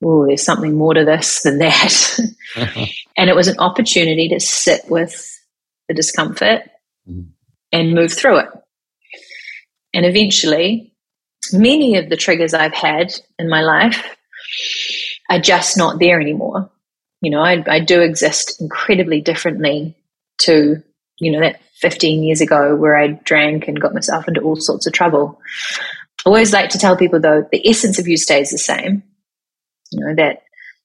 Oh, 0.05 0.27
there's 0.27 0.43
something 0.43 0.75
more 0.75 0.95
to 0.95 1.05
this 1.05 1.43
than 1.43 1.59
that. 1.59 2.19
and 3.17 3.31
it 3.31 3.37
was 3.37 3.49
an 3.49 3.59
opportunity 3.59 4.29
to 4.29 4.41
sit 4.41 4.83
with 4.89 5.31
the 5.89 5.95
discomfort 5.95 6.63
mm. 7.09 7.27
and 7.73 7.95
move 7.95 8.13
through 8.13 8.39
it. 8.39 8.49
And 9.95 10.05
eventually, 10.05 10.93
many 11.53 11.97
of 11.97 12.09
the 12.11 12.17
triggers 12.17 12.53
I've 12.53 12.75
had 12.75 13.15
in 13.39 13.49
my 13.49 13.63
life 13.63 14.17
are 15.31 15.39
just 15.39 15.79
not 15.79 15.99
there 15.99 16.21
anymore. 16.21 16.71
You 17.23 17.31
know, 17.31 17.41
I, 17.41 17.65
I 17.67 17.81
do 17.81 18.03
exist 18.03 18.61
incredibly 18.61 19.23
differently 19.23 19.97
to 20.41 20.83
you 21.19 21.33
know, 21.33 21.41
that 21.41 21.61
15 21.85 22.23
years 22.23 22.41
ago 22.41 22.75
where 22.75 22.97
I 22.97 23.09
drank 23.09 23.69
and 23.69 23.79
got 23.79 23.93
myself 23.93 24.27
into 24.27 24.41
all 24.41 24.57
sorts 24.57 24.87
of 24.87 24.95
trouble. 24.95 25.39
I 26.25 26.31
always 26.31 26.51
like 26.51 26.71
to 26.71 26.79
tell 26.79 26.97
people 26.97 27.21
though, 27.21 27.47
the 27.53 27.69
essence 27.69 27.99
of 27.99 28.09
you 28.09 28.17
stays 28.17 28.51
the 28.51 28.57
same. 28.57 29.03
You 29.93 30.01
know, 30.01 30.15
that 30.15 30.45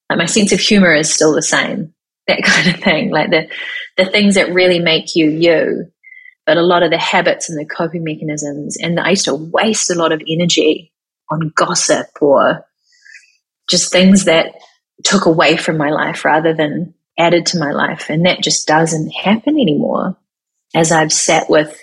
like 0.10 0.20
my 0.20 0.26
sense 0.26 0.52
of 0.52 0.60
humor 0.60 0.94
is 0.94 1.10
still 1.10 1.34
the 1.34 1.42
same, 1.42 1.94
that 2.28 2.44
kind 2.44 2.68
of 2.68 2.84
thing. 2.84 3.12
Like 3.12 3.30
the, 3.30 3.48
the 3.96 4.08
things 4.08 4.36
that 4.36 4.54
really 4.54 4.80
make 4.80 5.16
you 5.16 5.30
you. 5.30 5.90
But 6.46 6.58
a 6.58 6.64
lot 6.64 6.84
of 6.84 6.92
the 6.92 6.98
habits 6.98 7.50
and 7.50 7.58
the 7.58 7.66
coping 7.66 8.04
mechanisms, 8.04 8.76
and 8.76 9.00
I 9.00 9.12
used 9.12 9.26
to 9.26 9.36
waste 9.36 9.90
a 9.90 9.96
lot 9.96 10.12
of 10.12 10.22
energy 10.28 10.92
on 11.32 11.54
gossip 11.56 12.08
or 12.20 12.66
just 13.70 13.90
things 13.90 14.26
that 14.26 14.54
took 15.06 15.26
away 15.26 15.56
from 15.56 15.78
my 15.78 15.92
life 15.92 16.26
rather 16.26 16.54
than 16.54 16.94
added 17.18 17.46
to 17.46 17.60
my 17.60 17.72
life. 17.72 18.10
And 18.10 18.26
that 18.26 18.42
just 18.42 18.68
doesn't 18.68 19.12
happen 19.12 19.56
anymore 19.56 20.18
as 20.76 20.92
I've 20.92 21.12
sat 21.12 21.50
with 21.50 21.80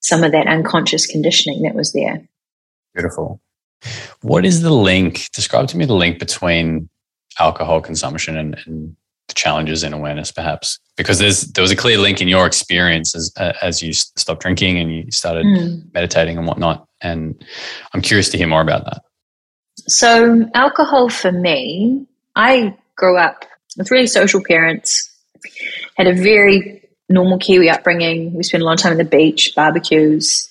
some 0.00 0.22
of 0.22 0.32
that 0.32 0.46
unconscious 0.46 1.06
conditioning 1.06 1.62
that 1.62 1.74
was 1.74 1.92
there. 1.92 2.26
Beautiful. 2.94 3.40
What 4.22 4.44
is 4.44 4.62
the 4.62 4.70
link? 4.70 5.28
Describe 5.32 5.68
to 5.68 5.76
me 5.76 5.84
the 5.84 5.94
link 5.94 6.18
between 6.18 6.88
alcohol 7.38 7.80
consumption 7.80 8.36
and, 8.36 8.56
and 8.66 8.96
the 9.28 9.34
challenges 9.34 9.82
in 9.82 9.92
awareness, 9.92 10.30
perhaps, 10.30 10.78
because 10.96 11.18
there's 11.18 11.42
there 11.52 11.62
was 11.62 11.70
a 11.70 11.76
clear 11.76 11.98
link 11.98 12.20
in 12.20 12.28
your 12.28 12.46
experience 12.46 13.14
as 13.14 13.32
uh, 13.36 13.52
as 13.62 13.82
you 13.82 13.92
stopped 13.92 14.42
drinking 14.42 14.78
and 14.78 14.94
you 14.94 15.10
started 15.10 15.46
mm. 15.46 15.82
meditating 15.92 16.38
and 16.38 16.46
whatnot. 16.46 16.86
And 17.00 17.42
I'm 17.92 18.02
curious 18.02 18.28
to 18.30 18.38
hear 18.38 18.46
more 18.46 18.62
about 18.62 18.84
that. 18.84 19.02
So, 19.86 20.48
alcohol 20.54 21.08
for 21.08 21.32
me, 21.32 22.06
I 22.36 22.76
grew 22.96 23.18
up 23.18 23.44
with 23.76 23.90
really 23.90 24.06
social 24.06 24.42
parents, 24.42 25.10
had 25.96 26.06
a 26.06 26.14
very 26.14 26.83
normal 27.08 27.38
Kiwi 27.38 27.70
upbringing. 27.70 28.34
We 28.34 28.42
spent 28.42 28.62
a 28.62 28.66
lot 28.66 28.74
of 28.74 28.80
time 28.80 28.92
at 28.92 28.98
the 28.98 29.04
beach, 29.04 29.52
barbecues. 29.54 30.48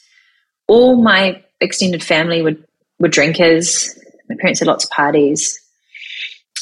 All 0.68 1.02
my 1.02 1.44
extended 1.60 2.04
family 2.04 2.42
were, 2.42 2.56
were 3.00 3.08
drinkers. 3.08 3.98
My 4.30 4.36
parents 4.40 4.60
had 4.60 4.68
lots 4.68 4.86
of 4.86 4.92
parties. 4.92 5.60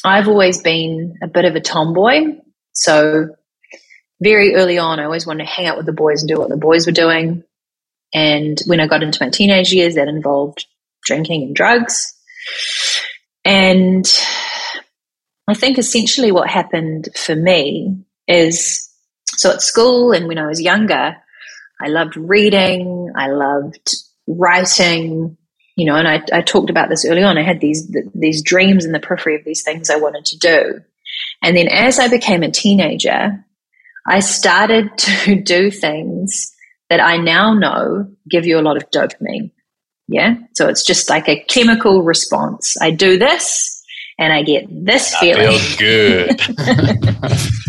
I've 0.04 0.28
always 0.28 0.60
been 0.60 1.18
a 1.22 1.28
bit 1.28 1.44
of 1.44 1.54
a 1.54 1.60
tomboy. 1.60 2.38
So, 2.72 3.36
very 4.20 4.54
early 4.54 4.78
on, 4.78 4.98
I 4.98 5.04
always 5.04 5.26
wanted 5.26 5.44
to 5.44 5.50
hang 5.50 5.66
out 5.66 5.76
with 5.76 5.86
the 5.86 5.92
boys 5.92 6.22
and 6.22 6.28
do 6.28 6.38
what 6.38 6.48
the 6.48 6.56
boys 6.56 6.86
were 6.86 6.92
doing. 6.92 7.44
And 8.14 8.58
when 8.66 8.80
I 8.80 8.86
got 8.86 9.02
into 9.02 9.22
my 9.22 9.30
teenage 9.30 9.72
years, 9.72 9.94
that 9.94 10.08
involved 10.08 10.66
drinking 11.04 11.42
and 11.42 11.56
drugs. 11.56 12.14
And 13.44 14.06
I 15.48 15.54
think 15.54 15.78
essentially 15.78 16.30
what 16.30 16.48
happened 16.48 17.08
for 17.16 17.34
me 17.34 18.04
is 18.28 18.88
so 19.42 19.50
at 19.50 19.60
school 19.60 20.12
and 20.12 20.28
when 20.28 20.38
I 20.38 20.46
was 20.46 20.62
younger, 20.62 21.16
I 21.80 21.88
loved 21.88 22.16
reading, 22.16 23.10
I 23.16 23.26
loved 23.26 23.92
writing, 24.28 25.36
you 25.74 25.84
know, 25.84 25.96
and 25.96 26.06
I, 26.06 26.22
I 26.32 26.42
talked 26.42 26.70
about 26.70 26.88
this 26.88 27.04
early 27.04 27.24
on. 27.24 27.36
I 27.36 27.42
had 27.42 27.60
these 27.60 27.92
these 28.14 28.40
dreams 28.40 28.84
in 28.84 28.92
the 28.92 29.00
periphery 29.00 29.34
of 29.34 29.44
these 29.44 29.64
things 29.64 29.90
I 29.90 29.96
wanted 29.96 30.26
to 30.26 30.38
do. 30.38 30.80
And 31.42 31.56
then 31.56 31.66
as 31.66 31.98
I 31.98 32.06
became 32.06 32.44
a 32.44 32.52
teenager, 32.52 33.44
I 34.06 34.20
started 34.20 34.90
to 34.98 35.42
do 35.42 35.72
things 35.72 36.54
that 36.88 37.00
I 37.00 37.16
now 37.16 37.52
know 37.52 38.14
give 38.30 38.46
you 38.46 38.60
a 38.60 38.62
lot 38.62 38.76
of 38.76 38.88
dopamine. 38.92 39.50
Yeah. 40.06 40.36
So 40.54 40.68
it's 40.68 40.86
just 40.86 41.10
like 41.10 41.28
a 41.28 41.42
chemical 41.48 42.04
response. 42.04 42.76
I 42.80 42.92
do 42.92 43.18
this 43.18 43.82
and 44.20 44.32
I 44.32 44.44
get 44.44 44.66
this 44.70 45.16
feeling. 45.16 45.58
Feels 45.58 45.76
good. 45.78 46.40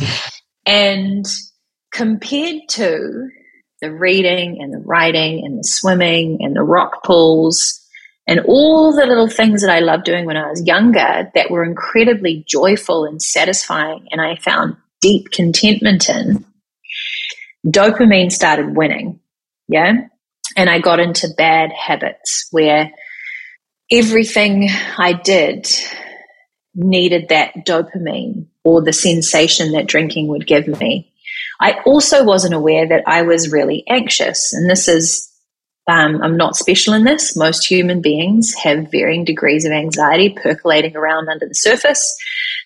and 0.67 1.26
compared 1.94 2.62
to 2.68 3.30
the 3.82 3.91
reading 3.91 4.58
and 4.62 4.74
the 4.74 4.84
writing 4.86 5.46
and 5.46 5.60
the 5.60 5.64
swimming 5.64 6.39
and 6.41 6.56
the 6.56 6.64
rock 6.64 7.04
pools 7.04 7.80
And 8.26 8.39
all 8.41 8.96
the 8.96 9.06
little 9.06 9.28
things 9.28 9.62
that 9.62 9.72
I 9.72 9.80
loved 9.80 10.06
doing 10.06 10.26
when 10.26 10.38
I 10.38 10.50
was 10.50 10.66
younger 10.66 11.30
that 11.36 11.52
were 11.52 11.64
incredibly 11.64 12.46
joyful 12.48 13.06
and 13.06 13.22
satisfying, 13.22 14.08
and 14.12 14.22
I 14.22 14.38
found 14.38 14.78
deep 15.02 15.32
contentment 15.32 16.10
in, 16.10 16.46
dopamine 17.68 18.32
started 18.32 18.78
winning. 18.78 19.20
Yeah. 19.68 20.08
And 20.56 20.70
I 20.70 20.80
got 20.80 21.00
into 21.00 21.28
bad 21.36 21.72
habits 21.72 22.48
where 22.52 22.91
everything 23.91 24.70
I 24.98 25.14
did 25.14 25.68
needed 26.76 27.30
that 27.30 27.66
dopamine 27.66 28.48
or 28.64 28.82
the 28.82 28.94
sensation 28.94 29.74
that 29.74 29.88
drinking 29.88 30.28
would 30.30 30.48
give 30.48 30.68
me. 30.68 31.12
I 31.64 31.80
also 31.86 32.26
wasn't 32.26 32.53
aware 32.53 32.86
that 32.89 33.03
I 33.07 33.22
was 33.22 33.51
really 33.51 33.86
anxious. 33.88 34.51
And 34.51 34.70
this 34.70 34.89
is, 34.89 35.32
um, 35.89 36.22
I'm 36.22 36.36
not 36.36 36.57
special 36.57 36.93
in 36.93 37.05
this. 37.05 37.38
Most 37.38 37.66
human 37.66 38.01
beings 38.01 38.53
have 38.55 38.91
varying 38.91 39.24
degrees 39.24 39.64
of 39.64 39.72
anxiety 39.72 40.36
percolating 40.43 40.97
around 40.97 41.30
under 41.30 41.47
the 41.47 41.55
surface. 41.55 42.14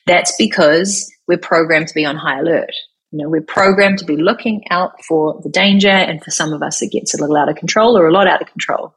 That's 0.07 0.35
because 0.37 1.07
we're 1.27 1.37
programmed 1.37 1.89
to 1.89 1.93
be 1.93 2.05
on 2.05 2.15
high 2.15 2.39
alert. 2.39 2.71
You 3.11 3.19
know, 3.19 3.29
we're 3.29 3.41
programmed 3.41 3.99
to 3.99 4.05
be 4.05 4.17
looking 4.17 4.63
out 4.71 4.93
for 5.07 5.39
the 5.43 5.49
danger, 5.49 5.89
and 5.89 6.21
for 6.23 6.31
some 6.31 6.51
of 6.51 6.63
us, 6.63 6.81
it 6.81 6.91
gets 6.91 7.13
a 7.13 7.21
little 7.21 7.37
out 7.37 7.49
of 7.49 7.55
control 7.55 7.97
or 7.97 8.07
a 8.07 8.11
lot 8.11 8.27
out 8.27 8.41
of 8.41 8.47
control. 8.47 8.95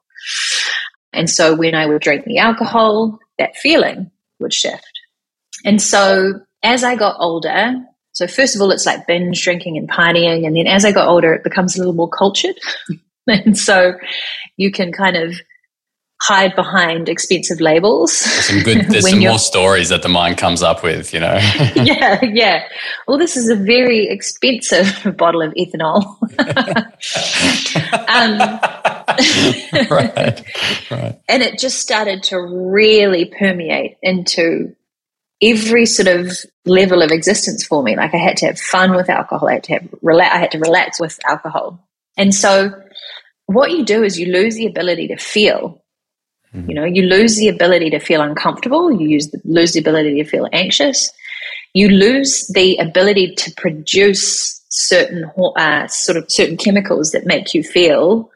And 1.13 1.29
so 1.29 1.55
when 1.55 1.75
I 1.75 1.87
would 1.87 2.01
drink 2.01 2.25
the 2.25 2.39
alcohol, 2.39 3.19
that 3.39 3.57
feeling 3.57 4.11
would 4.39 4.55
shift. 4.55 4.91
And 5.65 5.81
so 5.81 6.41
as 6.63 6.85
I 6.85 6.97
got 6.97 7.17
older, 7.21 7.75
so 8.21 8.27
first 8.27 8.55
of 8.55 8.61
all, 8.61 8.71
it's 8.71 8.85
like 8.85 9.07
binge 9.07 9.43
drinking 9.43 9.79
and 9.79 9.89
partying. 9.89 10.47
And 10.47 10.55
then 10.55 10.67
as 10.67 10.85
I 10.85 10.93
got 10.93 11.09
older, 11.09 11.33
it 11.33 11.43
becomes 11.43 11.75
a 11.75 11.79
little 11.79 11.95
more 11.95 12.11
cultured. 12.11 12.55
and 13.27 13.57
so 13.57 13.95
you 14.59 14.71
can 14.71 14.93
kind 14.93 15.17
of 15.17 15.37
hide 16.21 16.55
behind 16.55 17.09
expensive 17.09 17.63
labels. 17.63 18.13
Some 18.13 18.61
good, 18.61 18.91
there's 18.91 19.09
some 19.11 19.21
more 19.21 19.39
stories 19.39 19.89
that 19.89 20.03
the 20.03 20.11
mind 20.11 20.37
comes 20.37 20.63
up 20.63 20.83
with, 20.83 21.15
you 21.15 21.21
know? 21.21 21.33
yeah, 21.77 22.23
yeah. 22.23 22.69
Well, 23.09 23.17
this 23.17 23.39
is 23.39 23.49
a 23.49 23.57
very 23.57 24.07
expensive 24.07 25.17
bottle 25.17 25.41
of 25.41 25.55
ethanol. 25.55 26.05
um, 28.07 28.39
right, 29.91 30.45
right. 30.91 31.19
And 31.27 31.43
it 31.43 31.59
just 31.59 31.79
started 31.79 32.23
to 32.25 32.37
really 32.39 33.25
permeate 33.25 33.97
into 34.03 34.77
every 35.43 35.87
sort 35.87 36.09
of 36.09 36.33
level 36.67 37.03
of 37.03 37.11
existence 37.11 37.65
for 37.65 37.83
me. 37.83 37.97
Like 37.97 38.15
I 38.15 38.19
had 38.19 38.37
to 38.39 38.47
have 38.47 38.59
fun 38.59 38.95
with 38.95 39.09
alcohol. 39.09 39.49
I 39.49 39.55
had 39.55 39.65
to 39.65 39.73
have 39.75 39.89
relax. 40.03 40.35
I 40.35 40.39
had 40.39 40.51
to 40.53 40.59
relax 40.59 41.01
with 41.01 41.19
alcohol. 41.27 41.81
And 42.17 42.35
so 42.35 42.73
what 43.47 43.71
you 43.71 43.85
do 43.85 44.03
is 44.03 44.19
you 44.19 44.33
lose 44.33 44.57
the 44.57 44.67
ability 44.67 45.09
to 45.09 45.17
feel. 45.17 45.83
Mm-hmm. 46.55 46.69
You 46.69 46.75
know, 46.75 46.85
you 46.85 47.03
lose 47.03 47.37
the 47.37 47.49
ability 47.49 47.91
to 47.91 47.99
feel 47.99 48.21
uncomfortable. 48.21 48.93
You 48.93 49.09
use 49.09 49.31
the, 49.31 49.41
lose 49.45 49.73
the 49.73 49.81
ability 49.81 50.23
to 50.23 50.29
feel 50.29 50.49
anxious. 50.53 51.11
You 51.73 51.89
lose 51.89 52.47
the 52.49 52.77
ability 52.77 53.35
to 53.37 53.53
produce 53.57 54.61
certain 54.69 55.31
uh, 55.57 55.87
sort 55.89 56.17
of 56.17 56.31
certain 56.31 56.57
chemicals 56.57 57.13
that 57.13 57.27
make 57.27 57.55
you 57.55 57.63
feel 57.63 58.31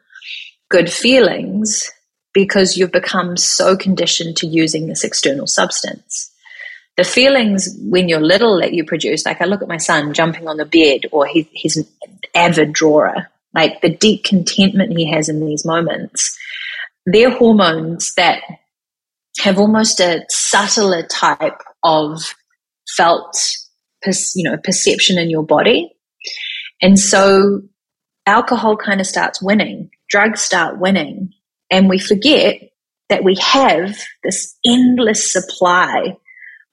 good 0.69 0.91
feelings 0.91 1.91
because 2.33 2.75
you've 2.75 2.91
become 2.91 3.37
so 3.37 3.77
conditioned 3.77 4.35
to 4.37 4.47
using 4.47 4.87
this 4.87 5.03
external 5.03 5.47
substance 5.47 6.31
the 6.97 7.03
feelings 7.03 7.75
when 7.81 8.07
you're 8.07 8.21
little 8.21 8.59
that 8.61 8.73
you 8.73 8.85
produce, 8.85 9.25
like 9.25 9.41
I 9.41 9.45
look 9.45 9.61
at 9.61 9.67
my 9.67 9.77
son 9.77 10.13
jumping 10.13 10.47
on 10.47 10.57
the 10.57 10.65
bed, 10.65 11.09
or 11.11 11.25
he, 11.25 11.47
he's 11.51 11.77
an 11.77 11.85
avid 12.33 12.73
drawer, 12.73 13.29
like 13.53 13.81
the 13.81 13.89
deep 13.89 14.23
contentment 14.23 14.97
he 14.97 15.09
has 15.11 15.29
in 15.29 15.45
these 15.45 15.65
moments, 15.65 16.37
they're 17.05 17.31
hormones 17.31 18.13
that 18.15 18.41
have 19.39 19.59
almost 19.59 19.99
a 19.99 20.25
subtler 20.29 21.03
type 21.03 21.61
of 21.83 22.33
felt, 22.95 23.37
you 24.35 24.49
know, 24.49 24.57
perception 24.57 25.17
in 25.17 25.29
your 25.29 25.43
body. 25.43 25.91
And 26.81 26.97
so 26.97 27.61
alcohol 28.25 28.77
kind 28.77 29.01
of 29.01 29.07
starts 29.07 29.41
winning, 29.41 29.89
drugs 30.09 30.41
start 30.41 30.79
winning, 30.79 31.33
and 31.69 31.89
we 31.89 31.99
forget 31.99 32.61
that 33.09 33.23
we 33.23 33.35
have 33.35 33.97
this 34.23 34.57
endless 34.65 35.31
supply 35.31 36.17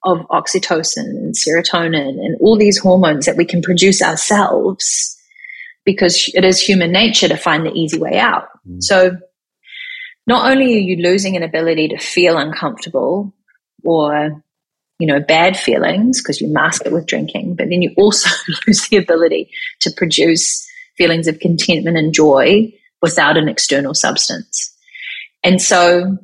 of 0.04 0.18
oxytocin 0.28 1.04
and 1.04 1.34
serotonin 1.34 2.18
and 2.18 2.36
all 2.40 2.56
these 2.56 2.78
hormones 2.78 3.26
that 3.26 3.36
we 3.36 3.44
can 3.44 3.62
produce 3.62 4.02
ourselves 4.02 5.16
because 5.84 6.30
it 6.34 6.44
is 6.44 6.60
human 6.60 6.92
nature 6.92 7.28
to 7.28 7.36
find 7.36 7.64
the 7.64 7.72
easy 7.72 7.98
way 7.98 8.18
out. 8.18 8.48
Mm. 8.68 8.82
So 8.82 9.16
not 10.26 10.50
only 10.50 10.74
are 10.74 10.78
you 10.78 10.96
losing 10.96 11.36
an 11.36 11.42
ability 11.42 11.88
to 11.88 11.98
feel 11.98 12.38
uncomfortable 12.38 13.34
or 13.84 14.42
you 14.98 15.06
know 15.06 15.20
bad 15.20 15.56
feelings 15.56 16.22
because 16.22 16.40
you 16.40 16.52
mask 16.52 16.86
it 16.86 16.92
with 16.92 17.06
drinking 17.06 17.56
but 17.56 17.68
then 17.68 17.82
you 17.82 17.92
also 17.96 18.30
lose 18.66 18.88
the 18.88 18.96
ability 18.96 19.50
to 19.80 19.90
produce 19.90 20.64
feelings 20.96 21.26
of 21.26 21.40
contentment 21.40 21.96
and 21.96 22.14
joy 22.14 22.72
without 23.00 23.36
an 23.36 23.48
external 23.48 23.94
substance 23.94 24.72
and 25.42 25.60
so 25.60 26.16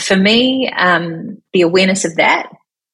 for 0.00 0.16
me 0.16 0.70
um, 0.76 1.42
the 1.52 1.62
awareness 1.62 2.04
of 2.04 2.14
that 2.16 2.48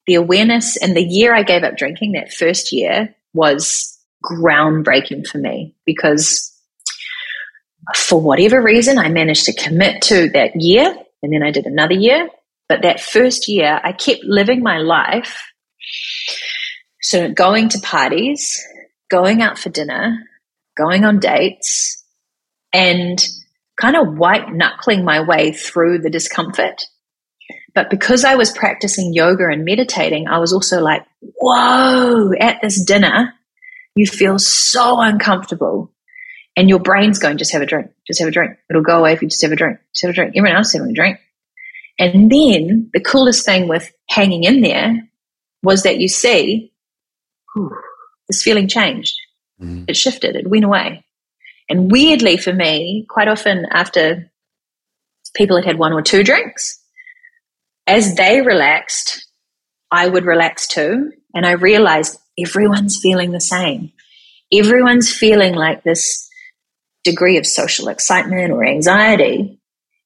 the 0.07 0.15
awareness 0.15 0.77
and 0.77 0.97
the 0.97 1.03
year 1.03 1.35
I 1.35 1.43
gave 1.43 1.63
up 1.63 1.77
drinking, 1.77 2.13
that 2.13 2.33
first 2.33 2.73
year, 2.73 3.15
was 3.33 3.99
groundbreaking 4.25 5.27
for 5.27 5.39
me 5.39 5.75
because 5.85 6.51
for 7.95 8.21
whatever 8.21 8.63
reason, 8.63 8.99
I 8.99 9.09
managed 9.09 9.45
to 9.47 9.63
commit 9.63 10.03
to 10.03 10.31
that 10.31 10.53
year 10.57 10.97
and 11.23 11.33
then 11.33 11.43
I 11.43 11.51
did 11.51 11.67
another 11.67 11.95
year. 11.95 12.29
But 12.69 12.83
that 12.83 13.01
first 13.01 13.49
year, 13.49 13.81
I 13.83 13.93
kept 13.93 14.25
living 14.25 14.63
my 14.63 14.79
life. 14.79 15.43
So 17.03 17.31
going 17.31 17.69
to 17.71 17.79
parties, 17.81 18.63
going 19.11 19.43
out 19.43 19.59
for 19.59 19.69
dinner, 19.69 20.19
going 20.77 21.05
on 21.05 21.19
dates, 21.19 22.03
and 22.73 23.23
kind 23.79 23.97
of 23.97 24.17
white 24.17 24.51
knuckling 24.53 25.05
my 25.05 25.21
way 25.21 25.53
through 25.53 25.99
the 25.99 26.11
discomfort 26.11 26.83
but 27.75 27.91
because 27.91 28.25
I 28.25 28.37
was 28.37 28.53
practicing 28.53 29.13
yoga 29.13 29.49
and 29.49 29.65
meditating, 29.65 30.29
I 30.29 30.39
was 30.39 30.53
also 30.53 30.81
like, 30.81 31.05
whoa, 31.21 32.33
at 32.39 32.61
this 32.63 32.83
dinner, 32.85 33.35
you 33.97 34.07
feel 34.07 34.39
so 34.39 35.01
uncomfortable. 35.01 35.91
And 36.57 36.69
your 36.69 36.79
brain's 36.79 37.19
going, 37.19 37.37
just 37.37 37.53
have 37.53 37.63
a 37.63 37.67
drink, 37.67 37.91
just 38.07 38.21
have 38.21 38.29
a 38.29 38.33
drink. 38.33 38.57
It'll 38.71 38.83
go 38.83 39.01
away 39.01 39.13
if 39.13 39.23
you 39.23 39.29
just 39.29 39.43
have 39.43 39.51
a 39.51 39.57
drink, 39.57 39.79
just 39.93 40.03
have 40.03 40.11
a 40.11 40.15
drink. 40.15 40.37
Everyone 40.37 40.57
else 40.57 40.69
is 40.69 40.75
having 40.75 40.91
a 40.91 40.95
drink. 40.95 41.19
And 41.99 42.31
then 42.31 42.91
the 42.93 43.01
coolest 43.01 43.45
thing 43.45 43.67
with 43.67 43.93
hanging 44.09 44.45
in 44.45 44.61
there 44.61 45.09
was 45.65 45.83
that 45.83 45.99
you 45.99 46.07
see, 46.09 46.73
whew, 47.55 47.77
this 48.29 48.43
feeling 48.43 48.69
changed. 48.69 49.17
Mm. 49.61 49.87
It 49.89 49.97
shifted, 49.97 50.37
it 50.37 50.49
went 50.49 50.65
away. 50.65 51.05
And 51.69 51.91
weirdly 51.91 52.37
for 52.37 52.53
me, 52.53 53.05
quite 53.09 53.27
often 53.27 53.67
after 53.71 54.31
people 55.35 55.57
had 55.57 55.65
had 55.65 55.79
one 55.79 55.93
or 55.93 56.03
two 56.03 56.23
drinks, 56.23 56.84
as 57.87 58.15
they 58.15 58.41
relaxed, 58.41 59.27
I 59.91 60.09
would 60.09 60.25
relax 60.25 60.67
too. 60.67 61.13
And 61.35 61.47
I 61.47 61.53
realized 61.53 62.19
everyone's 62.39 62.99
feeling 63.01 63.33
the 63.33 63.41
same. 63.41 63.93
Everyone's 64.53 65.13
feeling 65.13 65.55
like 65.55 65.83
this 65.83 66.29
degree 67.03 67.37
of 67.39 67.47
social 67.47 67.89
excitement 67.89 68.53
or 68.53 68.65
anxiety. 68.65 69.61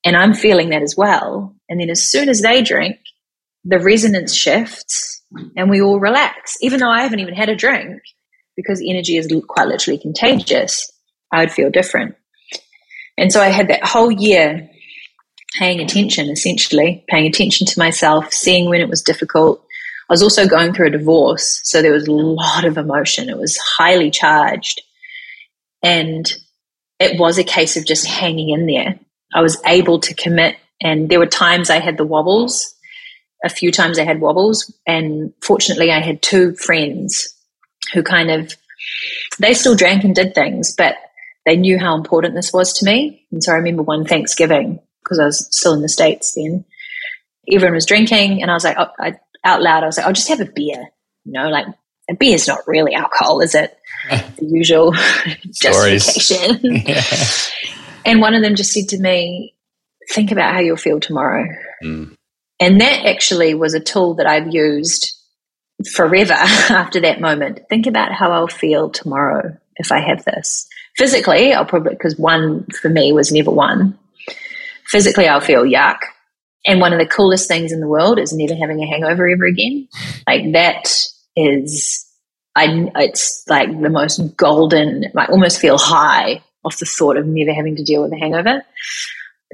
And 0.05 0.17
I'm 0.17 0.35
feeling 0.35 0.71
that 0.71 0.83
as 0.83 0.97
well. 0.97 1.55
And 1.69 1.81
then 1.81 1.91
as 1.91 2.11
soon 2.11 2.29
as 2.29 2.41
they 2.41 2.63
drink, 2.63 2.99
the 3.65 3.79
resonance 3.79 4.35
shifts 4.35 5.23
and 5.57 5.71
we 5.71 5.83
all 5.83 6.01
relax. 6.01 6.57
Even 6.61 6.81
though 6.81 6.91
I 6.91 7.03
haven't 7.03 7.21
even 7.21 7.35
had 7.35 7.49
a 7.49 7.57
drink, 7.57 8.01
because 8.57 8.83
energy 8.85 9.17
is 9.17 9.33
quite 9.47 9.69
literally 9.69 9.99
contagious, 9.99 10.91
I 11.33 11.41
would 11.41 11.53
feel 11.53 11.71
different. 11.71 12.17
And 13.17 13.33
so 13.33 13.41
I 13.41 13.49
had 13.49 13.69
that 13.69 13.85
whole 13.85 14.11
year 14.11 14.69
paying 15.57 15.81
attention, 15.81 16.29
essentially, 16.29 17.05
paying 17.09 17.27
attention 17.27 17.67
to 17.67 17.79
myself, 17.79 18.33
seeing 18.33 18.69
when 18.69 18.81
it 18.81 18.89
was 18.89 19.03
difficult. 19.03 19.65
I 20.09 20.13
was 20.13 20.23
also 20.23 20.47
going 20.47 20.73
through 20.73 20.89
a 20.89 20.91
divorce, 20.91 21.61
so 21.65 21.83
there 21.83 21.93
was 21.93 22.07
a 22.07 22.13
lot 22.13 22.65
of 22.65 22.79
emotion. 22.79 23.29
It 23.29 23.39
was 23.39 23.57
highly 23.59 24.11
charged. 24.11 24.81
And 25.83 26.31
it 26.99 27.19
was 27.19 27.39
a 27.39 27.45
case 27.45 27.77
of 27.77 27.87
just 27.87 28.07
hanging 28.07 28.51
in 28.51 28.67
there. 28.67 28.99
I 29.35 29.43
was 29.43 29.61
able 29.67 30.01
to 30.01 30.15
commit, 30.15 30.57
and 30.81 31.09
there 31.09 31.19
were 31.19 31.27
times 31.27 31.71
I 31.71 31.79
had 31.79 31.97
the 31.97 32.07
wobbles. 32.07 32.75
A 33.45 33.49
few 33.49 33.71
times 33.71 33.99
I 33.99 34.05
had 34.05 34.21
wobbles, 34.21 34.73
and 34.87 35.33
fortunately, 35.43 35.93
I 35.93 36.01
had 36.01 36.23
two 36.23 36.57
friends 36.57 37.35
who 37.93 38.03
kind 38.03 38.31
of 38.31 38.55
they 39.39 39.55
still 39.55 39.77
drank 39.77 40.05
and 40.05 40.15
did 40.15 40.35
things, 40.35 40.75
but 40.77 40.97
they 41.47 41.57
knew 41.57 41.79
how 41.79 41.95
important 41.95 42.35
this 42.35 42.53
was 42.53 42.73
to 42.75 42.85
me. 42.85 43.27
And 43.31 43.43
so 43.43 43.53
I 43.53 43.57
remember 43.57 43.83
one 43.83 44.05
Thanksgiving, 44.05 44.81
because 45.09 45.19
I 45.19 45.25
was 45.25 45.49
still 45.51 45.75
in 45.75 45.83
the 45.83 45.89
States 45.89 46.35
then. 46.35 46.65
Everyone 47.51 47.75
was 47.75 47.87
drinking, 47.87 48.43
and 48.43 48.51
I 48.51 48.55
was 48.55 48.65
like, 48.65 48.77
oh, 48.79 48.89
I, 48.99 49.19
out 49.45 49.63
loud, 49.63 49.83
I 49.83 49.87
was 49.87 49.97
like, 49.97 50.07
I'll 50.07 50.13
just 50.13 50.29
have 50.29 50.41
a 50.41 50.45
beer. 50.45 50.89
You 51.25 51.33
know, 51.33 51.49
like 51.49 51.67
a 52.11 52.15
beer 52.15 52.35
is 52.35 52.47
not 52.47 52.67
really 52.67 52.95
alcohol, 52.95 53.41
is 53.41 53.55
it? 53.55 53.77
the 54.11 54.47
usual 54.47 54.93
justification. 55.53 56.83
yeah. 56.87 57.03
And 58.05 58.23
one 58.23 58.33
of 58.33 58.43
them 58.43 58.55
just 58.55 58.73
said 58.73 58.89
to 58.91 58.99
me, 58.99 59.55
think 60.11 60.33
about 60.33 60.55
how 60.55 60.61
you'll 60.61 60.79
feel 60.79 60.99
tomorrow. 60.99 61.45
Mm. 61.85 62.15
And 62.59 62.81
that 62.81 63.05
actually 63.05 63.55
was 63.55 63.75
a 63.75 63.81
tool 63.81 64.15
that 64.15 64.27
I've 64.27 64.55
used 64.55 65.15
forever 65.93 66.33
after 66.33 67.01
that 67.03 67.21
moment. 67.21 67.61
Think 67.69 67.87
about 67.87 68.13
how 68.13 68.33
I'll 68.33 68.49
feel 68.49 68.89
tomorrow 68.89 69.59
if 69.77 69.93
I 69.93 70.01
have 70.01 70.25
this. 70.25 70.67
Physically, 70.97 71.53
I'll 71.53 71.67
probably, 71.67 71.95
because 71.95 72.19
one 72.19 72.67
for 72.81 72.89
me 72.89 73.13
was 73.13 73.31
never 73.31 73.51
one. 73.51 73.99
Physically, 74.89 75.29
I'll 75.29 75.41
feel 75.41 75.65
yuck. 75.65 75.99
And 76.67 76.81
one 76.81 76.93
of 76.93 76.99
the 76.99 77.07
coolest 77.07 77.49
things 77.49 77.73
in 77.73 77.81
the 77.81 77.89
world 77.89 78.19
is 78.19 78.33
never 78.33 78.55
having 78.55 78.83
a 78.83 78.87
hangover 78.87 79.29
ever 79.29 79.47
again. 79.47 79.89
Like 80.27 80.53
that 80.53 80.91
is, 81.37 82.07
I, 82.57 82.91
it's 82.97 83.45
like 83.49 83.69
the 83.81 83.91
most 83.91 84.37
golden, 84.37 85.05
I 85.17 85.27
almost 85.27 85.61
feel 85.61 85.79
high 85.79 86.43
off 86.65 86.79
the 86.79 86.87
thought 86.87 87.17
of 87.17 87.27
never 87.27 87.53
having 87.53 87.77
to 87.77 87.85
deal 87.85 88.03
with 88.03 88.13
a 88.13 88.19
hangover. 88.19 88.63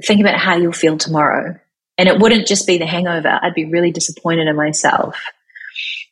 Think 0.05 0.19
about 0.19 0.39
how 0.39 0.57
you'll 0.57 0.73
feel 0.73 0.97
tomorrow. 0.97 1.59
And 1.97 2.09
it 2.09 2.19
wouldn't 2.19 2.47
just 2.47 2.67
be 2.67 2.77
the 2.77 2.85
hangover. 2.85 3.39
I'd 3.41 3.53
be 3.53 3.65
really 3.65 3.91
disappointed 3.91 4.47
in 4.47 4.55
myself. 4.55 5.17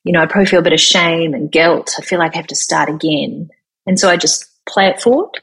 You 0.04 0.14
know, 0.14 0.22
I'd 0.22 0.30
probably 0.30 0.46
feel 0.46 0.60
a 0.60 0.64
bit 0.64 0.74
of 0.74 0.80
shame 0.80 1.34
and 1.34 1.52
guilt. 1.52 1.96
I 1.98 2.04
feel 2.04 2.20
like 2.20 2.34
I 2.36 2.38
have 2.38 2.48
to 2.48 2.56
start 2.56 2.90
again. 2.90 3.50
And 3.86 4.00
so 4.00 4.10
I 4.10 4.18
just 4.18 4.46
play 4.66 4.88
it 4.88 5.02
forward. 5.02 5.42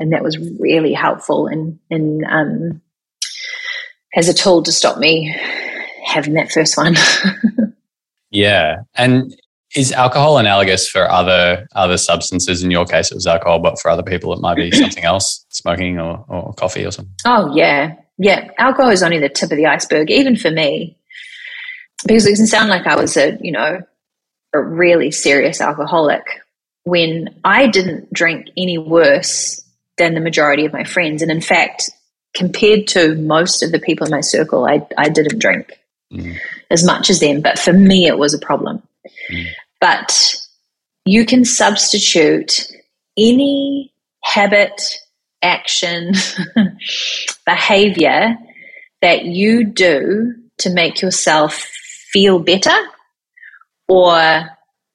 And 0.00 0.12
that 0.12 0.22
was 0.22 0.38
really 0.60 0.92
helpful 0.92 1.48
in, 1.48 1.78
in 1.90 2.24
um, 2.30 2.80
as 4.14 4.28
a 4.28 4.34
tool 4.34 4.62
to 4.62 4.72
stop 4.72 4.98
me 4.98 5.34
having 6.04 6.34
that 6.34 6.50
first 6.50 6.76
one. 6.76 6.94
yeah. 8.30 8.82
And 8.94 9.34
is 9.74 9.92
alcohol 9.92 10.38
analogous 10.38 10.88
for 10.88 11.10
other 11.10 11.66
other 11.74 11.98
substances? 11.98 12.62
In 12.62 12.70
your 12.70 12.86
case, 12.86 13.10
it 13.10 13.14
was 13.14 13.26
alcohol, 13.26 13.58
but 13.58 13.78
for 13.78 13.90
other 13.90 14.02
people, 14.02 14.32
it 14.32 14.40
might 14.40 14.56
be 14.56 14.70
something 14.72 15.04
else, 15.04 15.44
smoking 15.50 15.98
or, 15.98 16.24
or 16.28 16.54
coffee 16.54 16.84
or 16.84 16.90
something. 16.90 17.14
Oh 17.24 17.54
yeah, 17.54 17.94
yeah. 18.16 18.50
Alcohol 18.58 18.90
is 18.90 19.02
only 19.02 19.18
the 19.18 19.28
tip 19.28 19.50
of 19.50 19.56
the 19.56 19.66
iceberg, 19.66 20.10
even 20.10 20.36
for 20.36 20.50
me, 20.50 20.96
because 22.06 22.26
it 22.26 22.36
can 22.36 22.46
sound 22.46 22.70
like 22.70 22.86
I 22.86 22.96
was 22.96 23.16
a 23.16 23.36
you 23.40 23.52
know 23.52 23.82
a 24.54 24.60
really 24.60 25.10
serious 25.10 25.60
alcoholic 25.60 26.24
when 26.84 27.28
I 27.44 27.66
didn't 27.66 28.10
drink 28.12 28.48
any 28.56 28.78
worse 28.78 29.62
than 29.98 30.14
the 30.14 30.20
majority 30.20 30.64
of 30.64 30.72
my 30.72 30.84
friends, 30.84 31.22
and 31.22 31.30
in 31.30 31.40
fact, 31.40 31.90
compared 32.34 32.86
to 32.88 33.14
most 33.16 33.62
of 33.62 33.72
the 33.72 33.80
people 33.80 34.06
in 34.06 34.10
my 34.10 34.20
circle, 34.20 34.64
I 34.66 34.86
I 34.96 35.08
didn't 35.08 35.40
drink 35.40 35.78
mm. 36.12 36.36
as 36.70 36.84
much 36.84 37.10
as 37.10 37.20
them. 37.20 37.40
But 37.40 37.58
for 37.58 37.72
me, 37.72 38.06
it 38.06 38.18
was 38.18 38.34
a 38.34 38.38
problem. 38.38 38.82
Mm. 39.30 39.46
But 39.80 40.36
you 41.04 41.24
can 41.24 41.44
substitute 41.44 42.70
any 43.16 43.92
habit, 44.22 44.82
action, 45.42 46.12
behavior 47.46 48.36
that 49.00 49.24
you 49.24 49.64
do 49.64 50.34
to 50.58 50.70
make 50.70 51.00
yourself 51.00 51.54
feel 52.12 52.38
better 52.38 52.76
or 53.88 54.48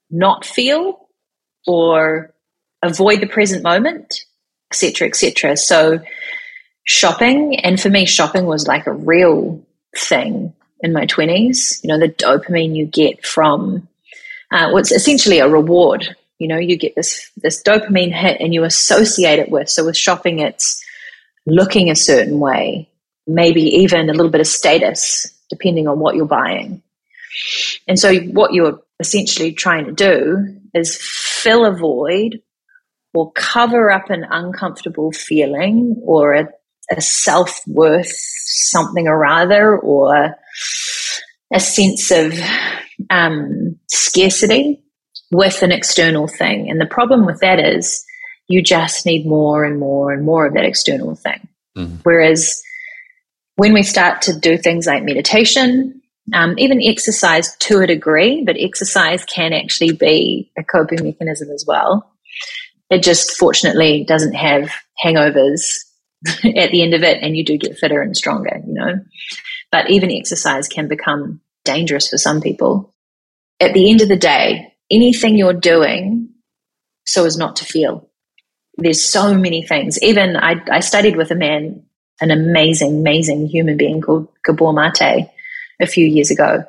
not 0.09 0.45
feel 0.45 1.07
or 1.65 2.33
avoid 2.83 3.21
the 3.21 3.27
present 3.27 3.63
moment, 3.63 4.25
etc., 4.73 5.07
etc. 5.07 5.55
So 5.55 5.99
shopping, 6.83 7.59
and 7.59 7.79
for 7.79 7.89
me, 7.89 8.05
shopping 8.05 8.45
was 8.45 8.67
like 8.67 8.87
a 8.87 8.93
real 8.93 9.63
thing 9.95 10.53
in 10.79 10.93
my 10.93 11.05
20s. 11.05 11.83
You 11.83 11.89
know, 11.89 11.99
the 11.99 12.09
dopamine 12.09 12.75
you 12.75 12.85
get 12.85 13.25
from 13.25 13.87
uh, 14.51 14.71
what's 14.71 14.91
essentially 14.91 15.39
a 15.39 15.47
reward. 15.47 16.15
You 16.39 16.47
know, 16.47 16.57
you 16.57 16.75
get 16.75 16.95
this 16.95 17.31
this 17.37 17.61
dopamine 17.61 18.11
hit, 18.11 18.41
and 18.41 18.53
you 18.53 18.63
associate 18.63 19.39
it 19.39 19.49
with. 19.49 19.69
So 19.69 19.85
with 19.85 19.95
shopping, 19.95 20.39
it's 20.39 20.83
looking 21.45 21.89
a 21.89 21.95
certain 21.95 22.39
way, 22.39 22.89
maybe 23.27 23.61
even 23.61 24.09
a 24.09 24.13
little 24.13 24.31
bit 24.31 24.41
of 24.41 24.47
status, 24.47 25.31
depending 25.49 25.87
on 25.87 25.99
what 25.99 26.15
you're 26.15 26.25
buying. 26.25 26.81
And 27.87 27.99
so, 27.99 28.15
what 28.17 28.53
you're 28.53 28.81
essentially 28.99 29.53
trying 29.53 29.85
to 29.85 29.91
do 29.91 30.59
is 30.73 30.97
fill 30.99 31.65
a 31.65 31.71
void 31.71 32.41
or 33.13 33.31
cover 33.33 33.91
up 33.91 34.09
an 34.09 34.25
uncomfortable 34.29 35.11
feeling 35.11 35.95
or 36.03 36.33
a, 36.33 36.47
a 36.91 37.01
self 37.01 37.61
worth 37.67 38.11
something 38.45 39.07
or 39.07 39.25
other 39.25 39.77
or 39.77 40.35
a 41.53 41.59
sense 41.59 42.11
of 42.11 42.33
um, 43.09 43.77
scarcity 43.89 44.81
with 45.31 45.61
an 45.63 45.71
external 45.71 46.27
thing. 46.27 46.69
And 46.69 46.79
the 46.81 46.85
problem 46.85 47.25
with 47.25 47.39
that 47.41 47.59
is 47.59 48.03
you 48.47 48.61
just 48.61 49.05
need 49.05 49.25
more 49.25 49.63
and 49.63 49.79
more 49.79 50.11
and 50.11 50.25
more 50.25 50.45
of 50.45 50.53
that 50.53 50.65
external 50.65 51.15
thing. 51.15 51.47
Mm-hmm. 51.77 51.95
Whereas 52.03 52.61
when 53.55 53.73
we 53.73 53.83
start 53.83 54.21
to 54.23 54.37
do 54.37 54.57
things 54.57 54.87
like 54.87 55.03
meditation, 55.03 56.01
um, 56.33 56.55
even 56.57 56.81
exercise 56.81 57.55
to 57.57 57.79
a 57.79 57.87
degree, 57.87 58.43
but 58.43 58.55
exercise 58.57 59.25
can 59.25 59.53
actually 59.53 59.91
be 59.91 60.51
a 60.57 60.63
coping 60.63 61.03
mechanism 61.03 61.49
as 61.49 61.65
well. 61.67 62.12
It 62.93 63.03
just 63.03 63.31
fortunately 63.31 64.05
doesn't 64.07 64.33
have 64.33 64.71
hangovers 65.03 65.79
at 66.27 66.71
the 66.71 66.83
end 66.83 66.93
of 66.93 67.03
it, 67.03 67.21
and 67.21 67.35
you 67.35 67.43
do 67.43 67.57
get 67.57 67.77
fitter 67.77 68.01
and 68.01 68.15
stronger, 68.15 68.61
you 68.65 68.73
know. 68.73 68.99
But 69.71 69.89
even 69.89 70.11
exercise 70.11 70.67
can 70.67 70.87
become 70.87 71.41
dangerous 71.65 72.09
for 72.09 72.17
some 72.17 72.41
people. 72.41 72.93
At 73.59 73.73
the 73.73 73.89
end 73.89 74.01
of 74.01 74.09
the 74.09 74.17
day, 74.17 74.73
anything 74.91 75.37
you're 75.37 75.53
doing 75.53 76.29
so 77.05 77.25
as 77.25 77.37
not 77.37 77.57
to 77.57 77.65
feel. 77.65 78.09
There's 78.77 79.03
so 79.03 79.33
many 79.33 79.65
things. 79.65 80.01
Even 80.01 80.35
I, 80.35 80.61
I 80.71 80.79
studied 80.79 81.15
with 81.15 81.31
a 81.31 81.35
man, 81.35 81.83
an 82.21 82.31
amazing, 82.31 82.99
amazing 82.99 83.47
human 83.47 83.77
being 83.77 84.01
called 84.01 84.27
Gabor 84.45 84.73
Mate 84.73 85.29
a 85.81 85.87
few 85.87 86.05
years 86.05 86.31
ago 86.31 86.63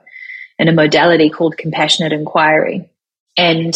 in 0.58 0.68
a 0.68 0.72
modality 0.72 1.30
called 1.30 1.56
compassionate 1.56 2.12
inquiry. 2.12 2.90
And 3.36 3.74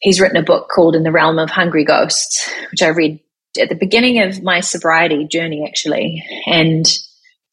he's 0.00 0.20
written 0.20 0.36
a 0.36 0.42
book 0.42 0.68
called 0.68 0.96
In 0.96 1.02
the 1.02 1.12
Realm 1.12 1.38
of 1.38 1.50
Hungry 1.50 1.84
Ghosts, 1.84 2.50
which 2.70 2.82
I 2.82 2.88
read 2.88 3.20
at 3.60 3.68
the 3.68 3.74
beginning 3.74 4.20
of 4.20 4.42
my 4.42 4.60
sobriety 4.60 5.26
journey, 5.26 5.64
actually. 5.66 6.22
And 6.46 6.86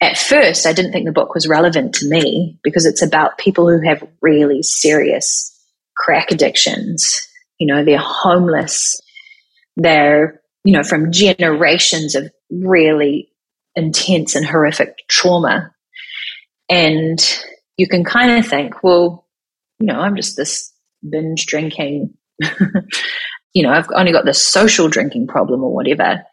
at 0.02 0.18
first, 0.18 0.66
I 0.66 0.74
didn't 0.74 0.92
think 0.92 1.06
the 1.06 1.14
book 1.14 1.34
was 1.34 1.48
relevant 1.48 1.96
to 1.96 2.10
me 2.10 2.60
because 2.64 2.86
it's 2.86 3.02
about 3.02 3.38
people 3.38 3.70
who 3.70 3.82
have 3.88 4.08
really 4.22 4.62
serious 4.62 5.50
crack 5.96 6.32
addictions. 6.32 7.26
You 7.58 7.68
know, 7.68 7.86
they're 7.86 7.98
homeless. 7.98 9.00
They're, 9.78 10.42
you 10.66 10.74
know, 10.74 10.84
from 10.84 11.12
generations 11.12 12.16
of 12.16 12.30
really 12.52 13.30
intense 13.76 14.36
and 14.36 14.46
horrific 14.46 14.98
trauma. 15.10 15.72
And 16.70 17.20
you 17.78 17.88
can 17.88 18.04
kind 18.04 18.38
of 18.38 18.46
think, 18.46 18.84
well, 18.84 19.28
you 19.80 19.88
know, 19.88 20.00
I'm 20.00 20.16
just 20.16 20.36
this 20.36 20.72
binge 21.08 21.46
drinking, 21.46 22.14
you 23.54 23.64
know, 23.64 23.72
I've 23.72 23.88
only 23.96 24.12
got 24.12 24.26
this 24.26 24.46
social 24.46 24.88
drinking 24.88 25.28
problem 25.28 25.64
or 25.64 25.74
whatever. 25.74 26.24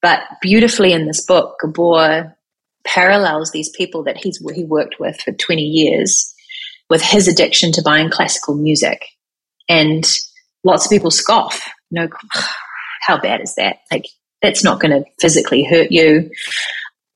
But 0.00 0.20
beautifully 0.40 0.92
in 0.92 1.06
this 1.06 1.24
book, 1.24 1.56
Gabor 1.60 2.36
parallels 2.84 3.50
these 3.50 3.70
people 3.70 4.04
that 4.04 4.16
he's 4.16 4.40
he 4.54 4.64
worked 4.64 4.96
with 4.98 5.20
for 5.20 5.32
20 5.32 5.62
years 5.62 6.32
with 6.88 7.02
his 7.02 7.28
addiction 7.28 7.72
to 7.72 7.82
buying 7.82 8.10
classical 8.10 8.54
music. 8.54 9.04
And 9.68 10.04
lots 10.64 10.86
of 10.86 10.90
people 10.90 11.10
scoff, 11.10 11.68
you 11.90 12.00
know, 12.00 12.08
how 13.02 13.20
bad 13.20 13.40
is 13.40 13.54
that? 13.56 13.78
Like, 13.90 14.06
that's 14.40 14.64
not 14.64 14.80
going 14.80 14.92
to 14.92 15.04
physically 15.20 15.64
hurt 15.64 15.90
you. 15.90 16.30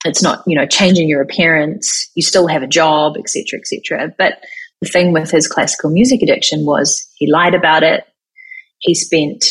It's 0.05 0.23
not, 0.23 0.43
you 0.47 0.57
know, 0.57 0.67
changing 0.67 1.09
your 1.09 1.23
appearance. 1.23 2.11
You 2.17 2.23
still 2.23 2.49
have 2.49 2.63
a 2.63 2.67
job, 2.67 3.17
etc., 3.17 3.61
etc. 3.61 4.13
But 4.19 4.43
the 4.81 4.89
thing 4.89 5.13
with 5.13 5.31
his 5.31 5.47
classical 5.47 5.91
music 5.91 6.23
addiction 6.23 6.67
was 6.67 7.07
he 7.15 7.31
lied 7.31 7.55
about 7.55 7.85
it. 7.85 8.05
He 8.83 8.95
spent 8.95 9.45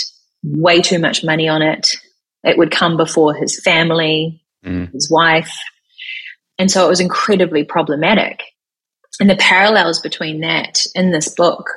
way 0.44 0.82
too 0.82 1.00
much 1.00 1.24
money 1.24 1.50
on 1.50 1.62
it. 1.62 1.96
It 2.44 2.58
would 2.58 2.72
come 2.72 2.98
before 2.98 3.34
his 3.34 3.62
family, 3.62 4.44
mm. 4.66 4.92
his 4.94 5.10
wife, 5.12 5.52
and 6.62 6.70
so 6.70 6.86
it 6.86 6.90
was 6.90 7.00
incredibly 7.00 7.64
problematic. 7.64 8.44
And 9.20 9.28
the 9.28 9.36
parallels 9.36 10.00
between 10.00 10.42
that 10.42 10.86
in 10.94 11.12
this 11.12 11.28
book 11.34 11.68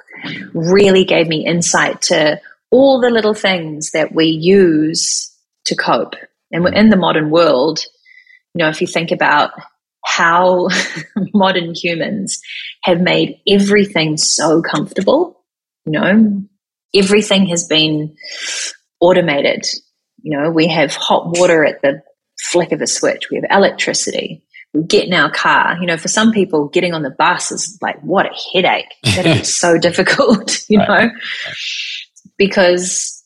really 0.53 1.05
gave 1.05 1.27
me 1.27 1.47
insight 1.47 2.03
to 2.03 2.39
all 2.71 3.01
the 3.01 3.09
little 3.09 3.33
things 3.33 3.93
that 3.93 4.15
we 4.15 4.27
use 4.27 5.35
to 5.65 5.75
cope. 5.75 6.17
And 6.53 6.63
we're 6.63 6.75
in 6.75 6.91
the 6.91 6.97
modern 6.97 7.31
world, 7.31 7.81
you 8.53 8.59
know, 8.59 8.69
if 8.69 8.83
you 8.83 8.87
think 8.87 9.11
about 9.11 9.53
how 10.05 10.69
modern 11.33 11.75
humans 11.75 12.41
have 12.83 13.01
made 13.01 13.39
everything 13.49 14.19
so 14.19 14.61
comfortable, 14.61 15.43
you 15.87 15.93
know, 15.93 16.43
everything 16.95 17.47
has 17.47 17.66
been 17.66 18.16
automated. 19.01 19.64
You 20.22 20.38
know, 20.38 20.51
we 20.51 20.68
have 20.68 20.95
hot 20.95 21.36
water 21.36 21.64
at 21.64 21.82
the 21.82 22.03
flick 22.51 22.72
of 22.72 22.80
a 22.80 22.86
switch, 22.86 23.30
we 23.30 23.36
have 23.36 23.47
electricity, 23.51 24.42
We 24.72 24.82
get 24.84 25.07
in 25.07 25.14
our 25.14 25.30
car. 25.30 25.76
You 25.80 25.86
know, 25.86 25.97
for 25.97 26.09
some 26.09 26.32
people, 26.32 26.68
getting 26.68 26.95
on 26.95 27.03
the 27.03 27.11
bus 27.11 27.53
is 27.53 27.78
like, 27.80 28.01
what 28.01 28.26
a 28.26 28.34
headache. 28.53 28.92
That 29.16 29.26
is 29.26 29.59
so 29.59 29.78
difficult, 29.78 30.64
you 30.68 30.78
right. 30.78 31.07
know, 31.07 31.11
because 32.36 33.22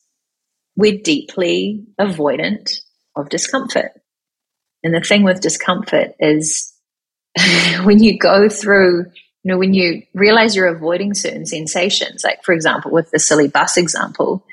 we're 0.76 1.00
deeply 1.02 1.84
avoidant 2.00 2.70
of 3.16 3.28
discomfort. 3.28 3.92
And 4.82 4.94
the 4.94 5.00
thing 5.00 5.24
with 5.24 5.40
discomfort 5.40 6.12
is 6.20 6.72
when 7.82 8.02
you 8.02 8.18
go 8.18 8.48
through, 8.48 9.06
you 9.45 9.53
know, 9.53 9.59
when 9.59 9.74
you 9.74 10.03
realize 10.14 10.57
you're 10.57 10.66
avoiding 10.66 11.14
certain 11.14 11.47
sensations, 11.47 12.24
like 12.24 12.43
for 12.45 12.53
example, 12.53 12.91
with 12.91 13.11
the 13.11 13.18
silly 13.18 13.49
bus 13.49 13.76
example, 13.76 14.45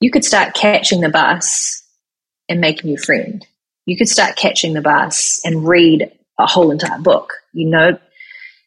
you 0.00 0.10
could 0.10 0.24
start 0.24 0.54
catching 0.54 1.00
the 1.00 1.08
bus 1.08 1.82
and 2.48 2.60
make 2.60 2.82
a 2.82 2.86
new 2.86 2.98
friend. 2.98 3.46
You 3.86 3.96
could 3.96 4.08
start 4.08 4.36
catching 4.36 4.74
the 4.74 4.80
bus 4.80 5.40
and 5.44 5.66
read 5.66 6.10
a 6.38 6.46
whole 6.46 6.70
entire 6.70 6.98
book. 6.98 7.34
You 7.52 7.68
know, 7.68 7.98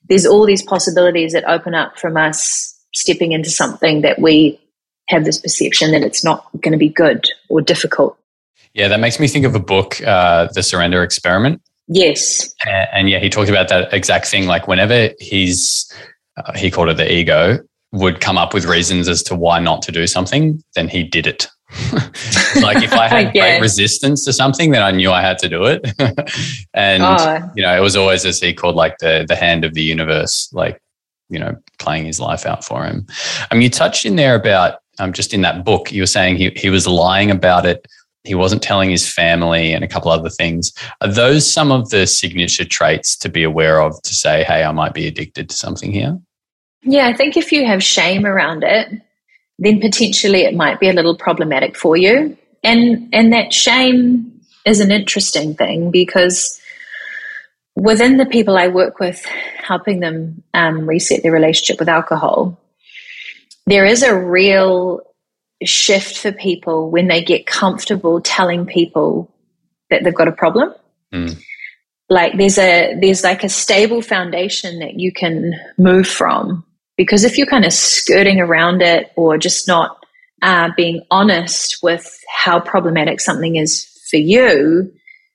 there's 0.07 0.25
all 0.25 0.45
these 0.45 0.63
possibilities 0.63 1.33
that 1.33 1.43
open 1.49 1.73
up 1.73 1.99
from 1.99 2.17
us 2.17 2.73
stepping 2.93 3.33
into 3.33 3.49
something 3.49 4.01
that 4.01 4.19
we 4.19 4.59
have 5.09 5.25
this 5.25 5.39
perception 5.39 5.91
that 5.91 6.01
it's 6.01 6.23
not 6.23 6.49
going 6.61 6.71
to 6.71 6.77
be 6.77 6.89
good 6.89 7.25
or 7.49 7.61
difficult. 7.61 8.17
Yeah, 8.73 8.87
that 8.89 8.99
makes 8.99 9.19
me 9.19 9.27
think 9.27 9.45
of 9.45 9.55
a 9.55 9.59
book, 9.59 10.01
uh, 10.01 10.47
The 10.53 10.63
Surrender 10.63 11.03
Experiment. 11.03 11.61
Yes. 11.87 12.53
And, 12.65 12.87
and, 12.93 13.09
yeah, 13.09 13.19
he 13.19 13.29
talked 13.29 13.49
about 13.49 13.69
that 13.69 13.93
exact 13.93 14.27
thing. 14.27 14.45
Like 14.45 14.67
whenever 14.67 15.09
he's, 15.19 15.91
uh, 16.37 16.53
he 16.53 16.69
called 16.69 16.89
it 16.89 16.97
the 16.97 17.11
ego, 17.11 17.59
would 17.93 18.19
come 18.19 18.37
up 18.37 18.53
with 18.53 18.65
reasons 18.65 19.07
as 19.07 19.23
to 19.23 19.35
why 19.35 19.59
not 19.59 19.81
to 19.83 19.91
do 19.91 20.05
something, 20.07 20.61
then 20.75 20.87
he 20.87 21.03
did 21.03 21.25
it. 21.25 21.47
like 22.61 22.83
if 22.83 22.93
I 22.93 23.07
had 23.07 23.33
great 23.33 23.59
resistance 23.59 24.23
to 24.25 24.33
something, 24.33 24.71
then 24.71 24.81
I 24.81 24.91
knew 24.91 25.11
I 25.11 25.21
had 25.21 25.37
to 25.39 25.49
do 25.49 25.65
it. 25.65 25.85
and 26.73 27.03
oh. 27.03 27.51
you 27.55 27.63
know, 27.63 27.75
it 27.75 27.81
was 27.81 27.95
always 27.95 28.25
as 28.25 28.39
he 28.39 28.53
called 28.53 28.75
like 28.75 28.97
the 28.99 29.25
the 29.27 29.35
hand 29.35 29.65
of 29.65 29.73
the 29.73 29.83
universe, 29.83 30.49
like 30.53 30.81
you 31.29 31.39
know, 31.39 31.55
playing 31.77 32.05
his 32.05 32.19
life 32.19 32.45
out 32.45 32.63
for 32.63 32.85
him. 32.85 33.05
I 33.51 33.55
mean, 33.55 33.63
you 33.63 33.69
touched 33.69 34.05
in 34.05 34.15
there 34.15 34.35
about 34.35 34.79
um, 34.99 35.11
just 35.11 35.33
in 35.33 35.41
that 35.41 35.65
book, 35.65 35.91
you 35.91 36.01
were 36.01 36.07
saying 36.07 36.37
he 36.37 36.51
he 36.55 36.69
was 36.69 36.87
lying 36.87 37.31
about 37.31 37.65
it. 37.65 37.85
He 38.23 38.35
wasn't 38.35 38.61
telling 38.61 38.89
his 38.89 39.11
family 39.11 39.73
and 39.73 39.83
a 39.83 39.87
couple 39.87 40.11
other 40.11 40.29
things. 40.29 40.73
Are 41.01 41.07
those 41.07 41.51
some 41.51 41.71
of 41.71 41.89
the 41.89 42.05
signature 42.05 42.65
traits 42.65 43.15
to 43.17 43.29
be 43.29 43.43
aware 43.43 43.81
of 43.81 44.01
to 44.01 44.13
say, 44.13 44.43
hey, 44.43 44.63
I 44.63 44.71
might 44.71 44.93
be 44.93 45.07
addicted 45.07 45.49
to 45.49 45.55
something 45.55 45.91
here? 45.91 46.19
Yeah, 46.83 47.07
I 47.07 47.13
think 47.13 47.37
if 47.37 47.51
you 47.51 47.65
have 47.65 47.83
shame 47.83 48.25
around 48.25 48.63
it, 48.63 48.89
then 49.59 49.79
potentially 49.79 50.43
it 50.43 50.55
might 50.55 50.79
be 50.79 50.89
a 50.89 50.93
little 50.93 51.17
problematic 51.17 51.75
for 51.75 51.97
you. 51.97 52.37
And 52.63 53.09
and 53.13 53.33
that 53.33 53.53
shame 53.53 54.41
is 54.65 54.79
an 54.79 54.91
interesting 54.91 55.55
thing 55.55 55.91
because 55.91 56.59
within 57.75 58.17
the 58.17 58.25
people 58.25 58.57
I 58.57 58.67
work 58.67 58.99
with, 58.99 59.23
helping 59.25 59.99
them 59.99 60.43
um, 60.53 60.87
reset 60.87 61.23
their 61.23 61.31
relationship 61.31 61.79
with 61.79 61.87
alcohol, 61.87 62.59
there 63.65 63.85
is 63.85 64.03
a 64.03 64.17
real 64.17 65.01
shift 65.63 66.17
for 66.17 66.31
people 66.31 66.91
when 66.91 67.07
they 67.07 67.23
get 67.23 67.45
comfortable 67.45 68.21
telling 68.21 68.65
people 68.65 69.33
that 69.89 70.03
they've 70.03 70.13
got 70.13 70.27
a 70.27 70.33
problem. 70.33 70.73
Mm. 71.13 71.41
Like 72.09 72.37
there's 72.37 72.57
a 72.57 72.97
there's 73.01 73.23
like 73.23 73.43
a 73.43 73.49
stable 73.49 74.01
foundation 74.01 74.79
that 74.79 74.99
you 74.99 75.11
can 75.11 75.53
move 75.77 76.07
from 76.07 76.65
because 76.95 77.23
if 77.23 77.37
you're 77.37 77.47
kind 77.47 77.65
of 77.65 77.73
skirting 77.73 78.39
around 78.39 78.81
it 78.81 79.11
or 79.15 79.37
just 79.37 79.67
not 79.67 80.05
uh, 80.41 80.69
being 80.77 81.01
honest 81.11 81.77
with 81.81 82.17
how 82.29 82.59
problematic 82.59 83.19
something 83.19 83.55
is 83.55 83.85
for 84.09 84.17
you, 84.17 84.91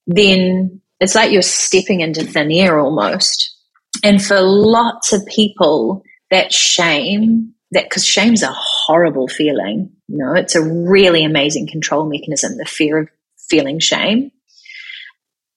then 0.06 0.80
it's 1.00 1.14
like 1.14 1.32
you're 1.32 1.42
stepping 1.42 2.00
into 2.00 2.24
thin 2.24 2.50
air 2.50 2.78
almost. 2.78 3.56
And 4.02 4.22
for 4.22 4.40
lots 4.40 5.12
of 5.12 5.24
people, 5.26 6.02
that 6.30 6.52
shame, 6.52 7.52
that 7.72 7.84
because 7.84 8.04
shame's 8.04 8.42
a 8.42 8.52
horrible 8.52 9.28
feeling, 9.28 9.90
you 10.12 10.18
know, 10.18 10.34
it's 10.34 10.54
a 10.54 10.62
really 10.62 11.24
amazing 11.24 11.66
control 11.66 12.04
mechanism, 12.04 12.58
the 12.58 12.66
fear 12.66 12.98
of 12.98 13.08
feeling 13.48 13.78
shame. 13.78 14.30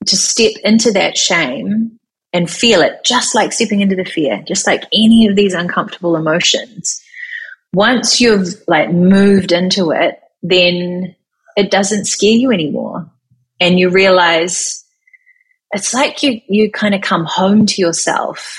To 0.06 0.16
step 0.16 0.54
into 0.64 0.94
that 0.94 1.18
shame 1.18 2.00
and 2.32 2.50
feel 2.50 2.80
it 2.82 3.04
just 3.04 3.36
like 3.36 3.52
stepping 3.52 3.82
into 3.82 3.98
the 3.98 4.06
fear, 4.06 4.42
just 4.48 4.66
like 4.66 4.84
any 4.94 5.28
of 5.28 5.36
these 5.36 5.54
uncomfortable 5.54 6.16
emotions. 6.16 7.02
Once 7.74 8.22
you've 8.22 8.48
like 8.66 8.92
moved 8.92 9.52
into 9.52 9.92
it, 9.92 10.22
then 10.42 11.14
it 11.58 11.70
doesn't 11.70 12.06
scare 12.06 12.32
you 12.32 12.54
anymore. 12.54 13.12
And 13.60 13.78
you 13.78 13.90
realize 13.90 14.86
it's 15.74 15.94
like 15.94 16.24
you, 16.24 16.40
you 16.48 16.72
kind 16.72 16.96
of 16.96 17.02
come 17.02 17.26
home 17.26 17.66
to 17.66 17.82
yourself. 17.82 18.58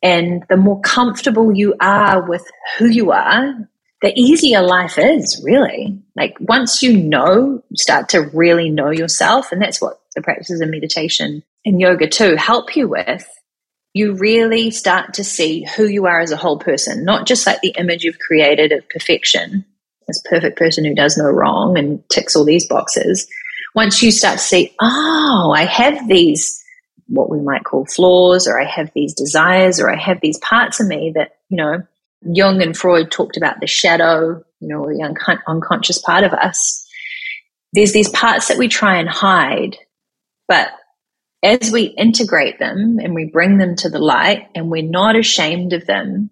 And 0.00 0.44
the 0.48 0.56
more 0.56 0.80
comfortable 0.82 1.52
you 1.52 1.74
are 1.80 2.28
with 2.28 2.46
who 2.78 2.86
you 2.86 3.10
are, 3.10 3.68
the 4.04 4.12
easier 4.20 4.60
life 4.60 4.98
is, 4.98 5.40
really. 5.42 5.98
Like 6.14 6.36
once 6.38 6.82
you 6.82 6.94
know, 6.94 7.62
start 7.74 8.10
to 8.10 8.28
really 8.34 8.68
know 8.68 8.90
yourself. 8.90 9.50
And 9.50 9.62
that's 9.62 9.80
what 9.80 9.98
the 10.14 10.20
practices 10.20 10.60
of 10.60 10.68
meditation 10.68 11.42
and 11.64 11.80
yoga 11.80 12.06
too 12.06 12.36
help 12.36 12.76
you 12.76 12.86
with, 12.86 13.26
you 13.94 14.14
really 14.14 14.70
start 14.70 15.14
to 15.14 15.24
see 15.24 15.66
who 15.74 15.86
you 15.86 16.04
are 16.04 16.20
as 16.20 16.32
a 16.32 16.36
whole 16.36 16.58
person, 16.58 17.06
not 17.06 17.26
just 17.26 17.46
like 17.46 17.62
the 17.62 17.74
image 17.78 18.04
you've 18.04 18.18
created 18.18 18.72
of 18.72 18.86
perfection, 18.90 19.64
this 20.06 20.20
perfect 20.28 20.58
person 20.58 20.84
who 20.84 20.94
does 20.94 21.16
no 21.16 21.24
wrong 21.24 21.78
and 21.78 22.06
ticks 22.10 22.36
all 22.36 22.44
these 22.44 22.68
boxes. 22.68 23.26
Once 23.74 24.02
you 24.02 24.10
start 24.10 24.36
to 24.36 24.44
see, 24.44 24.74
oh, 24.82 25.54
I 25.56 25.64
have 25.64 26.06
these, 26.08 26.62
what 27.06 27.30
we 27.30 27.40
might 27.40 27.64
call 27.64 27.86
flaws, 27.86 28.46
or 28.46 28.60
I 28.60 28.66
have 28.66 28.90
these 28.94 29.14
desires, 29.14 29.80
or 29.80 29.90
I 29.90 29.96
have 29.96 30.20
these 30.20 30.38
parts 30.40 30.78
of 30.78 30.88
me 30.88 31.12
that, 31.14 31.36
you 31.48 31.56
know, 31.56 31.84
Jung 32.24 32.62
and 32.62 32.76
Freud 32.76 33.10
talked 33.10 33.36
about 33.36 33.60
the 33.60 33.66
shadow, 33.66 34.42
you 34.60 34.68
know, 34.68 34.86
the 34.86 35.02
un- 35.02 35.42
unconscious 35.46 36.00
part 36.00 36.24
of 36.24 36.32
us. 36.32 36.86
There's 37.72 37.92
these 37.92 38.08
parts 38.08 38.48
that 38.48 38.58
we 38.58 38.68
try 38.68 38.98
and 38.98 39.08
hide, 39.08 39.76
but 40.48 40.68
as 41.42 41.70
we 41.70 41.82
integrate 41.84 42.58
them 42.58 42.98
and 43.02 43.14
we 43.14 43.26
bring 43.26 43.58
them 43.58 43.76
to 43.76 43.88
the 43.88 43.98
light 43.98 44.48
and 44.54 44.70
we're 44.70 44.82
not 44.82 45.16
ashamed 45.16 45.72
of 45.72 45.86
them, 45.86 46.30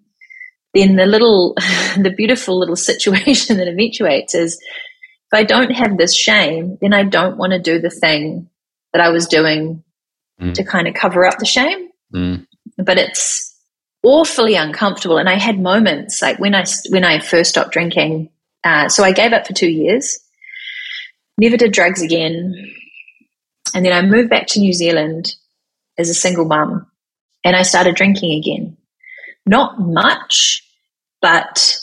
then 0.73 0.95
the 0.95 1.05
little, 1.05 1.53
the 1.97 2.13
beautiful 2.15 2.57
little 2.57 2.75
situation 2.75 3.57
that 3.57 3.67
eventuates 3.67 4.33
is 4.33 4.55
if 4.55 5.39
I 5.39 5.43
don't 5.43 5.71
have 5.71 5.97
this 5.97 6.15
shame, 6.15 6.77
then 6.81 6.93
I 6.93 7.03
don't 7.03 7.37
want 7.37 7.53
to 7.53 7.59
do 7.59 7.79
the 7.79 7.89
thing 7.89 8.49
that 8.91 9.01
I 9.01 9.09
was 9.09 9.27
doing 9.27 9.83
mm. 10.39 10.53
to 10.53 10.63
kind 10.63 10.87
of 10.87 10.93
cover 10.93 11.25
up 11.25 11.39
the 11.39 11.45
shame. 11.45 11.89
Mm. 12.13 12.47
But 12.77 12.97
it's 12.97 13.52
awfully 14.03 14.55
uncomfortable. 14.55 15.17
And 15.17 15.29
I 15.29 15.35
had 15.35 15.59
moments 15.59 16.21
like 16.21 16.39
when 16.39 16.53
I, 16.53 16.65
when 16.89 17.03
I 17.03 17.19
first 17.19 17.51
stopped 17.51 17.71
drinking, 17.71 18.29
uh, 18.63 18.89
so 18.89 19.03
I 19.03 19.11
gave 19.11 19.33
up 19.33 19.47
for 19.47 19.53
two 19.53 19.69
years, 19.69 20.19
never 21.37 21.57
did 21.57 21.71
drugs 21.71 22.01
again 22.01 22.73
and 23.73 23.85
then 23.85 23.93
I 23.93 24.01
moved 24.07 24.29
back 24.29 24.47
to 24.47 24.59
New 24.59 24.73
Zealand 24.73 25.35
as 25.97 26.09
a 26.09 26.13
single 26.13 26.45
mum 26.45 26.87
and 27.43 27.55
I 27.55 27.63
started 27.63 27.95
drinking 27.95 28.39
again. 28.39 28.77
Not 29.45 29.79
much, 29.79 30.63
but 31.21 31.77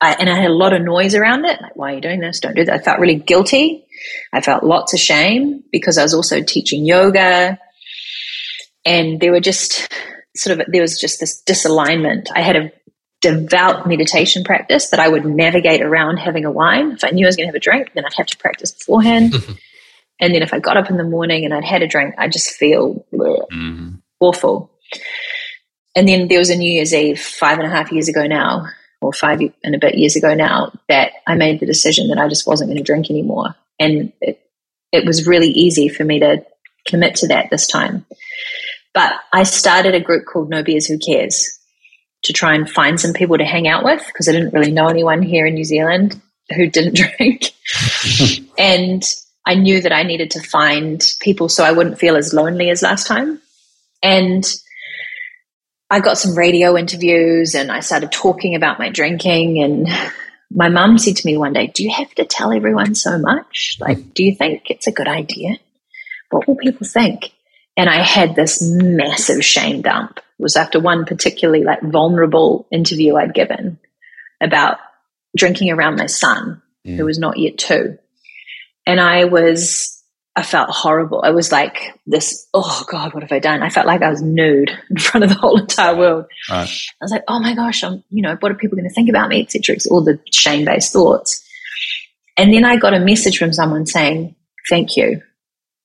I, 0.00 0.14
and 0.14 0.30
I 0.30 0.36
had 0.36 0.50
a 0.50 0.54
lot 0.54 0.72
of 0.72 0.82
noise 0.82 1.14
around 1.14 1.44
it. 1.44 1.60
Like, 1.60 1.76
why 1.76 1.92
are 1.92 1.94
you 1.96 2.00
doing 2.00 2.20
this? 2.20 2.40
Don't 2.40 2.56
do 2.56 2.64
that. 2.64 2.80
I 2.80 2.82
felt 2.82 3.00
really 3.00 3.16
guilty. 3.16 3.84
I 4.32 4.40
felt 4.40 4.64
lots 4.64 4.94
of 4.94 5.00
shame 5.00 5.62
because 5.72 5.98
I 5.98 6.02
was 6.02 6.14
also 6.14 6.42
teaching 6.42 6.86
yoga. 6.86 7.58
And 8.84 9.20
there 9.20 9.32
were 9.32 9.40
just 9.40 9.88
sort 10.36 10.58
of, 10.58 10.66
there 10.68 10.82
was 10.82 10.98
just 11.00 11.20
this 11.20 11.42
disalignment. 11.42 12.28
I 12.34 12.40
had 12.40 12.56
a 12.56 12.72
devout 13.20 13.86
meditation 13.86 14.44
practice 14.44 14.90
that 14.90 15.00
I 15.00 15.08
would 15.08 15.24
navigate 15.24 15.82
around 15.82 16.18
having 16.18 16.44
a 16.44 16.50
wine. 16.50 16.92
If 16.92 17.04
I 17.04 17.10
knew 17.10 17.26
I 17.26 17.28
was 17.28 17.36
going 17.36 17.46
to 17.46 17.48
have 17.48 17.54
a 17.54 17.60
drink, 17.60 17.92
then 17.94 18.04
I'd 18.04 18.14
have 18.14 18.26
to 18.26 18.36
practice 18.38 18.72
beforehand. 18.72 19.34
And 20.20 20.34
then 20.34 20.42
if 20.42 20.54
I 20.54 20.58
got 20.58 20.76
up 20.76 20.90
in 20.90 20.96
the 20.96 21.04
morning 21.04 21.44
and 21.44 21.52
I'd 21.52 21.64
had 21.64 21.82
a 21.82 21.88
drink, 21.88 22.14
I 22.18 22.28
just 22.28 22.50
feel 22.50 23.04
mm-hmm. 23.12 23.96
awful. 24.20 24.70
And 25.96 26.08
then 26.08 26.28
there 26.28 26.38
was 26.38 26.50
a 26.50 26.56
New 26.56 26.70
Year's 26.70 26.94
Eve 26.94 27.20
five 27.20 27.58
and 27.58 27.66
a 27.66 27.70
half 27.70 27.92
years 27.92 28.08
ago 28.08 28.26
now, 28.26 28.66
or 29.00 29.12
five 29.12 29.40
and 29.62 29.74
a 29.74 29.78
bit 29.78 29.96
years 29.96 30.16
ago 30.16 30.34
now, 30.34 30.72
that 30.88 31.12
I 31.26 31.34
made 31.34 31.60
the 31.60 31.66
decision 31.66 32.08
that 32.08 32.18
I 32.18 32.28
just 32.28 32.46
wasn't 32.46 32.68
going 32.68 32.78
to 32.78 32.84
drink 32.84 33.10
anymore. 33.10 33.54
And 33.78 34.12
it, 34.20 34.40
it 34.92 35.04
was 35.04 35.26
really 35.26 35.48
easy 35.48 35.88
for 35.88 36.04
me 36.04 36.20
to 36.20 36.44
commit 36.86 37.16
to 37.16 37.28
that 37.28 37.50
this 37.50 37.66
time. 37.66 38.06
But 38.94 39.12
I 39.32 39.42
started 39.42 39.94
a 39.94 40.00
group 40.00 40.24
called 40.24 40.48
No 40.48 40.62
Beers 40.62 40.86
Who 40.86 40.98
Cares 40.98 41.58
to 42.22 42.32
try 42.32 42.54
and 42.54 42.70
find 42.70 42.98
some 42.98 43.12
people 43.12 43.36
to 43.36 43.44
hang 43.44 43.68
out 43.68 43.84
with 43.84 44.04
because 44.06 44.28
I 44.28 44.32
didn't 44.32 44.54
really 44.54 44.70
know 44.70 44.88
anyone 44.88 45.20
here 45.20 45.46
in 45.46 45.54
New 45.54 45.64
Zealand 45.64 46.20
who 46.54 46.68
didn't 46.68 46.96
drink. 47.18 47.52
and 48.58 49.02
I 49.46 49.56
knew 49.56 49.82
that 49.82 49.92
I 49.92 50.04
needed 50.04 50.30
to 50.32 50.40
find 50.40 51.04
people 51.20 51.48
so 51.48 51.64
I 51.64 51.72
wouldn't 51.72 51.98
feel 51.98 52.16
as 52.16 52.32
lonely 52.32 52.70
as 52.70 52.82
last 52.82 53.06
time. 53.06 53.40
And 54.02 54.44
I 55.90 56.00
got 56.00 56.18
some 56.18 56.36
radio 56.36 56.76
interviews 56.76 57.54
and 57.54 57.70
I 57.70 57.80
started 57.80 58.10
talking 58.10 58.54
about 58.54 58.78
my 58.78 58.88
drinking. 58.88 59.62
And 59.62 59.88
my 60.50 60.68
mum 60.68 60.98
said 60.98 61.16
to 61.16 61.26
me 61.26 61.36
one 61.36 61.52
day, 61.52 61.66
Do 61.66 61.84
you 61.84 61.92
have 61.92 62.14
to 62.14 62.24
tell 62.24 62.52
everyone 62.52 62.94
so 62.94 63.18
much? 63.18 63.76
Like, 63.80 64.14
do 64.14 64.24
you 64.24 64.34
think 64.34 64.70
it's 64.70 64.86
a 64.86 64.92
good 64.92 65.08
idea? 65.08 65.58
What 66.30 66.48
will 66.48 66.56
people 66.56 66.86
think? 66.86 67.33
And 67.76 67.90
I 67.90 68.02
had 68.02 68.36
this 68.36 68.62
massive 68.62 69.44
shame 69.44 69.82
dump. 69.82 70.18
It 70.18 70.42
was 70.42 70.56
after 70.56 70.78
one 70.78 71.04
particularly 71.04 71.64
like 71.64 71.82
vulnerable 71.82 72.66
interview 72.70 73.16
I'd 73.16 73.34
given 73.34 73.78
about 74.40 74.78
drinking 75.36 75.70
around 75.70 75.96
my 75.96 76.06
son, 76.06 76.62
mm. 76.86 76.96
who 76.96 77.04
was 77.04 77.18
not 77.18 77.38
yet 77.38 77.58
two. 77.58 77.98
And 78.86 79.00
I 79.00 79.24
was 79.24 80.02
I 80.36 80.42
felt 80.42 80.70
horrible. 80.70 81.22
I 81.24 81.30
was 81.30 81.52
like 81.52 81.96
this, 82.06 82.48
oh 82.54 82.84
God, 82.90 83.14
what 83.14 83.22
have 83.22 83.30
I 83.30 83.38
done? 83.38 83.62
I 83.62 83.70
felt 83.70 83.86
like 83.86 84.02
I 84.02 84.10
was 84.10 84.20
nude 84.20 84.70
in 84.90 84.96
front 84.96 85.22
of 85.22 85.30
the 85.30 85.36
whole 85.36 85.60
entire 85.60 85.96
world. 85.96 86.26
Right. 86.50 86.68
I 86.68 87.04
was 87.04 87.12
like, 87.12 87.22
oh 87.28 87.38
my 87.38 87.54
gosh, 87.54 87.84
I'm, 87.84 88.02
you 88.10 88.22
know, 88.22 88.36
what 88.40 88.50
are 88.50 88.56
people 88.56 88.76
going 88.76 88.88
to 88.88 88.94
think 88.94 89.08
about 89.08 89.28
me, 89.28 89.42
etc. 89.42 89.76
All 89.90 90.02
the 90.02 90.18
shame 90.32 90.64
based 90.64 90.92
thoughts. 90.92 91.40
And 92.36 92.52
then 92.52 92.64
I 92.64 92.76
got 92.76 92.94
a 92.94 92.98
message 92.98 93.38
from 93.38 93.52
someone 93.52 93.86
saying, 93.86 94.34
thank 94.68 94.96
you. 94.96 95.22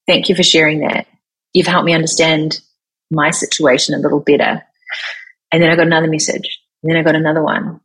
Thank 0.08 0.30
you 0.30 0.36
for 0.36 0.42
sharing 0.42 0.80
that. 0.80 1.06
You've 1.54 1.68
helped 1.68 1.86
me 1.86 1.94
understand 1.94 2.60
my 3.12 3.32
situation 3.32 3.96
a 3.96 4.00
little 4.00 4.20
better. 4.20 4.64
And 5.52 5.62
then 5.62 5.70
I 5.70 5.76
got 5.76 5.88
another 5.88 6.08
message. 6.08 6.62
And 6.84 6.92
then 6.92 6.98
I 6.98 7.04
got 7.04 7.16
another 7.16 7.44
one. 7.44 7.82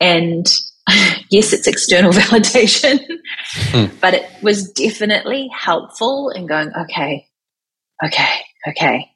And 0.00 0.46
yes, 1.30 1.52
it's 1.52 1.66
external 1.66 2.12
validation, 2.12 3.00
hmm. 3.70 3.96
but 4.00 4.14
it 4.14 4.26
was 4.42 4.70
definitely 4.70 5.48
helpful 5.48 6.30
in 6.30 6.46
going, 6.46 6.70
okay, 6.82 7.26
okay, 8.04 8.40
okay. 8.68 9.10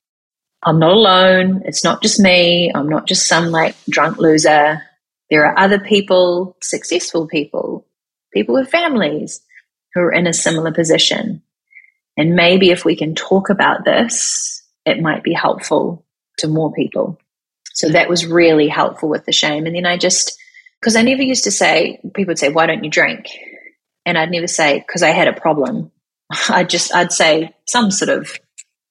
I'm 0.62 0.78
not 0.78 0.92
alone. 0.92 1.62
It's 1.64 1.84
not 1.84 2.02
just 2.02 2.20
me. 2.20 2.70
I'm 2.74 2.88
not 2.88 3.06
just 3.06 3.26
some 3.26 3.46
like 3.46 3.74
drunk 3.88 4.18
loser. 4.18 4.82
There 5.30 5.46
are 5.46 5.58
other 5.58 5.78
people, 5.78 6.56
successful 6.60 7.26
people, 7.26 7.86
people 8.34 8.54
with 8.54 8.68
families 8.68 9.40
who 9.94 10.00
are 10.00 10.12
in 10.12 10.26
a 10.26 10.34
similar 10.34 10.72
position. 10.72 11.42
And 12.20 12.34
maybe 12.34 12.70
if 12.70 12.84
we 12.84 12.96
can 12.96 13.14
talk 13.14 13.48
about 13.48 13.86
this, 13.86 14.62
it 14.84 15.00
might 15.00 15.22
be 15.22 15.32
helpful 15.32 16.04
to 16.36 16.48
more 16.48 16.70
people. 16.70 17.18
So 17.72 17.88
that 17.88 18.10
was 18.10 18.26
really 18.26 18.68
helpful 18.68 19.08
with 19.08 19.24
the 19.24 19.32
shame. 19.32 19.64
And 19.64 19.74
then 19.74 19.86
I 19.86 19.96
just, 19.96 20.38
because 20.78 20.96
I 20.96 21.00
never 21.00 21.22
used 21.22 21.44
to 21.44 21.50
say, 21.50 21.98
people 22.12 22.32
would 22.32 22.38
say, 22.38 22.50
why 22.50 22.66
don't 22.66 22.84
you 22.84 22.90
drink? 22.90 23.28
And 24.04 24.18
I'd 24.18 24.30
never 24.30 24.48
say, 24.48 24.80
because 24.80 25.02
I 25.02 25.12
had 25.12 25.28
a 25.28 25.40
problem. 25.40 25.92
I'd 26.50 26.68
just, 26.68 26.94
I'd 26.94 27.10
say 27.10 27.54
some 27.66 27.90
sort 27.90 28.10
of 28.10 28.38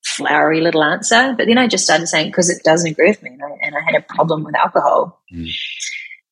flowery 0.03 0.61
little 0.61 0.84
answer. 0.84 1.36
But 1.38 1.45
then 1.45 1.59
I 1.59 1.67
just 1.67 1.84
started 1.84 2.07
saying, 2.07 2.32
because 2.32 2.49
it 2.49 2.63
doesn't 2.63 2.89
agree 2.89 3.09
with 3.09 3.21
me. 3.21 3.30
And 3.30 3.43
I, 3.43 3.57
and 3.61 3.75
I, 3.75 3.82
had 3.82 3.93
a 3.93 4.01
problem 4.15 4.43
with 4.43 4.55
alcohol. 4.55 5.21
Mm. 5.32 5.51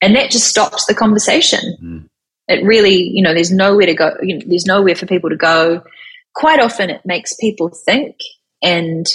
And 0.01 0.15
that 0.15 0.31
just 0.31 0.47
stopped 0.47 0.87
the 0.87 0.95
conversation. 0.95 1.77
Mm. 1.79 2.09
It 2.47 2.65
really, 2.65 3.03
you 3.03 3.21
know, 3.21 3.35
there's 3.35 3.51
nowhere 3.51 3.85
to 3.85 3.93
go. 3.93 4.15
You 4.23 4.39
know, 4.39 4.45
there's 4.47 4.65
nowhere 4.65 4.95
for 4.95 5.05
people 5.05 5.29
to 5.29 5.35
go. 5.35 5.83
Quite 6.37 6.59
often 6.59 6.91
it 6.91 7.01
makes 7.03 7.33
people 7.33 7.69
think. 7.69 8.17
And 8.61 9.07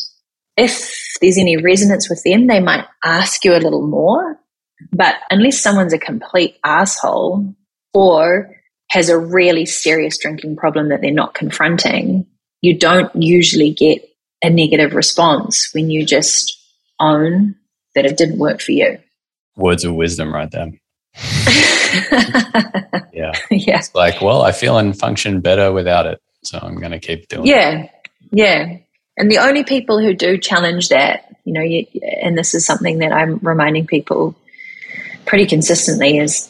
if 0.57 0.93
there's 1.21 1.39
any 1.39 1.57
resonance 1.57 2.11
with 2.11 2.21
them, 2.25 2.49
they 2.49 2.59
might 2.59 2.85
ask 3.05 3.45
you 3.45 3.55
a 3.55 3.63
little 3.63 3.87
more. 3.87 4.41
But 4.93 5.15
unless 5.31 5.61
someone's 5.61 5.93
a 5.93 6.01
complete 6.01 6.57
asshole 6.65 7.55
or 7.95 8.51
has 8.91 9.09
a 9.09 9.17
really 9.17 9.67
serious 9.67 10.19
drinking 10.19 10.57
problem 10.57 10.89
that 10.89 11.01
they're 11.01 11.13
not 11.13 11.35
confronting, 11.35 12.27
you 12.61 12.77
don't 12.77 13.15
usually 13.15 13.71
get 13.71 14.03
a 14.43 14.51
negative 14.51 14.93
response 14.93 15.71
when 15.73 15.91
you 15.91 16.05
just 16.05 16.61
own 16.99 17.55
that 17.95 18.05
it 18.05 18.17
didn't 18.17 18.39
work 18.41 18.61
for 18.61 18.73
you. 18.73 18.99
Words 19.55 19.85
of 19.85 19.95
wisdom 19.95 20.35
right 20.35 20.51
there. 20.51 20.73
yeah. 23.13 23.31
Yeah. 23.49 23.79
It's 23.79 23.95
like, 23.95 24.21
well, 24.21 24.43
I 24.43 24.51
feel 24.51 24.77
and 24.77 24.99
function 24.99 25.41
better 25.41 25.71
without 25.71 26.07
it. 26.07 26.21
So 26.43 26.59
I'm 26.61 26.77
going 26.77 26.93
to 26.93 27.01
keep 27.01 27.29
doing 27.29 27.47
yeah. 27.47 27.71
it. 27.71 27.91
Yeah. 28.33 28.65
Yeah. 28.65 28.77
And 29.17 29.31
the 29.31 29.39
only 29.39 29.65
people 29.65 30.01
who 30.01 30.15
do 30.15 30.39
challenge 30.39 30.89
that, 30.89 31.35
you 31.45 31.53
know, 31.53 31.61
you, 31.61 31.87
and 32.23 32.37
this 32.37 32.55
is 32.55 32.65
something 32.65 32.99
that 32.99 33.13
I'm 33.13 33.39
reminding 33.39 33.87
people 33.87 34.35
pretty 35.27 35.47
consistently 35.47 36.19
is 36.19 36.49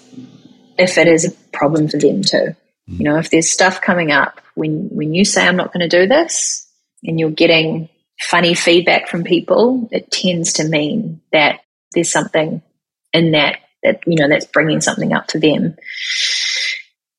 if 0.79 0.97
it 0.97 1.09
is 1.09 1.25
a 1.25 1.33
problem 1.57 1.89
for 1.89 1.99
them 1.99 2.23
too. 2.23 2.55
Mm. 2.89 2.99
You 2.99 3.05
know, 3.05 3.17
if 3.17 3.31
there's 3.31 3.51
stuff 3.51 3.81
coming 3.81 4.11
up 4.11 4.41
when 4.55 4.89
when 4.91 5.15
you 5.15 5.25
say 5.25 5.47
I'm 5.47 5.57
not 5.57 5.73
going 5.73 5.89
to 5.89 6.01
do 6.01 6.07
this 6.07 6.69
and 7.03 7.19
you're 7.19 7.31
getting 7.31 7.89
funny 8.21 8.55
feedback 8.55 9.09
from 9.09 9.25
people, 9.25 9.89
it 9.91 10.11
tends 10.11 10.55
to 10.55 10.65
mean 10.65 11.21
that 11.33 11.61
there's 11.93 12.13
something 12.13 12.63
in 13.13 13.33
that 13.33 13.59
that 13.83 14.01
you 14.07 14.17
know 14.17 14.29
that's 14.29 14.47
bringing 14.47 14.81
something 14.81 15.13
up 15.13 15.31
for 15.31 15.39
them. 15.39 15.77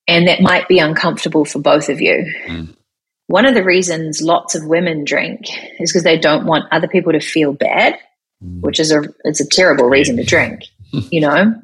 And 0.08 0.28
that 0.28 0.42
might 0.42 0.68
be 0.68 0.80
uncomfortable 0.80 1.46
for 1.46 1.60
both 1.60 1.90
of 1.90 2.02
you. 2.02 2.26
Mm. 2.48 2.76
One 3.28 3.46
of 3.46 3.54
the 3.54 3.64
reasons 3.64 4.22
lots 4.22 4.54
of 4.54 4.66
women 4.66 5.06
drink 5.06 5.46
is 5.80 5.92
because 5.92 6.04
they 6.04 6.18
don't 6.18 6.46
want 6.46 6.66
other 6.72 6.88
people 6.88 7.14
to 7.14 7.20
feel 7.20 7.54
bad, 7.54 7.98
mm. 8.44 8.62
which 8.62 8.80
is 8.80 8.92
a 8.92 9.04
it's 9.24 9.40
a 9.40 9.48
terrible 9.48 9.86
reason 9.86 10.18
to 10.18 10.24
drink. 10.24 10.64
you 10.92 11.22
know, 11.22 11.56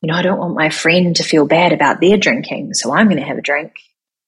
you 0.00 0.10
know, 0.10 0.14
I 0.14 0.22
don't 0.22 0.38
want 0.38 0.54
my 0.54 0.70
friend 0.70 1.14
to 1.16 1.22
feel 1.22 1.46
bad 1.46 1.72
about 1.72 2.00
their 2.00 2.16
drinking, 2.16 2.74
so 2.74 2.92
I'm 2.92 3.08
going 3.08 3.20
to 3.20 3.26
have 3.26 3.38
a 3.38 3.42
drink. 3.42 3.72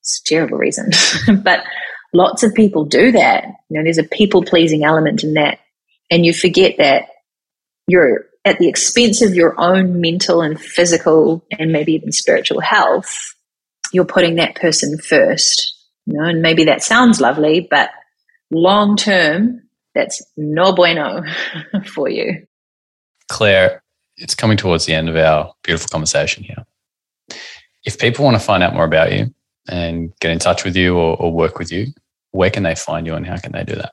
It's 0.01 0.21
a 0.21 0.29
terrible 0.29 0.59
reason, 0.59 0.91
but 1.43 1.65
lots 2.13 2.43
of 2.43 2.55
people 2.55 2.85
do 2.85 3.13
that. 3.13 3.45
You 3.69 3.79
know, 3.79 3.83
there's 3.83 3.99
a 3.99 4.05
people 4.05 4.45
pleasing 4.45 4.85
element 4.85 5.25
in 5.25 5.35
that, 5.35 5.59
and 6.11 6.27
you 6.27 6.35
forget 6.35 6.77
that 6.79 7.07
you're 7.87 8.27
at 8.45 8.59
the 8.59 8.69
expense 8.69 9.23
of 9.23 9.35
your 9.35 9.59
own 9.61 10.01
mental 10.01 10.43
and 10.43 10.61
physical 10.61 11.45
and 11.59 11.73
maybe 11.73 11.93
even 11.95 12.13
spiritual 12.13 12.61
health. 12.61 13.35
You're 13.93 14.05
putting 14.05 14.37
that 14.37 14.57
person 14.57 14.99
first, 14.99 15.75
you 16.07 16.19
know, 16.19 16.25
and 16.25 16.43
maybe 16.43 16.65
that 16.65 16.83
sounds 16.83 17.21
lovely, 17.21 17.67
but 17.71 17.91
long 18.51 18.97
term, 18.97 19.63
that's 19.95 20.23
no 20.37 20.75
bueno 20.75 21.23
for 21.87 22.09
you. 22.09 22.47
Claire, 23.29 23.83
it's 24.17 24.35
coming 24.35 24.57
towards 24.57 24.87
the 24.87 24.95
end 24.95 25.09
of 25.09 25.17
our 25.17 25.53
beautiful 25.63 25.89
conversation 25.89 26.43
here. 26.43 26.65
If 27.85 27.99
people 27.99 28.25
want 28.25 28.37
to 28.37 28.43
find 28.43 28.63
out 28.63 28.75
more 28.75 28.85
about 28.85 29.13
you 29.13 29.35
and 29.69 30.13
get 30.21 30.31
in 30.31 30.39
touch 30.39 30.65
with 30.65 30.77
you 30.77 30.97
or, 30.97 31.17
or 31.17 31.33
work 31.33 31.59
with 31.59 31.73
you, 31.73 31.87
where 32.31 32.51
can 32.51 32.63
they 32.63 32.75
find 32.75 33.07
you 33.07 33.15
and 33.15 33.27
how 33.27 33.37
can 33.37 33.53
they 33.53 33.65
do 33.65 33.75
that? 33.75 33.93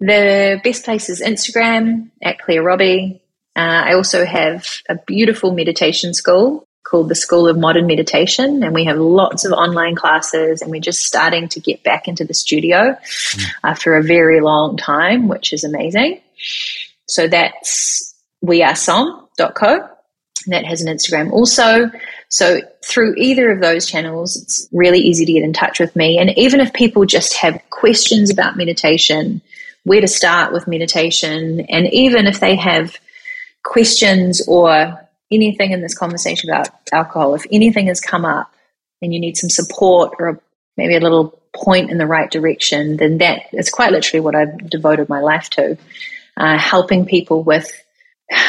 The 0.00 0.60
best 0.64 0.84
place 0.84 1.08
is 1.08 1.22
Instagram 1.22 2.10
at 2.22 2.38
Claire 2.40 2.62
Robbie. 2.62 3.21
Uh, 3.54 3.84
I 3.86 3.94
also 3.94 4.24
have 4.24 4.66
a 4.88 4.96
beautiful 5.06 5.52
meditation 5.52 6.14
school 6.14 6.66
called 6.84 7.08
the 7.08 7.14
School 7.14 7.48
of 7.48 7.58
Modern 7.58 7.86
Meditation, 7.86 8.62
and 8.62 8.74
we 8.74 8.84
have 8.84 8.98
lots 8.98 9.44
of 9.44 9.52
online 9.52 9.94
classes. 9.94 10.62
And 10.62 10.70
we're 10.70 10.80
just 10.80 11.02
starting 11.02 11.48
to 11.48 11.60
get 11.60 11.82
back 11.82 12.08
into 12.08 12.24
the 12.24 12.34
studio 12.34 12.96
mm. 12.96 13.44
after 13.64 13.96
a 13.96 14.02
very 14.02 14.40
long 14.40 14.76
time, 14.76 15.28
which 15.28 15.52
is 15.52 15.64
amazing. 15.64 16.20
So 17.06 17.28
that's 17.28 18.14
we 18.40 18.62
are 18.62 18.74
som 18.74 19.28
co. 19.38 19.88
That 20.46 20.64
has 20.64 20.82
an 20.82 20.92
Instagram 20.92 21.30
also. 21.30 21.90
So 22.28 22.60
through 22.84 23.14
either 23.16 23.52
of 23.52 23.60
those 23.60 23.86
channels, 23.86 24.36
it's 24.36 24.66
really 24.72 24.98
easy 24.98 25.24
to 25.24 25.32
get 25.32 25.44
in 25.44 25.52
touch 25.52 25.78
with 25.78 25.94
me. 25.94 26.18
And 26.18 26.36
even 26.36 26.60
if 26.60 26.72
people 26.72 27.04
just 27.04 27.36
have 27.36 27.60
questions 27.70 28.30
about 28.30 28.56
meditation, 28.56 29.40
where 29.84 30.00
to 30.00 30.08
start 30.08 30.52
with 30.52 30.66
meditation, 30.66 31.60
and 31.68 31.86
even 31.92 32.26
if 32.26 32.40
they 32.40 32.56
have 32.56 32.98
questions 33.64 34.46
or 34.48 34.98
anything 35.30 35.72
in 35.72 35.80
this 35.80 35.96
conversation 35.96 36.50
about 36.50 36.68
alcohol, 36.92 37.34
if 37.34 37.46
anything 37.50 37.86
has 37.86 38.00
come 38.00 38.24
up 38.24 38.52
and 39.00 39.14
you 39.14 39.20
need 39.20 39.36
some 39.36 39.50
support 39.50 40.14
or 40.18 40.40
maybe 40.76 40.94
a 40.94 41.00
little 41.00 41.38
point 41.54 41.90
in 41.90 41.98
the 41.98 42.06
right 42.06 42.30
direction, 42.30 42.96
then 42.96 43.18
that 43.18 43.42
is 43.52 43.70
quite 43.70 43.92
literally 43.92 44.20
what 44.20 44.34
I've 44.34 44.70
devoted 44.70 45.08
my 45.08 45.20
life 45.20 45.50
to, 45.50 45.76
uh, 46.36 46.58
helping 46.58 47.06
people 47.06 47.42
with 47.42 47.70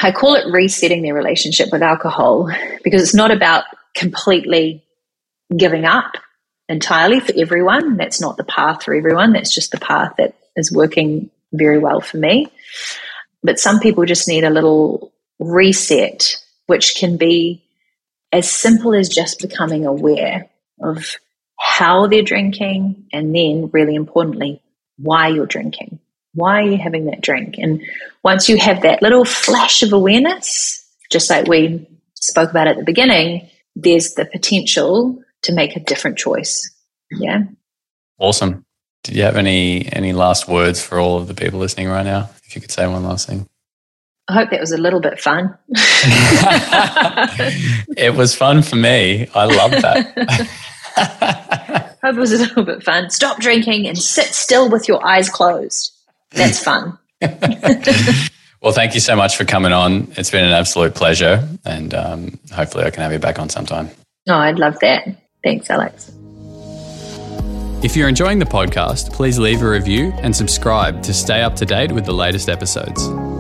I 0.01 0.11
call 0.11 0.35
it 0.35 0.51
resetting 0.51 1.01
their 1.01 1.13
relationship 1.13 1.69
with 1.71 1.81
alcohol 1.81 2.49
because 2.83 3.01
it's 3.03 3.13
not 3.13 3.31
about 3.31 3.65
completely 3.95 4.83
giving 5.55 5.85
up 5.85 6.13
entirely 6.69 7.19
for 7.19 7.33
everyone. 7.35 7.97
That's 7.97 8.21
not 8.21 8.37
the 8.37 8.43
path 8.43 8.83
for 8.83 8.93
everyone. 8.93 9.33
That's 9.33 9.53
just 9.53 9.71
the 9.71 9.79
path 9.79 10.13
that 10.17 10.35
is 10.55 10.71
working 10.71 11.29
very 11.51 11.79
well 11.79 12.01
for 12.01 12.17
me. 12.17 12.47
But 13.43 13.59
some 13.59 13.79
people 13.79 14.05
just 14.05 14.27
need 14.27 14.43
a 14.43 14.49
little 14.49 15.11
reset, 15.39 16.37
which 16.67 16.95
can 16.95 17.17
be 17.17 17.63
as 18.31 18.49
simple 18.49 18.93
as 18.93 19.09
just 19.09 19.39
becoming 19.41 19.85
aware 19.85 20.49
of 20.81 21.15
how 21.59 22.07
they're 22.07 22.23
drinking 22.23 23.07
and 23.13 23.35
then, 23.35 23.69
really 23.71 23.95
importantly, 23.95 24.61
why 24.97 25.27
you're 25.27 25.45
drinking. 25.45 25.99
Why 26.33 26.61
are 26.61 26.69
you 26.69 26.77
having 26.77 27.05
that 27.05 27.21
drink? 27.21 27.57
And 27.57 27.83
once 28.23 28.49
you 28.49 28.57
have 28.57 28.81
that 28.81 29.01
little 29.01 29.25
flash 29.25 29.83
of 29.83 29.93
awareness, 29.93 30.83
just 31.11 31.29
like 31.29 31.47
we 31.47 31.87
spoke 32.15 32.49
about 32.49 32.67
at 32.67 32.77
the 32.77 32.83
beginning, 32.83 33.49
there's 33.75 34.13
the 34.13 34.25
potential 34.25 35.21
to 35.43 35.53
make 35.53 35.75
a 35.75 35.79
different 35.79 36.17
choice. 36.17 36.71
Yeah. 37.11 37.43
Awesome. 38.17 38.65
Did 39.03 39.15
you 39.15 39.23
have 39.23 39.35
any 39.35 39.91
any 39.91 40.13
last 40.13 40.47
words 40.47 40.81
for 40.81 40.97
all 40.97 41.17
of 41.17 41.27
the 41.27 41.33
people 41.33 41.59
listening 41.59 41.89
right 41.89 42.05
now? 42.05 42.29
If 42.53 42.57
you 42.57 42.61
could 42.61 42.71
say 42.71 42.85
one 42.85 43.03
last 43.03 43.27
thing. 43.27 43.49
I 44.27 44.33
hope 44.35 44.51
that 44.51 44.59
was 44.59 44.71
a 44.71 44.77
little 44.77 44.99
bit 44.99 45.19
fun. 45.19 45.57
it 47.97 48.15
was 48.15 48.35
fun 48.35 48.61
for 48.61 48.75
me. 48.75 49.27
I 49.33 49.45
love 49.45 49.71
that. 49.71 50.47
hope 52.03 52.15
it 52.15 52.19
was 52.19 52.31
a 52.31 52.37
little 52.37 52.63
bit 52.63 52.83
fun. 52.83 53.09
Stop 53.09 53.39
drinking 53.39 53.87
and 53.87 53.97
sit 53.97 54.27
still 54.27 54.69
with 54.69 54.87
your 54.87 55.03
eyes 55.05 55.29
closed 55.29 55.93
that's 56.33 56.63
fun. 56.63 56.97
well, 58.61 58.73
thank 58.73 58.93
you 58.93 58.99
so 58.99 59.15
much 59.15 59.37
for 59.37 59.45
coming 59.45 59.71
on. 59.71 60.11
It's 60.17 60.31
been 60.31 60.45
an 60.45 60.51
absolute 60.51 60.95
pleasure, 60.95 61.47
and 61.65 61.93
um, 61.93 62.39
hopefully, 62.51 62.85
I 62.85 62.89
can 62.89 63.03
have 63.03 63.11
you 63.11 63.19
back 63.19 63.39
on 63.39 63.49
sometime. 63.49 63.89
Oh, 64.27 64.35
I'd 64.35 64.59
love 64.59 64.79
that. 64.79 65.07
Thanks, 65.43 65.69
Alex. 65.69 66.11
If 67.83 67.97
you're 67.97 68.07
enjoying 68.07 68.39
the 68.39 68.45
podcast, 68.45 69.11
please 69.11 69.37
leave 69.37 69.61
a 69.61 69.69
review 69.69 70.13
and 70.19 70.33
subscribe 70.33 71.03
to 71.03 71.13
stay 71.13 71.41
up 71.41 71.57
to 71.57 71.65
date 71.65 71.91
with 71.91 72.05
the 72.05 72.13
latest 72.13 72.47
episodes. 72.47 73.32